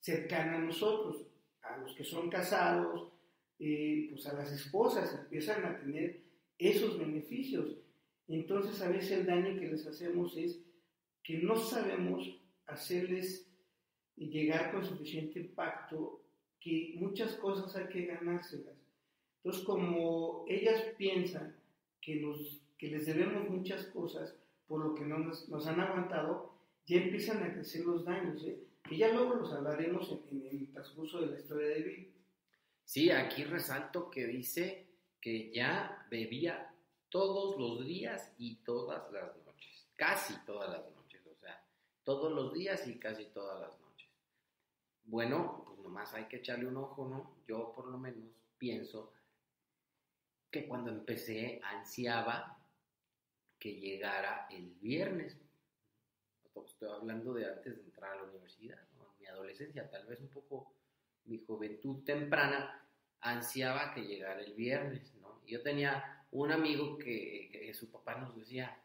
cercana 0.00 0.56
a 0.56 0.60
nosotros, 0.60 1.26
a 1.60 1.76
los 1.76 1.94
que 1.94 2.04
son 2.04 2.30
casados, 2.30 3.13
eh, 3.58 4.08
pues 4.10 4.26
a 4.26 4.34
las 4.34 4.52
esposas 4.52 5.14
empiezan 5.14 5.64
a 5.64 5.78
tener 5.78 6.22
esos 6.58 6.98
beneficios. 6.98 7.76
Entonces 8.28 8.80
a 8.82 8.88
veces 8.88 9.12
el 9.12 9.26
daño 9.26 9.58
que 9.58 9.68
les 9.68 9.86
hacemos 9.86 10.36
es 10.36 10.60
que 11.22 11.38
no 11.38 11.56
sabemos 11.56 12.40
hacerles 12.66 13.50
llegar 14.16 14.72
con 14.72 14.84
suficiente 14.84 15.40
impacto 15.40 16.22
que 16.60 16.94
muchas 16.96 17.34
cosas 17.36 17.74
hay 17.76 17.88
que 17.88 18.06
ganárselas. 18.06 18.76
Entonces 19.36 19.64
como 19.64 20.44
ellas 20.48 20.82
piensan 20.96 21.56
que, 22.00 22.16
nos, 22.16 22.60
que 22.78 22.88
les 22.88 23.06
debemos 23.06 23.48
muchas 23.50 23.86
cosas 23.86 24.36
por 24.66 24.82
lo 24.82 24.94
que 24.94 25.04
no 25.04 25.18
nos, 25.18 25.48
nos 25.48 25.66
han 25.66 25.80
aguantado, 25.80 26.54
ya 26.86 27.02
empiezan 27.02 27.42
a 27.42 27.52
crecer 27.52 27.84
los 27.84 28.04
daños, 28.04 28.42
¿eh? 28.44 28.58
que 28.82 28.96
ya 28.96 29.12
luego 29.12 29.34
los 29.34 29.52
hablaremos 29.52 30.10
en, 30.10 30.38
en 30.38 30.46
el 30.46 30.72
transcurso 30.72 31.20
de 31.20 31.32
la 31.32 31.38
historia 31.38 31.68
de 31.68 31.82
Bill. 31.82 32.13
Sí, 32.84 33.10
aquí 33.10 33.44
resalto 33.44 34.10
que 34.10 34.26
dice 34.26 34.86
que 35.20 35.50
ya 35.50 36.06
bebía 36.10 36.74
todos 37.08 37.58
los 37.58 37.86
días 37.86 38.34
y 38.38 38.56
todas 38.56 39.10
las 39.12 39.36
noches, 39.44 39.86
casi 39.96 40.34
todas 40.44 40.70
las 40.70 40.94
noches, 40.94 41.26
o 41.26 41.34
sea, 41.36 41.64
todos 42.02 42.32
los 42.32 42.52
días 42.52 42.86
y 42.86 42.98
casi 42.98 43.26
todas 43.26 43.60
las 43.60 43.80
noches. 43.80 44.10
Bueno, 45.04 45.62
pues 45.66 45.78
nomás 45.78 46.12
hay 46.14 46.24
que 46.24 46.36
echarle 46.36 46.66
un 46.66 46.76
ojo, 46.76 47.06
¿no? 47.06 47.36
Yo 47.46 47.72
por 47.72 47.86
lo 47.86 47.98
menos 47.98 48.24
pienso 48.58 49.12
que 50.50 50.68
cuando 50.68 50.90
empecé 50.90 51.60
ansiaba 51.62 52.58
que 53.58 53.74
llegara 53.74 54.46
el 54.50 54.74
viernes. 54.74 55.40
Estoy 56.54 56.90
hablando 56.90 57.32
de 57.32 57.46
antes 57.46 57.76
de 57.76 57.82
entrar 57.82 58.12
a 58.12 58.16
la 58.16 58.22
universidad, 58.24 58.80
¿no? 58.96 59.14
mi 59.18 59.26
adolescencia, 59.26 59.90
tal 59.90 60.06
vez 60.06 60.20
un 60.20 60.28
poco 60.28 60.72
mi 61.26 61.38
juventud 61.38 62.04
temprana, 62.04 62.86
ansiaba 63.20 63.94
que 63.94 64.02
llegara 64.02 64.40
el 64.40 64.54
viernes, 64.54 65.14
¿no? 65.20 65.40
Yo 65.46 65.62
tenía 65.62 66.24
un 66.30 66.52
amigo 66.52 66.98
que, 66.98 67.72
su 67.74 67.90
papá 67.90 68.16
nos 68.16 68.36
decía, 68.36 68.78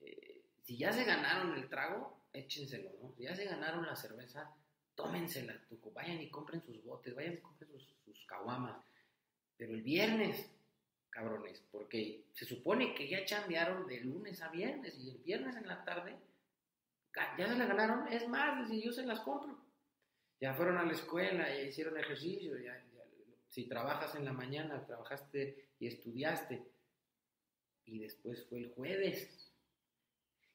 eh, 0.00 0.42
si 0.62 0.76
ya 0.76 0.92
se 0.92 1.04
ganaron 1.04 1.54
el 1.54 1.68
trago, 1.68 2.24
échenselo, 2.32 2.90
¿no? 3.02 3.12
Si 3.12 3.24
ya 3.24 3.34
se 3.34 3.44
ganaron 3.44 3.86
la 3.86 3.96
cerveza, 3.96 4.54
tómensela, 4.94 5.54
vayan 5.92 6.20
y 6.20 6.30
compren 6.30 6.62
sus 6.62 6.82
botes, 6.84 7.14
vayan 7.14 7.34
y 7.34 7.38
compren 7.38 7.70
sus, 7.70 7.94
sus 8.04 8.24
caguamas. 8.26 8.76
Pero 9.56 9.74
el 9.74 9.82
viernes, 9.82 10.50
cabrones, 11.10 11.62
porque 11.70 12.24
se 12.32 12.44
supone 12.44 12.94
que 12.94 13.08
ya 13.08 13.24
chambearon 13.24 13.86
de 13.86 14.00
lunes 14.00 14.42
a 14.42 14.48
viernes 14.48 14.96
y 14.98 15.10
el 15.10 15.18
viernes 15.18 15.56
en 15.56 15.66
la 15.66 15.84
tarde 15.84 16.16
ya 17.38 17.48
se 17.48 17.56
la 17.56 17.66
ganaron, 17.66 18.08
es 18.08 18.28
más, 18.28 18.68
si 18.68 18.82
yo 18.82 18.92
se 18.92 19.06
las 19.06 19.20
compro. 19.20 19.56
Ya 20.44 20.52
fueron 20.52 20.76
a 20.76 20.84
la 20.84 20.92
escuela, 20.92 21.48
ya 21.48 21.62
hicieron 21.62 21.96
ejercicio, 21.96 22.58
ya, 22.58 22.78
si 23.48 23.66
trabajas 23.66 24.14
en 24.14 24.26
la 24.26 24.34
mañana, 24.34 24.84
trabajaste 24.84 25.70
y 25.78 25.86
estudiaste. 25.86 26.62
Y 27.86 28.00
después 28.00 28.44
fue 28.50 28.58
el 28.58 28.68
jueves. 28.74 29.50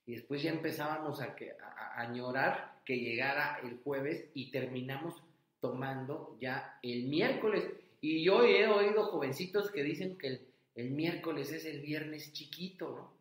Y 0.06 0.12
después 0.12 0.44
ya 0.44 0.52
empezábamos 0.52 1.20
a, 1.24 1.36
que, 1.36 1.54
a, 1.54 2.02
añorar 2.02 2.84
que 2.86 3.00
llegara 3.00 3.60
el 3.64 3.80
jueves 3.80 4.30
y 4.36 4.52
terminamos 4.52 5.24
tomando 5.60 6.38
ya 6.40 6.78
el 6.84 7.06
miércoles. 7.06 7.68
Y 8.00 8.24
yo 8.24 8.44
he 8.44 8.68
oído 8.68 9.06
jovencitos 9.06 9.72
que 9.72 9.82
dicen 9.82 10.20
que 10.20 10.28
el, 10.28 10.48
el 10.76 10.92
miércoles 10.92 11.52
es 11.52 11.66
el 11.66 11.82
viernes 11.82 12.32
chiquito, 12.32 12.96
¿no? 12.96 13.18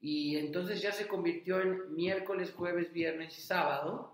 Y 0.00 0.36
entonces 0.36 0.80
ya 0.80 0.92
se 0.92 1.08
convirtió 1.08 1.60
en 1.60 1.92
miércoles, 1.92 2.52
jueves, 2.52 2.92
viernes 2.92 3.36
y 3.36 3.42
sábado 3.42 4.13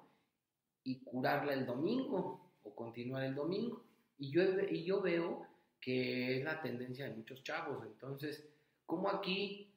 y 0.85 1.01
curarla 1.01 1.53
el 1.53 1.67
domingo 1.67 2.53
o 2.63 2.75
continuar 2.75 3.25
el 3.25 3.35
domingo. 3.35 3.85
Y 4.19 4.31
yo, 4.31 4.43
y 4.69 4.85
yo 4.85 5.01
veo 5.01 5.47
que 5.81 6.39
es 6.39 6.45
la 6.45 6.61
tendencia 6.61 7.07
de 7.07 7.17
muchos 7.17 7.43
chavos. 7.43 7.85
Entonces, 7.87 8.47
como 8.85 9.09
aquí, 9.09 9.73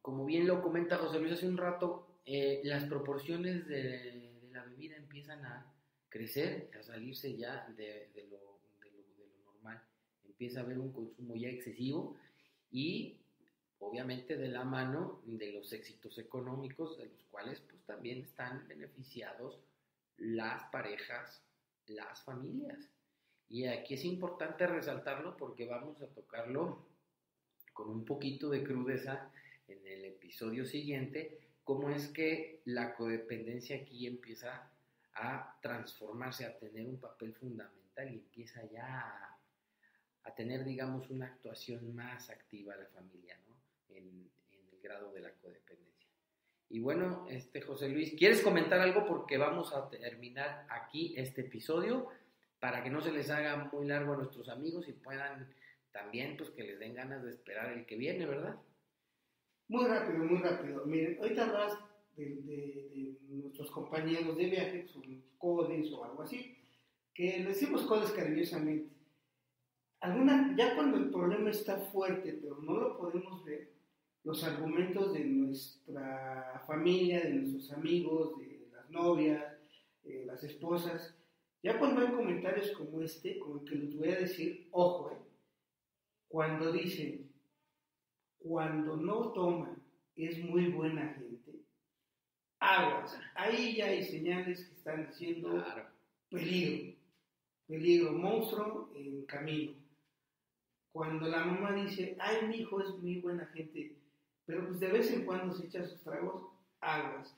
como 0.00 0.24
bien 0.24 0.46
lo 0.46 0.62
comenta 0.62 0.98
José 0.98 1.20
Luis 1.20 1.34
hace 1.34 1.48
un 1.48 1.56
rato, 1.56 2.20
eh, 2.24 2.62
las 2.64 2.84
proporciones 2.84 3.66
de, 3.66 4.48
la 4.52 4.64
bebida 4.64 4.96
empiezan 4.96 5.44
a 5.44 5.74
crecer, 6.08 6.70
a 6.78 6.82
salirse 6.82 7.36
ya 7.36 7.66
de, 7.76 8.10
lo, 8.30 8.60
de, 8.80 8.90
lo, 9.18 9.52
normal. 9.52 9.82
Empieza 10.24 10.60
a 10.60 10.62
haber 10.62 10.78
un 10.78 10.92
consumo 10.92 11.34
ya 11.34 11.48
excesivo 11.48 12.16
y 12.70 13.20
obviamente 13.78 14.36
de 14.36 14.48
la 14.48 14.64
mano 14.64 15.20
de 15.26 15.52
los 15.52 15.72
éxitos 15.72 16.16
económicos 16.18 16.96
de 16.96 17.06
los 17.06 17.22
cuales 17.24 17.60
pues 17.60 17.82
también 17.84 18.22
están 18.22 18.66
beneficiados 18.66 19.58
las 20.18 20.64
parejas, 20.70 21.42
las 21.86 22.22
familias. 22.22 22.90
Y 23.48 23.66
aquí 23.66 23.94
es 23.94 24.04
importante 24.04 24.66
resaltarlo 24.66 25.36
porque 25.36 25.66
vamos 25.66 26.00
a 26.02 26.06
tocarlo 26.08 26.86
con 27.72 27.90
un 27.90 28.04
poquito 28.04 28.48
de 28.50 28.64
crudeza 28.64 29.30
en 29.68 29.86
el 29.86 30.04
episodio 30.04 30.64
siguiente, 30.64 31.40
cómo 31.64 31.90
es 31.90 32.08
que 32.08 32.62
la 32.64 32.94
codependencia 32.94 33.76
aquí 33.76 34.06
empieza 34.06 34.70
a 35.14 35.58
transformarse, 35.62 36.44
a 36.44 36.58
tener 36.58 36.86
un 36.86 36.98
papel 36.98 37.34
fundamental 37.34 38.10
y 38.10 38.18
empieza 38.18 38.64
ya 38.70 39.38
a, 40.24 40.34
tener, 40.34 40.64
digamos, 40.64 41.10
una 41.10 41.26
actuación 41.26 41.94
más 41.94 42.28
activa 42.30 42.74
la 42.76 42.86
familia, 42.86 43.38
¿no? 43.46 43.56
En, 43.88 44.30
en, 44.50 44.68
el 44.68 44.80
grado 44.80 45.12
de 45.12 45.20
la 45.20 45.32
codependencia. 45.34 45.93
Y 46.68 46.80
bueno, 46.80 47.26
este 47.28 47.60
José 47.60 47.88
Luis, 47.88 48.14
¿quieres 48.18 48.42
comentar 48.42 48.80
algo? 48.80 49.06
Porque 49.06 49.38
vamos 49.38 49.72
a 49.74 49.88
terminar 49.90 50.66
aquí 50.70 51.14
este 51.16 51.42
episodio 51.42 52.08
para 52.58 52.82
que 52.82 52.90
no 52.90 53.00
se 53.00 53.12
les 53.12 53.30
haga 53.30 53.68
muy 53.72 53.86
largo 53.86 54.14
a 54.14 54.16
nuestros 54.16 54.48
amigos 54.48 54.88
y 54.88 54.92
puedan 54.92 55.54
también, 55.92 56.36
pues 56.36 56.50
que 56.50 56.64
les 56.64 56.78
den 56.78 56.94
ganas 56.94 57.22
de 57.22 57.30
esperar 57.30 57.72
el 57.72 57.86
que 57.86 57.96
viene, 57.96 58.26
¿verdad? 58.26 58.56
Muy 59.68 59.86
rápido, 59.86 60.24
muy 60.24 60.38
rápido. 60.38 60.84
Miren, 60.86 61.18
ahorita 61.20 61.44
hablas 61.44 61.78
de, 62.16 63.16
nuestros 63.28 63.70
compañeros 63.70 64.36
de 64.36 64.46
viaje, 64.46 64.88
son 64.88 65.22
codes 65.38 65.92
o 65.92 66.04
algo 66.04 66.22
así, 66.22 66.56
que 67.12 67.38
les 67.38 67.48
decimos 67.48 67.82
codes 67.82 68.10
cariñosamente. 68.10 68.92
Alguna, 70.00 70.54
ya 70.56 70.74
cuando 70.74 70.96
el 70.96 71.10
problema 71.10 71.50
está 71.50 71.78
fuerte, 71.78 72.32
pero 72.40 72.58
no 72.58 72.76
lo 72.76 72.98
podemos 72.98 73.44
ver, 73.44 73.73
los 74.24 74.42
argumentos 74.42 75.12
de 75.12 75.24
nuestra 75.24 76.62
familia, 76.66 77.22
de 77.22 77.34
nuestros 77.34 77.70
amigos, 77.72 78.38
de 78.38 78.66
las 78.72 78.90
novias, 78.90 79.44
eh, 80.04 80.24
las 80.26 80.42
esposas, 80.42 81.14
ya 81.62 81.78
cuando 81.78 82.00
hay 82.00 82.12
comentarios 82.12 82.72
como 82.72 83.00
este, 83.02 83.38
como 83.38 83.60
el 83.60 83.64
que 83.64 83.76
les 83.76 83.96
voy 83.96 84.08
a 84.08 84.20
decir, 84.20 84.68
ojo, 84.70 85.10
eh, 85.10 85.18
cuando 86.28 86.72
dicen, 86.72 87.30
cuando 88.38 88.96
no 88.96 89.32
toma 89.32 89.76
es 90.16 90.38
muy 90.44 90.68
buena 90.68 91.14
gente, 91.14 91.52
aguas, 92.58 93.18
ahí 93.34 93.76
ya 93.76 93.86
hay 93.86 94.02
señales 94.02 94.64
que 94.64 94.74
están 94.74 95.06
diciendo 95.06 95.64
peligro, 96.30 96.94
peligro, 97.66 98.12
monstruo 98.12 98.90
en 98.94 99.24
camino. 99.26 99.72
Cuando 100.92 101.26
la 101.28 101.44
mamá 101.44 101.72
dice, 101.72 102.16
ay, 102.20 102.46
mi 102.46 102.56
hijo 102.58 102.80
es 102.80 102.90
muy 103.02 103.20
buena 103.20 103.46
gente, 103.46 103.96
pero 104.46 104.66
pues 104.66 104.80
de 104.80 104.88
vez 104.88 105.10
en 105.10 105.24
cuando 105.24 105.54
se 105.54 105.66
echa 105.66 105.84
sus 105.84 106.02
tragos, 106.02 106.52
aguas. 106.80 107.36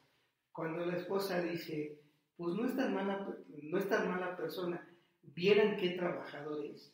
Cuando 0.53 0.87
la 0.87 0.97
esposa 0.97 1.41
dice, 1.41 1.99
pues 2.37 2.55
no 2.55 2.67
es 2.67 2.77
tan 2.77 2.95
mala, 2.95 3.27
no 3.63 3.79
es 3.79 3.89
tan 3.89 4.09
mala 4.09 4.37
persona. 4.37 4.87
Vieran 5.23 5.77
qué 5.77 5.91
trabajador 5.91 6.65
es. 6.65 6.93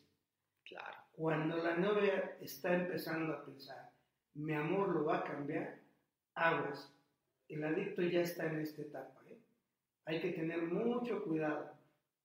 Claro. 0.65 0.97
Cuando 1.13 1.57
la 1.57 1.75
novia 1.75 2.37
está 2.41 2.73
empezando 2.73 3.33
a 3.33 3.45
pensar, 3.45 3.91
mi 4.33 4.53
amor 4.53 4.89
lo 4.89 5.05
va 5.05 5.19
a 5.19 5.23
cambiar, 5.23 5.79
aguas. 6.35 6.91
El 7.47 7.63
adicto 7.63 8.01
ya 8.01 8.21
está 8.21 8.47
en 8.47 8.61
esta 8.61 8.81
etapa. 8.81 9.21
¿eh? 9.29 9.37
Hay 10.05 10.21
que 10.21 10.31
tener 10.31 10.61
mucho 10.63 11.23
cuidado. 11.23 11.71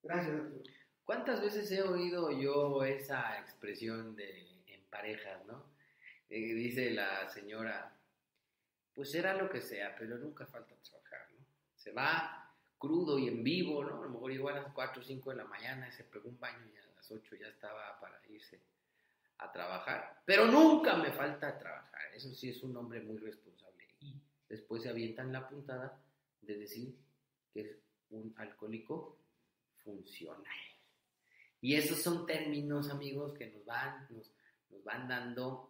Gracias, 0.02 0.36
doctor. 0.36 0.62
¿Cuántas 1.04 1.40
veces 1.40 1.70
he 1.72 1.82
oído 1.82 2.30
yo 2.30 2.84
esa 2.84 3.38
expresión 3.40 4.14
de 4.14 4.46
en 4.66 4.82
parejas, 4.90 5.44
no? 5.46 5.64
Eh, 6.30 6.54
dice 6.54 6.90
la 6.90 7.28
señora, 7.28 7.96
pues 8.94 9.10
será 9.10 9.34
lo 9.34 9.48
que 9.48 9.60
sea, 9.60 9.94
pero 9.96 10.18
nunca 10.18 10.46
falta 10.46 10.74
trabajar, 10.82 11.28
¿no? 11.32 11.44
Se 11.74 11.92
va 11.92 12.54
crudo 12.78 13.18
y 13.18 13.28
en 13.28 13.42
vivo, 13.42 13.84
¿no? 13.84 14.02
A 14.02 14.04
lo 14.04 14.10
mejor 14.10 14.32
igual 14.32 14.56
a 14.56 14.62
las 14.62 14.72
4 14.72 15.02
o 15.02 15.04
5 15.04 15.30
de 15.30 15.36
la 15.36 15.44
mañana 15.44 15.90
se 15.90 16.04
pegó 16.04 16.28
un 16.28 16.38
baño 16.38 16.66
y 16.66 16.76
a 16.76 16.94
las 16.94 17.10
8 17.10 17.36
ya 17.36 17.48
estaba 17.48 17.98
para 18.00 18.20
irse 18.28 18.60
a 19.38 19.50
trabajar. 19.50 20.22
Pero 20.24 20.46
nunca 20.46 20.96
me 20.96 21.12
falta 21.12 21.58
trabajar. 21.58 22.14
Eso 22.14 22.32
sí 22.34 22.50
es 22.50 22.62
un 22.62 22.76
hombre 22.76 23.00
muy 23.00 23.18
responsable. 23.18 23.88
Y 24.00 24.20
después 24.48 24.82
se 24.82 24.90
avientan 24.90 25.32
la 25.32 25.48
puntada 25.48 26.00
de 26.40 26.56
decir 26.56 26.94
que 27.52 27.60
es 27.60 27.78
un 28.10 28.34
alcohólico 28.36 29.18
funcional. 29.84 30.56
Y 31.60 31.74
esos 31.74 32.00
son 32.00 32.26
términos, 32.26 32.90
amigos, 32.90 33.34
que 33.36 33.50
nos 33.50 33.64
van, 33.64 34.06
nos, 34.10 34.32
nos 34.70 34.84
van 34.84 35.08
dando 35.08 35.67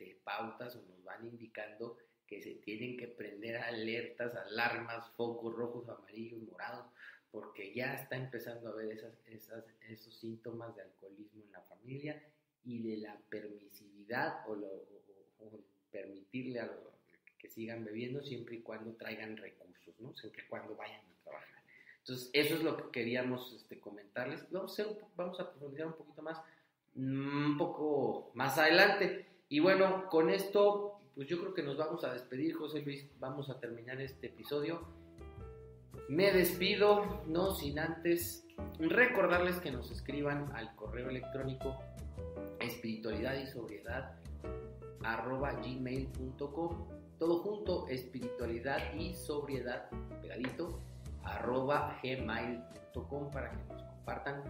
este, 0.00 0.18
pautas 0.24 0.76
o 0.76 0.82
nos 0.82 1.04
van 1.04 1.26
indicando 1.26 1.98
que 2.26 2.40
se 2.40 2.54
tienen 2.56 2.96
que 2.96 3.08
prender 3.08 3.56
alertas, 3.56 4.34
alarmas, 4.34 5.10
focos 5.16 5.54
rojos, 5.54 5.88
amarillos, 5.88 6.40
morados, 6.42 6.86
porque 7.30 7.74
ya 7.74 7.94
está 7.94 8.16
empezando 8.16 8.70
a 8.70 8.74
ver 8.74 8.92
esas, 8.92 9.14
esas, 9.26 9.64
esos 9.88 10.14
síntomas 10.16 10.74
de 10.76 10.82
alcoholismo 10.82 11.42
en 11.44 11.52
la 11.52 11.60
familia 11.62 12.22
y 12.64 12.82
de 12.82 12.98
la 12.98 13.18
permisividad 13.28 14.48
o, 14.48 14.54
lo, 14.54 14.68
o, 14.68 15.02
o 15.40 15.60
permitirle 15.90 16.60
a 16.60 16.66
los 16.66 16.76
que 17.38 17.48
sigan 17.48 17.84
bebiendo 17.84 18.22
siempre 18.22 18.56
y 18.56 18.62
cuando 18.62 18.92
traigan 18.94 19.36
recursos, 19.36 19.98
¿no? 19.98 20.14
Siempre 20.14 20.44
y 20.44 20.48
cuando 20.48 20.76
vayan 20.76 21.00
a 21.00 21.24
trabajar. 21.24 21.62
Entonces, 21.98 22.30
eso 22.32 22.54
es 22.54 22.62
lo 22.62 22.76
que 22.76 22.90
queríamos 22.90 23.52
este, 23.54 23.80
comentarles. 23.80 24.48
Vamos 24.50 24.78
a, 24.78 24.82
hacer, 24.82 24.98
vamos 25.16 25.40
a 25.40 25.50
profundizar 25.50 25.86
un 25.86 25.94
poquito 25.94 26.22
más, 26.22 26.40
un 26.94 27.56
poco 27.58 28.30
más 28.34 28.58
adelante. 28.58 29.30
Y 29.50 29.58
bueno, 29.58 30.08
con 30.08 30.30
esto, 30.30 31.00
pues 31.16 31.28
yo 31.28 31.40
creo 31.40 31.52
que 31.52 31.64
nos 31.64 31.76
vamos 31.76 32.04
a 32.04 32.12
despedir, 32.12 32.54
José 32.54 32.82
Luis. 32.82 33.10
Vamos 33.18 33.50
a 33.50 33.58
terminar 33.58 34.00
este 34.00 34.28
episodio. 34.28 34.86
Me 36.08 36.32
despido, 36.32 37.24
no 37.26 37.52
sin 37.56 37.80
antes 37.80 38.46
recordarles 38.78 39.56
que 39.56 39.72
nos 39.72 39.90
escriban 39.90 40.52
al 40.54 40.74
correo 40.76 41.10
electrónico 41.10 41.76
espiritualidad 42.60 43.34
y 43.38 43.46
sobriedad 43.46 44.14
arroba 45.02 45.52
gmail.com 45.52 46.88
todo 47.18 47.38
junto 47.38 47.88
espiritualidad 47.88 48.94
y 48.94 49.14
sobriedad 49.14 49.88
pegadito 50.20 50.80
arroba 51.24 51.98
gmail.com 52.02 53.30
para 53.30 53.50
que 53.50 53.72
nos 53.72 53.82
compartan 53.82 54.42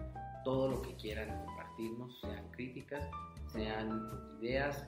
todo 0.43 0.69
lo 0.69 0.81
que 0.81 0.95
quieran 0.95 1.45
compartirnos 1.45 2.19
sean 2.21 2.49
críticas 2.51 3.09
sean 3.47 4.09
ideas 4.39 4.85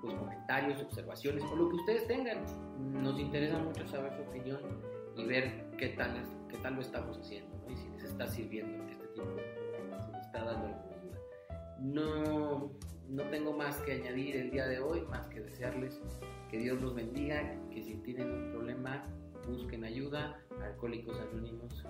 pues 0.00 0.14
comentarios 0.14 0.82
observaciones 0.82 1.44
o 1.44 1.56
lo 1.56 1.68
que 1.68 1.76
ustedes 1.76 2.06
tengan 2.06 2.38
nos 3.02 3.18
interesa 3.18 3.58
mucho 3.58 3.86
saber 3.88 4.12
su 4.16 4.22
opinión 4.22 4.60
y 5.16 5.24
ver 5.24 5.70
qué 5.78 5.88
tal 5.90 6.22
qué 6.48 6.56
tal 6.58 6.74
lo 6.74 6.80
estamos 6.80 7.18
haciendo 7.18 7.56
¿no? 7.58 7.72
y 7.72 7.76
si 7.76 7.88
les 7.90 8.04
está 8.04 8.26
sirviendo 8.26 8.84
este 8.90 9.06
tipo 9.08 9.26
de 9.26 9.42
programas 9.42 10.06
si 10.06 10.12
les 10.12 10.26
está 10.26 10.44
dando 10.44 10.66
alguna 10.66 10.96
ayuda 10.96 11.18
no, 11.80 12.70
no 13.08 13.22
tengo 13.30 13.52
más 13.52 13.76
que 13.78 13.92
añadir 13.92 14.36
el 14.36 14.50
día 14.50 14.66
de 14.66 14.80
hoy, 14.80 15.02
más 15.02 15.26
que 15.28 15.40
desearles 15.40 16.00
que 16.50 16.58
Dios 16.58 16.80
los 16.82 16.94
bendiga, 16.94 17.56
que 17.70 17.82
si 17.82 17.94
tienen 17.96 18.30
un 18.30 18.52
problema 18.52 19.04
busquen 19.48 19.84
ayuda. 19.84 20.38
Alcohólicos 20.62 21.18
Anónimos 21.20 21.84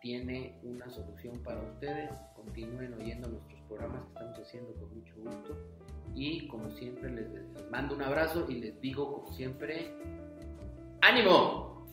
tiene 0.00 0.58
una 0.62 0.88
solución 0.90 1.42
para 1.42 1.60
ustedes. 1.60 2.10
Continúen 2.34 2.94
oyendo 2.94 3.28
nuestros 3.28 3.60
programas 3.62 4.02
que 4.02 4.08
estamos 4.08 4.38
haciendo 4.38 4.72
con 4.74 4.94
mucho 4.94 5.14
gusto. 5.16 5.56
Y 6.14 6.46
como 6.48 6.70
siempre 6.70 7.10
les, 7.10 7.70
mando 7.70 7.94
un 7.94 8.02
abrazo 8.02 8.46
y 8.48 8.54
les 8.54 8.80
digo 8.80 9.12
como 9.12 9.32
siempre, 9.34 9.92
¡ánimo! 11.00 11.86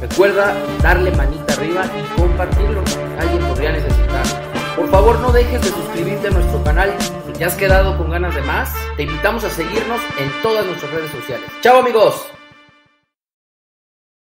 Recuerda 0.00 0.54
darle 0.80 1.10
manita 1.12 1.52
arriba 1.54 1.84
y 1.84 2.20
compartirlo. 2.20 2.82
Alguien 3.18 3.48
podría 3.48 3.72
necesitarlo. 3.72 4.48
Por 4.76 4.88
favor 4.90 5.18
no 5.18 5.32
dejes 5.32 5.60
de 5.60 5.68
suscribirte 5.68 6.28
a 6.28 6.30
nuestro 6.30 6.62
canal. 6.62 6.94
Si 7.26 7.32
te 7.32 7.44
has 7.44 7.56
quedado 7.56 7.98
con 7.98 8.10
ganas 8.10 8.34
de 8.34 8.42
más, 8.42 8.72
te 8.96 9.02
invitamos 9.02 9.42
a 9.42 9.50
seguirnos 9.50 10.00
en 10.20 10.30
todas 10.42 10.64
nuestras 10.64 10.92
redes 10.92 11.10
sociales. 11.10 11.50
¡Chao 11.62 11.80
amigos! 11.80 12.37